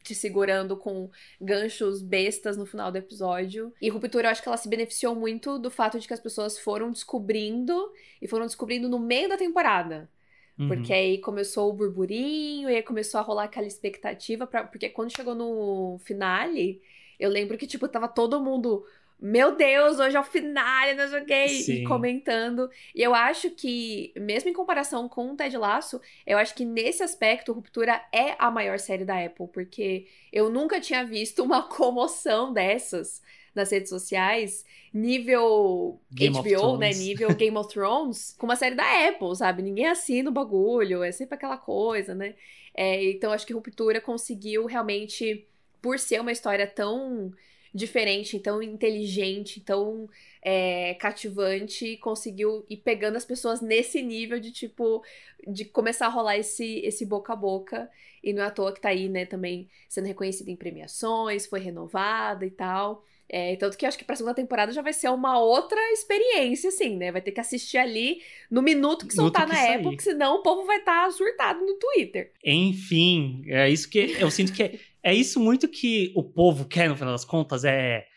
te 0.05 0.15
segurando 0.15 0.77
com 0.77 1.09
ganchos 1.41 2.01
bestas 2.01 2.55
no 2.55 2.65
final 2.65 2.91
do 2.91 2.97
episódio. 2.97 3.73
E 3.81 3.89
Ruptura, 3.89 4.27
eu 4.27 4.31
acho 4.31 4.41
que 4.41 4.47
ela 4.47 4.57
se 4.57 4.69
beneficiou 4.69 5.15
muito 5.15 5.57
do 5.57 5.71
fato 5.71 5.99
de 5.99 6.07
que 6.07 6.13
as 6.13 6.19
pessoas 6.19 6.57
foram 6.59 6.91
descobrindo 6.91 7.91
e 8.21 8.27
foram 8.27 8.45
descobrindo 8.45 8.87
no 8.87 8.99
meio 8.99 9.27
da 9.27 9.37
temporada. 9.37 10.09
Uhum. 10.57 10.67
Porque 10.67 10.93
aí 10.93 11.17
começou 11.17 11.69
o 11.69 11.73
burburinho, 11.73 12.69
e 12.69 12.75
aí 12.75 12.83
começou 12.83 13.19
a 13.19 13.23
rolar 13.23 13.45
aquela 13.45 13.67
expectativa, 13.67 14.47
pra, 14.47 14.63
porque 14.63 14.89
quando 14.89 15.15
chegou 15.15 15.35
no 15.35 15.99
finale, 16.05 16.81
eu 17.19 17.29
lembro 17.29 17.57
que, 17.57 17.67
tipo, 17.67 17.87
tava 17.87 18.07
todo 18.07 18.41
mundo 18.41 18.85
meu 19.19 19.55
Deus, 19.55 19.97
hoje 19.97 20.15
é 20.15 20.19
o 20.19 20.23
final, 20.23 20.95
não 20.95 21.07
joguei 21.07 21.61
e 21.61 21.83
comentando. 21.85 22.69
E 22.93 23.01
eu 23.01 23.15
acho 23.15 23.49
que, 23.49 24.13
mesmo 24.15 24.49
em 24.49 24.53
comparação 24.53 25.07
com 25.07 25.31
o 25.31 25.35
Ted 25.35 25.57
Lasso, 25.57 26.01
eu 26.27 26.37
acho 26.37 26.53
que 26.53 26.65
nesse 26.65 27.01
aspecto, 27.01 27.53
Ruptura 27.53 28.01
é 28.11 28.35
a 28.37 28.51
maior 28.51 28.77
série 28.77 29.05
da 29.05 29.23
Apple, 29.23 29.47
porque 29.47 30.07
eu 30.31 30.49
nunca 30.49 30.81
tinha 30.81 31.03
visto 31.05 31.43
uma 31.43 31.63
comoção 31.69 32.51
dessas 32.53 33.21
nas 33.55 33.71
redes 33.71 33.89
sociais, 33.89 34.65
nível 34.93 35.97
Game 36.11 36.35
HBO, 36.35 36.77
né? 36.77 36.91
Nível 36.91 37.33
Game 37.33 37.57
of 37.57 37.69
Thrones, 37.69 38.35
com 38.37 38.45
uma 38.45 38.57
série 38.57 38.75
da 38.75 39.07
Apple, 39.07 39.33
sabe? 39.33 39.63
Ninguém 39.63 39.87
assina 39.87 40.29
o 40.29 40.33
bagulho, 40.33 41.01
é 41.01 41.11
sempre 41.13 41.35
aquela 41.35 41.57
coisa, 41.57 42.13
né? 42.13 42.35
É, 42.73 43.01
então 43.11 43.31
acho 43.31 43.47
que 43.47 43.53
Ruptura 43.53 44.01
conseguiu 44.01 44.65
realmente, 44.65 45.47
por 45.81 45.97
ser 45.97 46.19
uma 46.19 46.33
história 46.33 46.67
tão 46.67 47.31
diferente, 47.75 48.39
tão 48.39 48.63
inteligente, 48.63 49.59
tão 49.59 50.09
é, 50.41 50.93
cativante, 50.93 51.97
conseguiu 51.97 52.65
ir 52.69 52.77
pegando 52.77 53.17
as 53.17 53.25
pessoas 53.25 53.61
nesse 53.61 54.01
nível 54.01 54.39
de 54.39 54.49
tipo, 54.49 55.03
de 55.45 55.65
começar 55.65 56.05
a 56.05 56.09
rolar 56.09 56.37
esse, 56.37 56.79
esse 56.85 57.05
boca 57.05 57.33
a 57.33 57.35
boca. 57.35 57.89
E 58.23 58.31
não 58.31 58.41
é 58.41 58.45
à 58.45 58.51
toa 58.51 58.73
que 58.73 58.79
tá 58.79 58.89
aí, 58.89 59.09
né, 59.09 59.25
também 59.25 59.67
sendo 59.89 60.07
reconhecida 60.07 60.49
em 60.49 60.55
premiações, 60.55 61.45
foi 61.45 61.59
renovada 61.59 62.45
e 62.45 62.51
tal. 62.51 63.03
É, 63.27 63.55
tanto 63.55 63.75
que 63.75 63.85
eu 63.85 63.89
acho 63.89 63.97
que 63.97 64.05
pra 64.05 64.15
segunda 64.15 64.35
temporada 64.35 64.71
já 64.71 64.83
vai 64.83 64.93
ser 64.93 65.09
uma 65.09 65.39
outra 65.39 65.79
experiência, 65.91 66.69
assim, 66.69 66.95
né? 66.95 67.11
Vai 67.11 67.21
ter 67.21 67.31
que 67.31 67.39
assistir 67.39 67.77
ali 67.77 68.21
no 68.51 68.61
minuto 68.61 69.07
que 69.07 69.15
soltar 69.15 69.47
na 69.47 69.79
porque 69.81 70.03
senão 70.03 70.35
o 70.35 70.43
povo 70.43 70.63
vai 70.63 70.77
estar 70.77 71.11
surtado 71.11 71.59
no 71.65 71.73
Twitter. 71.73 72.31
Enfim, 72.43 73.43
é 73.47 73.67
isso 73.67 73.89
que 73.89 74.15
eu 74.19 74.29
sinto 74.29 74.53
que 74.53 74.61
é, 74.61 74.79
é 75.05 75.13
isso 75.13 75.39
muito 75.39 75.67
que 75.67 76.11
o 76.15 76.23
povo 76.23 76.65
quer, 76.65 76.89
no 76.89 76.95
final 76.97 77.13
das 77.13 77.23
contas, 77.23 77.63
é 77.63 78.07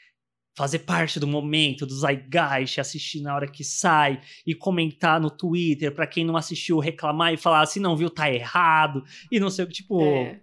fazer 0.56 0.80
parte 0.80 1.20
do 1.20 1.26
momento, 1.26 1.86
do 1.86 1.94
zeitgeist, 1.94 2.80
assistir 2.80 3.20
na 3.20 3.34
hora 3.34 3.46
que 3.46 3.62
sai 3.62 4.20
e 4.46 4.54
comentar 4.54 5.20
no 5.20 5.30
Twitter 5.30 5.94
pra 5.94 6.06
quem 6.06 6.24
não 6.24 6.34
assistiu 6.36 6.78
reclamar 6.78 7.32
e 7.32 7.36
falar 7.36 7.60
assim, 7.60 7.78
não 7.78 7.94
viu, 7.94 8.08
tá 8.08 8.32
errado 8.32 9.04
e 9.30 9.38
não 9.38 9.50
sei 9.50 9.66
o 9.66 9.68
que, 9.68 9.74
tipo, 9.74 10.02
É. 10.02 10.40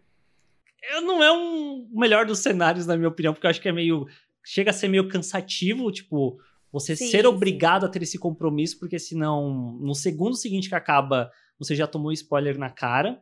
não 1.01 1.21
é 1.23 1.31
um 1.33 1.89
o 1.91 1.99
melhor 1.99 2.25
dos 2.27 2.39
cenários 2.39 2.85
na 2.85 2.95
minha 2.95 3.09
opinião, 3.09 3.33
porque 3.33 3.47
eu 3.47 3.49
acho 3.49 3.59
que 3.59 3.67
é 3.67 3.71
meio 3.73 4.05
chega 4.45 4.69
a 4.69 4.73
ser 4.73 4.87
meio 4.87 5.09
cansativo, 5.09 5.91
tipo, 5.91 6.39
você 6.71 6.95
Sim, 6.95 7.07
ser 7.07 7.21
sim. 7.21 7.27
obrigado 7.27 7.85
a 7.85 7.89
ter 7.89 8.03
esse 8.03 8.19
compromisso, 8.19 8.77
porque 8.79 8.99
senão 8.99 9.77
no 9.81 9.95
segundo 9.95 10.35
seguinte 10.35 10.69
que 10.69 10.75
acaba, 10.75 11.31
você 11.57 11.75
já 11.75 11.87
tomou 11.87 12.11
spoiler 12.11 12.57
na 12.57 12.69
cara. 12.69 13.19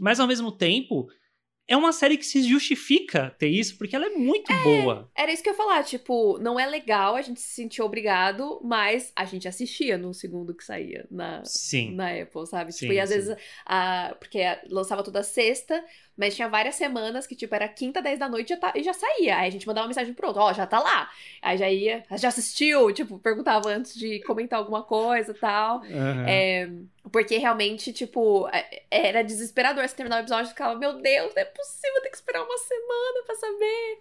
Mas 0.00 0.18
ao 0.18 0.26
mesmo 0.26 0.50
tempo, 0.50 1.06
é 1.68 1.76
uma 1.76 1.92
série 1.92 2.16
que 2.16 2.24
se 2.24 2.42
justifica 2.42 3.36
ter 3.38 3.48
isso, 3.48 3.76
porque 3.76 3.94
ela 3.94 4.06
é 4.06 4.10
muito 4.10 4.50
boa. 4.64 5.10
Era 5.14 5.30
isso 5.30 5.42
que 5.42 5.50
eu 5.50 5.52
ia 5.52 5.56
falar, 5.56 5.84
tipo, 5.84 6.38
não 6.38 6.58
é 6.58 6.64
legal 6.64 7.14
a 7.14 7.20
gente 7.20 7.40
se 7.40 7.54
sentir 7.54 7.82
obrigado, 7.82 8.58
mas 8.64 9.12
a 9.14 9.26
gente 9.26 9.46
assistia 9.46 9.98
no 9.98 10.14
segundo 10.14 10.54
que 10.54 10.64
saía 10.64 11.06
na, 11.10 11.44
Sim. 11.44 11.94
na 11.94 12.10
Apple, 12.22 12.46
sabe? 12.46 12.72
Sim, 12.72 12.78
tipo, 12.80 12.92
e 12.94 13.00
às 13.00 13.10
sim. 13.10 13.16
vezes, 13.16 13.36
a, 13.66 14.16
porque 14.18 14.40
lançava 14.70 15.02
toda 15.02 15.22
sexta, 15.22 15.84
mas 16.18 16.34
tinha 16.34 16.48
várias 16.48 16.74
semanas 16.74 17.26
que, 17.26 17.36
tipo, 17.36 17.54
era 17.54 17.68
quinta, 17.68 18.02
10 18.02 18.18
da 18.18 18.28
noite 18.28 18.48
e 18.52 18.54
já, 18.56 18.60
tá- 18.60 18.72
e 18.74 18.82
já 18.82 18.92
saía. 18.92 19.38
Aí 19.38 19.46
a 19.48 19.50
gente 19.50 19.66
mandava 19.66 19.84
uma 19.84 19.88
mensagem 19.88 20.12
pro 20.12 20.26
outro, 20.26 20.42
ó, 20.42 20.52
já 20.52 20.66
tá 20.66 20.80
lá. 20.80 21.08
Aí 21.40 21.56
já 21.56 21.70
ia, 21.70 22.04
já 22.16 22.28
assistiu, 22.28 22.92
tipo, 22.92 23.18
perguntava 23.20 23.68
antes 23.70 23.94
de 23.94 24.18
comentar 24.24 24.58
alguma 24.58 24.82
coisa 24.82 25.30
e 25.30 25.34
tal. 25.34 25.76
Aham. 25.84 26.26
É, 26.28 26.68
porque 27.12 27.38
realmente, 27.38 27.92
tipo, 27.92 28.48
é- 28.52 28.82
era 28.90 29.22
desesperador 29.22 29.86
você 29.88 29.94
terminar 29.94 30.16
o 30.16 30.20
episódio 30.20 30.46
e 30.46 30.50
ficava, 30.50 30.74
meu 30.78 30.94
Deus, 30.94 31.32
não 31.34 31.40
é 31.42 31.44
possível 31.44 32.02
ter 32.02 32.10
que 32.10 32.16
esperar 32.16 32.42
uma 32.42 32.58
semana 32.58 33.22
pra 33.24 33.34
saber. 33.36 33.98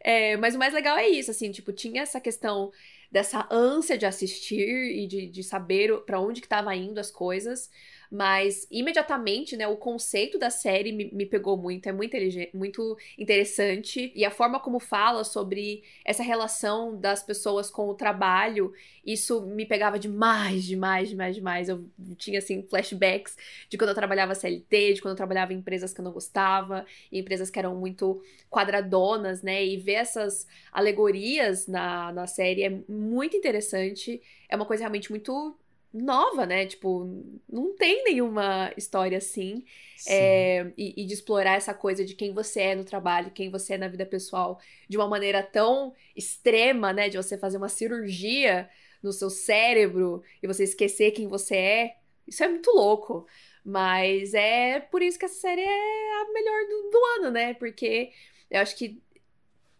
É, 0.00 0.36
mas 0.38 0.54
o 0.54 0.58
mais 0.58 0.74
legal 0.74 0.98
é 0.98 1.08
isso, 1.08 1.30
assim, 1.30 1.52
tipo, 1.52 1.72
tinha 1.72 2.02
essa 2.02 2.20
questão 2.20 2.72
dessa 3.12 3.46
ânsia 3.50 3.98
de 3.98 4.06
assistir 4.06 4.64
e 4.96 5.06
de, 5.06 5.26
de 5.26 5.42
saber 5.42 5.96
pra 6.06 6.20
onde 6.20 6.40
que 6.40 6.48
tava 6.48 6.74
indo 6.74 6.98
as 6.98 7.10
coisas. 7.10 7.70
Mas 8.10 8.66
imediatamente, 8.70 9.56
né, 9.56 9.68
o 9.68 9.76
conceito 9.76 10.38
da 10.38 10.50
série 10.50 10.92
me, 10.92 11.10
me 11.12 11.26
pegou 11.26 11.56
muito, 11.56 11.88
é 11.88 11.92
muito, 11.92 12.16
muito 12.52 12.96
interessante. 13.18 14.12
E 14.14 14.24
a 14.24 14.30
forma 14.30 14.58
como 14.60 14.80
fala 14.80 15.24
sobre 15.24 15.82
essa 16.04 16.22
relação 16.22 16.98
das 16.98 17.22
pessoas 17.22 17.70
com 17.70 17.88
o 17.88 17.94
trabalho 17.94 18.72
isso 19.04 19.40
me 19.46 19.64
pegava 19.64 19.98
demais, 19.98 20.64
demais, 20.64 21.08
demais, 21.08 21.34
demais. 21.34 21.68
Eu 21.68 21.84
tinha, 22.16 22.38
assim, 22.38 22.62
flashbacks 22.62 23.36
de 23.68 23.78
quando 23.78 23.90
eu 23.90 23.94
trabalhava 23.94 24.34
CLT, 24.34 24.94
de 24.94 25.02
quando 25.02 25.12
eu 25.12 25.16
trabalhava 25.16 25.52
em 25.52 25.58
empresas 25.58 25.92
que 25.92 26.00
eu 26.00 26.04
não 26.04 26.12
gostava, 26.12 26.84
em 27.10 27.18
empresas 27.18 27.50
que 27.50 27.58
eram 27.58 27.74
muito 27.76 28.22
quadradonas, 28.50 29.42
né? 29.42 29.64
E 29.64 29.76
ver 29.78 29.94
essas 29.94 30.46
alegorias 30.72 31.66
na, 31.66 32.12
na 32.12 32.26
série 32.26 32.62
é 32.62 32.70
muito 32.88 33.36
interessante. 33.36 34.20
É 34.48 34.56
uma 34.56 34.66
coisa 34.66 34.82
realmente 34.82 35.10
muito 35.10 35.56
nova, 35.92 36.46
né? 36.46 36.66
Tipo, 36.66 37.04
não 37.48 37.74
tem 37.76 38.04
nenhuma 38.04 38.72
história 38.76 39.18
assim. 39.18 39.64
Sim. 39.96 40.12
É, 40.12 40.72
e, 40.76 41.02
e 41.02 41.06
de 41.06 41.14
explorar 41.14 41.56
essa 41.56 41.74
coisa 41.74 42.04
de 42.04 42.14
quem 42.14 42.32
você 42.32 42.60
é 42.60 42.74
no 42.74 42.84
trabalho, 42.84 43.32
quem 43.32 43.50
você 43.50 43.74
é 43.74 43.78
na 43.78 43.88
vida 43.88 44.06
pessoal, 44.06 44.60
de 44.88 44.96
uma 44.96 45.08
maneira 45.08 45.42
tão 45.42 45.94
extrema, 46.16 46.92
né? 46.92 47.08
De 47.08 47.16
você 47.16 47.36
fazer 47.36 47.56
uma 47.56 47.68
cirurgia 47.68 48.68
no 49.02 49.12
seu 49.12 49.30
cérebro 49.30 50.22
e 50.42 50.46
você 50.46 50.64
esquecer 50.64 51.10
quem 51.12 51.28
você 51.28 51.56
é. 51.56 51.96
Isso 52.26 52.44
é 52.44 52.48
muito 52.48 52.70
louco. 52.70 53.26
Mas 53.64 54.32
é 54.34 54.80
por 54.80 55.02
isso 55.02 55.18
que 55.18 55.24
essa 55.24 55.40
série 55.40 55.60
é 55.60 56.22
a 56.22 56.32
melhor 56.32 56.68
do, 56.68 56.90
do 56.90 57.04
ano, 57.18 57.30
né? 57.30 57.54
Porque 57.54 58.12
eu 58.50 58.60
acho 58.60 58.76
que, 58.76 59.02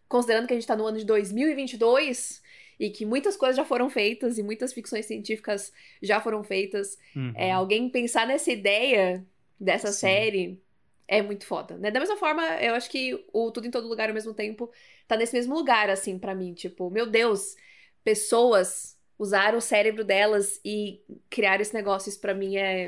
considerando 0.09 0.47
que 0.47 0.53
a 0.53 0.57
gente 0.57 0.67
tá 0.67 0.77
no 0.77 0.87
ano 0.87 0.99
de 0.99 1.05
2022 1.05 2.43
e 2.81 2.89
que 2.91 3.05
muitas 3.05 3.37
coisas 3.37 3.57
já 3.57 3.65
foram 3.65 3.91
feitas 3.91 4.39
e 4.39 4.43
muitas 4.43 4.73
ficções 4.73 5.05
científicas 5.05 5.71
já 6.03 6.19
foram 6.21 6.43
feitas, 6.43 6.97
Uhum. 7.15 7.33
é, 7.37 7.53
alguém 7.53 7.89
pensar 7.91 8.27
nessa 8.27 8.51
ideia 8.51 9.23
dessa 9.61 9.93
Sim. 9.93 9.99
série 10.01 10.59
é 11.07 11.21
muito 11.21 11.45
foda, 11.45 11.77
né? 11.77 11.91
Da 11.91 12.01
mesma 12.01 12.17
forma, 12.17 12.43
eu 12.63 12.75
acho 12.75 12.89
que 12.89 13.23
o 13.33 13.51
Tudo 13.51 13.67
em 13.67 13.71
Todo 13.71 13.87
Lugar 13.87 14.09
ao 14.09 14.15
mesmo 14.15 14.33
tempo 14.33 14.71
tá 15.07 15.17
nesse 15.17 15.35
mesmo 15.35 15.55
lugar, 15.55 15.91
assim, 15.91 16.19
pra 16.19 16.35
mim. 16.35 16.55
Tipo, 16.55 16.89
meu 16.89 17.05
Deus, 17.05 17.55
pessoas 18.03 18.97
usaram 19.19 19.59
o 19.59 19.61
cérebro 19.61 20.03
delas 20.05 20.59
e 20.65 21.01
criaram 21.29 21.61
esse 21.63 21.75
negócio. 21.75 22.09
Isso 22.09 22.21
pra 22.21 22.33
mim 22.33 22.57
é. 22.57 22.87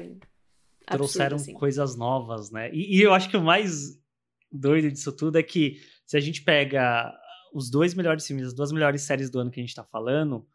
Absurdo, 0.87 0.99
trouxeram 1.13 1.37
assim. 1.37 1.53
coisas 1.53 1.97
novas, 1.97 2.51
né? 2.51 2.71
E, 2.73 2.97
e 2.99 3.03
eu 3.03 3.13
acho 3.13 3.29
que 3.31 3.37
o 3.37 3.43
mais 3.43 4.01
doido 4.51 4.91
disso 4.91 5.13
tudo 5.13 5.39
é 5.39 5.43
que 5.43 5.81
se 6.07 6.17
a 6.17 6.21
gente 6.21 6.43
pega 6.43 7.13
os 7.53 7.71
dois 7.71 7.95
melhores 7.95 8.27
filmes, 8.27 8.47
as 8.47 8.55
duas 8.55 8.73
melhores 8.73 9.03
séries 9.03 9.31
do 9.31 9.39
ano 9.39 9.51
que 9.51 9.61
a 9.61 9.63
gente 9.63 9.75
tá 9.75 9.85
falando, 9.85 10.47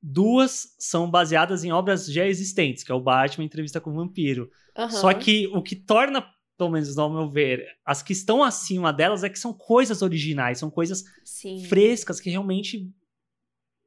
duas 0.00 0.74
são 0.78 1.10
baseadas 1.10 1.64
em 1.64 1.72
obras 1.72 2.06
já 2.06 2.26
existentes, 2.26 2.84
que 2.84 2.92
é 2.92 2.94
o 2.94 3.00
Batman 3.00 3.44
e 3.44 3.46
Entrevista 3.46 3.80
com 3.80 3.90
o 3.90 3.94
Vampiro. 3.94 4.50
Aham. 4.76 4.90
Só 4.90 5.12
que 5.12 5.48
o 5.48 5.62
que 5.62 5.76
torna, 5.76 6.24
pelo 6.56 6.70
menos 6.70 6.96
ao 6.96 7.10
meu 7.10 7.28
ver, 7.28 7.66
as 7.84 8.02
que 8.02 8.12
estão 8.12 8.42
acima 8.42 8.92
delas 8.92 9.24
é 9.24 9.28
que 9.28 9.38
são 9.38 9.52
coisas 9.52 10.02
originais, 10.02 10.58
são 10.58 10.70
coisas 10.70 11.04
Sim. 11.24 11.64
frescas 11.64 12.20
que 12.20 12.30
realmente 12.30 12.90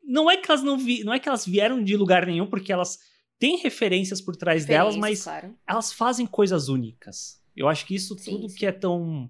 não 0.03 0.29
é 0.29 0.35
que 0.37 0.49
elas 0.51 0.63
não 0.63 0.77
vi, 0.77 1.03
não 1.03 1.13
é 1.13 1.19
que 1.19 1.29
elas 1.29 1.45
vieram 1.45 1.83
de 1.83 1.95
lugar 1.95 2.25
nenhum 2.25 2.47
porque 2.47 2.73
elas 2.73 2.99
têm 3.39 3.57
referências 3.57 4.19
por 4.21 4.35
trás 4.35 4.65
delas, 4.65 4.95
mas 4.95 5.19
Referências, 5.19 5.41
claro. 5.41 5.57
elas 5.67 5.93
fazem 5.93 6.25
coisas 6.25 6.67
únicas. 6.67 7.41
Eu 7.55 7.67
acho 7.67 7.85
que 7.85 7.95
isso 7.95 8.17
Sim, 8.17 8.31
tudo 8.31 8.49
sim. 8.49 8.55
que 8.55 8.65
é 8.65 8.71
tão 8.71 9.29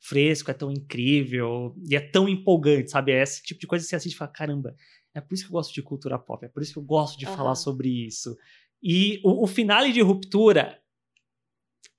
fresco, 0.00 0.50
é 0.50 0.54
tão 0.54 0.70
incrível 0.70 1.74
e 1.88 1.94
é 1.94 2.00
tão 2.00 2.28
empolgante, 2.28 2.90
sabe? 2.90 3.12
É 3.12 3.22
esse 3.22 3.42
tipo 3.42 3.60
de 3.60 3.66
coisa 3.66 3.84
que 3.84 3.90
você 3.90 3.96
assiste 3.96 4.14
e 4.14 4.18
fala, 4.18 4.30
caramba, 4.32 4.74
é 5.14 5.20
por 5.20 5.34
isso 5.34 5.44
que 5.44 5.50
eu 5.50 5.52
gosto 5.52 5.74
de 5.74 5.82
cultura 5.82 6.18
pop, 6.18 6.44
é 6.44 6.48
por 6.48 6.62
isso 6.62 6.72
que 6.72 6.78
eu 6.78 6.82
gosto 6.84 7.18
de 7.18 7.26
Aham. 7.26 7.36
falar 7.36 7.54
sobre 7.54 7.88
isso. 8.06 8.36
E 8.82 9.20
o, 9.22 9.44
o 9.44 9.46
finale 9.46 9.92
de 9.92 10.00
Ruptura 10.00 10.80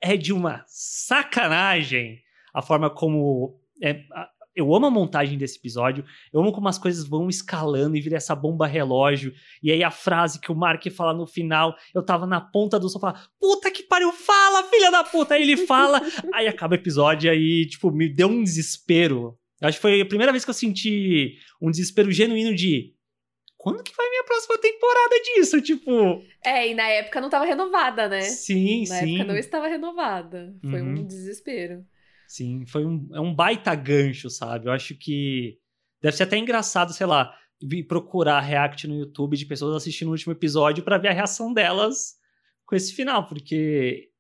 é 0.01 0.17
de 0.17 0.33
uma 0.33 0.63
sacanagem 0.67 2.21
a 2.53 2.61
forma 2.61 2.89
como... 2.89 3.59
é, 3.81 4.03
a- 4.13 4.30
eu 4.55 4.73
amo 4.75 4.85
a 4.87 4.91
montagem 4.91 5.37
desse 5.37 5.57
episódio, 5.57 6.03
eu 6.33 6.39
amo 6.41 6.51
como 6.51 6.67
as 6.67 6.77
coisas 6.77 7.07
vão 7.07 7.29
escalando 7.29 7.95
e 7.95 8.01
vira 8.01 8.17
essa 8.17 8.35
bomba 8.35 8.67
relógio. 8.67 9.33
E 9.63 9.71
aí 9.71 9.83
a 9.83 9.91
frase 9.91 10.39
que 10.39 10.51
o 10.51 10.55
Mark 10.55 10.85
fala 10.91 11.13
no 11.13 11.25
final, 11.25 11.75
eu 11.95 12.03
tava 12.03 12.27
na 12.27 12.41
ponta 12.41 12.79
do 12.79 12.89
sofá, 12.89 13.13
puta 13.39 13.71
que 13.71 13.83
pariu, 13.83 14.11
fala, 14.11 14.63
filha 14.69 14.91
da 14.91 15.03
puta! 15.03 15.35
Aí 15.35 15.43
ele 15.43 15.57
fala, 15.57 16.01
aí 16.33 16.47
acaba 16.47 16.73
o 16.75 16.77
episódio 16.77 17.27
e 17.27 17.29
aí, 17.29 17.65
tipo, 17.67 17.91
me 17.91 18.07
deu 18.09 18.27
um 18.27 18.43
desespero. 18.43 19.37
Eu 19.61 19.67
Acho 19.67 19.77
que 19.77 19.81
foi 19.81 20.01
a 20.01 20.05
primeira 20.05 20.31
vez 20.31 20.43
que 20.43 20.49
eu 20.49 20.55
senti 20.55 21.37
um 21.61 21.69
desespero 21.69 22.11
genuíno 22.11 22.55
de 22.55 22.93
quando 23.57 23.83
que 23.83 23.95
vai 23.95 24.09
vir 24.09 24.17
a 24.17 24.23
próxima 24.23 24.57
temporada 24.57 25.15
disso? 25.23 25.61
Tipo, 25.61 26.23
É, 26.43 26.67
e 26.69 26.73
na 26.73 26.87
época 26.89 27.21
não 27.21 27.29
tava 27.29 27.45
renovada, 27.45 28.09
né? 28.09 28.21
sim, 28.21 28.85
Na 28.89 28.95
sim. 28.95 29.15
época 29.17 29.31
não 29.31 29.37
estava 29.37 29.67
renovada. 29.67 30.55
Foi 30.61 30.81
Uhum. 30.81 30.89
um 31.01 31.05
desespero. 31.05 31.85
Sim, 32.31 32.65
foi 32.65 32.85
um, 32.85 33.09
é 33.13 33.19
um 33.19 33.35
baita 33.35 33.75
gancho, 33.75 34.29
sabe? 34.29 34.65
Eu 34.65 34.71
acho 34.71 34.95
que 34.95 35.57
deve 36.01 36.15
ser 36.15 36.23
até 36.23 36.37
engraçado, 36.37 36.93
sei 36.93 37.05
lá, 37.05 37.35
vir 37.61 37.83
procurar 37.83 38.39
react 38.39 38.87
no 38.87 38.95
YouTube 38.95 39.35
de 39.35 39.45
pessoas 39.45 39.75
assistindo 39.75 40.07
o 40.07 40.11
último 40.11 40.31
episódio 40.31 40.81
pra 40.81 40.97
ver 40.97 41.09
a 41.09 41.13
reação 41.13 41.53
delas 41.53 42.13
com 42.65 42.73
esse 42.73 42.93
final, 42.93 43.27
porque 43.27 44.11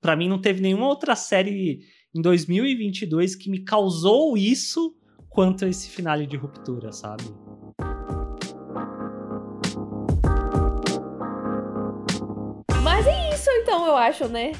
pra 0.00 0.16
mim 0.16 0.28
não 0.28 0.40
teve 0.40 0.60
nenhuma 0.60 0.88
outra 0.88 1.14
série 1.14 1.82
em 2.12 2.20
2022 2.20 3.36
que 3.36 3.48
me 3.48 3.60
causou 3.60 4.36
isso 4.36 4.96
quanto 5.28 5.66
esse 5.66 5.88
finale 5.88 6.26
de 6.26 6.36
ruptura, 6.36 6.90
sabe? 6.90 7.22
Mas 12.82 13.06
é 13.06 13.32
isso, 13.32 13.48
então, 13.52 13.86
eu 13.86 13.94
acho, 13.94 14.26
né? 14.26 14.50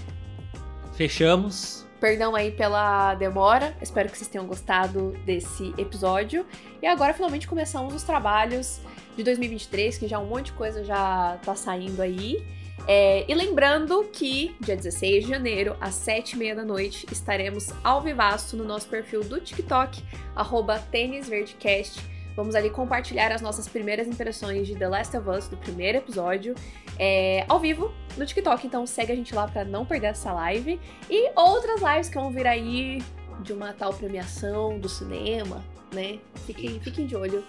Fechamos. 0.95 1.86
Perdão 2.01 2.36
aí 2.36 2.51
pela 2.51 3.14
demora, 3.14 3.74
espero 3.80 4.11
que 4.11 4.18
vocês 4.18 4.28
tenham 4.28 4.47
gostado 4.47 5.12
desse 5.24 5.74
episódio. 5.78 6.44
E 6.82 6.86
agora 6.86 7.14
finalmente 7.14 7.49
começamos 7.49 7.94
os 7.94 8.03
trabalhos 8.03 8.80
de 9.16 9.22
2023, 9.22 9.97
que 9.97 10.07
já 10.07 10.18
um 10.18 10.26
monte 10.26 10.47
de 10.47 10.53
coisa 10.53 10.84
já 10.84 11.38
tá 11.42 11.55
saindo 11.55 12.03
aí. 12.03 12.44
É, 12.86 13.24
e 13.26 13.34
lembrando 13.34 14.05
que 14.12 14.55
dia 14.61 14.76
16 14.76 15.24
de 15.24 15.30
janeiro, 15.30 15.76
às 15.80 15.94
7h30 15.94 16.55
da 16.55 16.64
noite, 16.64 17.07
estaremos 17.11 17.72
ao 17.82 18.03
vivaço 18.03 18.57
no 18.57 18.64
nosso 18.64 18.88
perfil 18.88 19.24
do 19.24 19.40
TikTok, 19.40 20.03
arroba 20.34 20.78
tênisverdecast. 20.78 22.16
Vamos 22.37 22.55
ali 22.55 22.68
compartilhar 22.68 23.32
as 23.32 23.41
nossas 23.41 23.66
primeiras 23.66 24.07
impressões 24.07 24.66
de 24.66 24.76
The 24.76 24.87
Last 24.87 25.16
of 25.16 25.28
Us, 25.28 25.49
do 25.49 25.57
primeiro 25.57 25.99
episódio, 25.99 26.55
é, 26.99 27.47
ao 27.49 27.59
vivo 27.59 27.91
no 28.14 28.26
TikTok. 28.26 28.66
Então 28.66 28.87
segue 28.87 29.11
a 29.11 29.16
gente 29.16 29.34
lá 29.34 29.49
para 29.49 29.64
não 29.64 29.87
perder 29.87 30.09
essa 30.09 30.32
live. 30.34 30.78
E 31.09 31.30
outras 31.34 31.80
lives 31.80 32.11
que 32.11 32.16
vão 32.16 32.30
vir 32.30 32.47
aí 32.47 33.03
de 33.41 33.55
uma 33.55 33.72
tal 33.72 33.95
premiação 33.95 34.78
do 34.78 34.89
cinema, 34.89 35.64
né? 35.95 36.18
Fiquem, 36.45 36.78
fiquem 36.80 37.07
de 37.07 37.16
olho. 37.16 37.43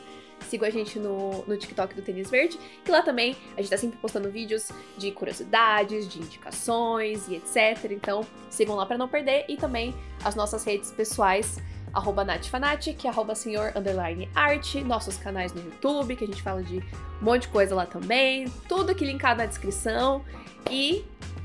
Sigam 0.47 0.67
a 0.67 0.71
gente 0.71 0.99
no, 0.99 1.43
no 1.45 1.57
TikTok 1.57 1.95
do 1.95 2.01
Tênis 2.01 2.29
Verde, 2.29 2.57
que 2.85 2.91
lá 2.91 3.01
também 3.01 3.35
a 3.57 3.61
gente 3.61 3.71
tá 3.71 3.77
sempre 3.77 3.97
postando 3.97 4.29
vídeos 4.29 4.71
de 4.97 5.11
curiosidades, 5.11 6.07
de 6.07 6.19
indicações 6.19 7.27
e 7.27 7.35
etc. 7.35 7.91
Então 7.91 8.25
sigam 8.49 8.75
lá 8.75 8.85
para 8.85 8.97
não 8.97 9.09
perder 9.09 9.45
e 9.49 9.57
também 9.57 9.93
as 10.23 10.35
nossas 10.35 10.63
redes 10.63 10.91
pessoais 10.91 11.57
arroba 11.97 12.23
natfanatic, 12.23 13.05
arroba 13.07 13.35
senhor 13.35 13.73
underline 13.75 14.29
arte, 14.35 14.83
nossos 14.83 15.17
canais 15.17 15.53
no 15.53 15.61
YouTube, 15.61 16.15
que 16.15 16.23
a 16.23 16.27
gente 16.27 16.41
fala 16.41 16.63
de 16.63 16.77
um 17.21 17.25
monte 17.25 17.43
de 17.43 17.47
coisa 17.49 17.75
lá 17.75 17.85
também, 17.85 18.45
tudo 18.69 18.91
aqui 18.91 19.03
linkado 19.03 19.39
na 19.39 19.45
descrição. 19.45 20.23
E 20.69 21.03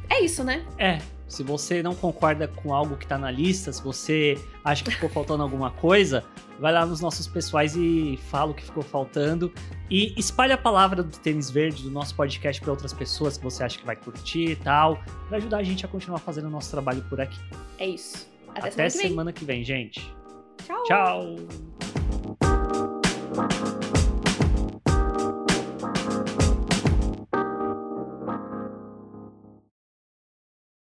é 0.08 0.22
isso, 0.22 0.44
né? 0.44 0.64
É. 0.78 0.98
Se 1.26 1.42
você 1.42 1.82
não 1.82 1.94
concorda 1.94 2.46
com 2.46 2.74
algo 2.74 2.94
que 2.94 3.06
tá 3.06 3.16
na 3.16 3.30
lista, 3.30 3.72
se 3.72 3.82
você 3.82 4.38
acha 4.62 4.84
que 4.84 4.90
ficou 4.90 5.08
faltando 5.10 5.42
alguma 5.42 5.70
coisa, 5.70 6.22
vai 6.60 6.70
lá 6.70 6.84
nos 6.84 7.00
nossos 7.00 7.26
pessoais 7.26 7.74
e 7.74 8.18
fala 8.30 8.50
o 8.50 8.54
que 8.54 8.62
ficou 8.62 8.82
faltando. 8.82 9.50
E 9.90 10.12
espalhe 10.18 10.52
a 10.52 10.58
palavra 10.58 11.02
do 11.02 11.16
Tênis 11.18 11.50
Verde, 11.50 11.84
do 11.84 11.90
nosso 11.90 12.14
podcast, 12.14 12.60
para 12.60 12.70
outras 12.70 12.92
pessoas 12.92 13.38
que 13.38 13.44
você 13.44 13.64
acha 13.64 13.78
que 13.78 13.86
vai 13.86 13.96
curtir 13.96 14.50
e 14.50 14.56
tal. 14.56 15.02
Vai 15.30 15.38
ajudar 15.38 15.58
a 15.58 15.62
gente 15.62 15.86
a 15.86 15.88
continuar 15.88 16.18
fazendo 16.18 16.48
o 16.48 16.50
nosso 16.50 16.70
trabalho 16.70 17.02
por 17.08 17.18
aqui. 17.18 17.40
É 17.78 17.86
isso. 17.86 18.30
Até, 18.54 18.68
Até 18.68 18.90
semana, 18.90 18.90
que, 18.90 18.98
vem. 18.98 19.08
semana 19.08 19.32
que 19.32 19.44
vem, 19.46 19.64
gente. 19.64 20.21
Tchau. 20.58 20.84
Tchau. 20.86 21.36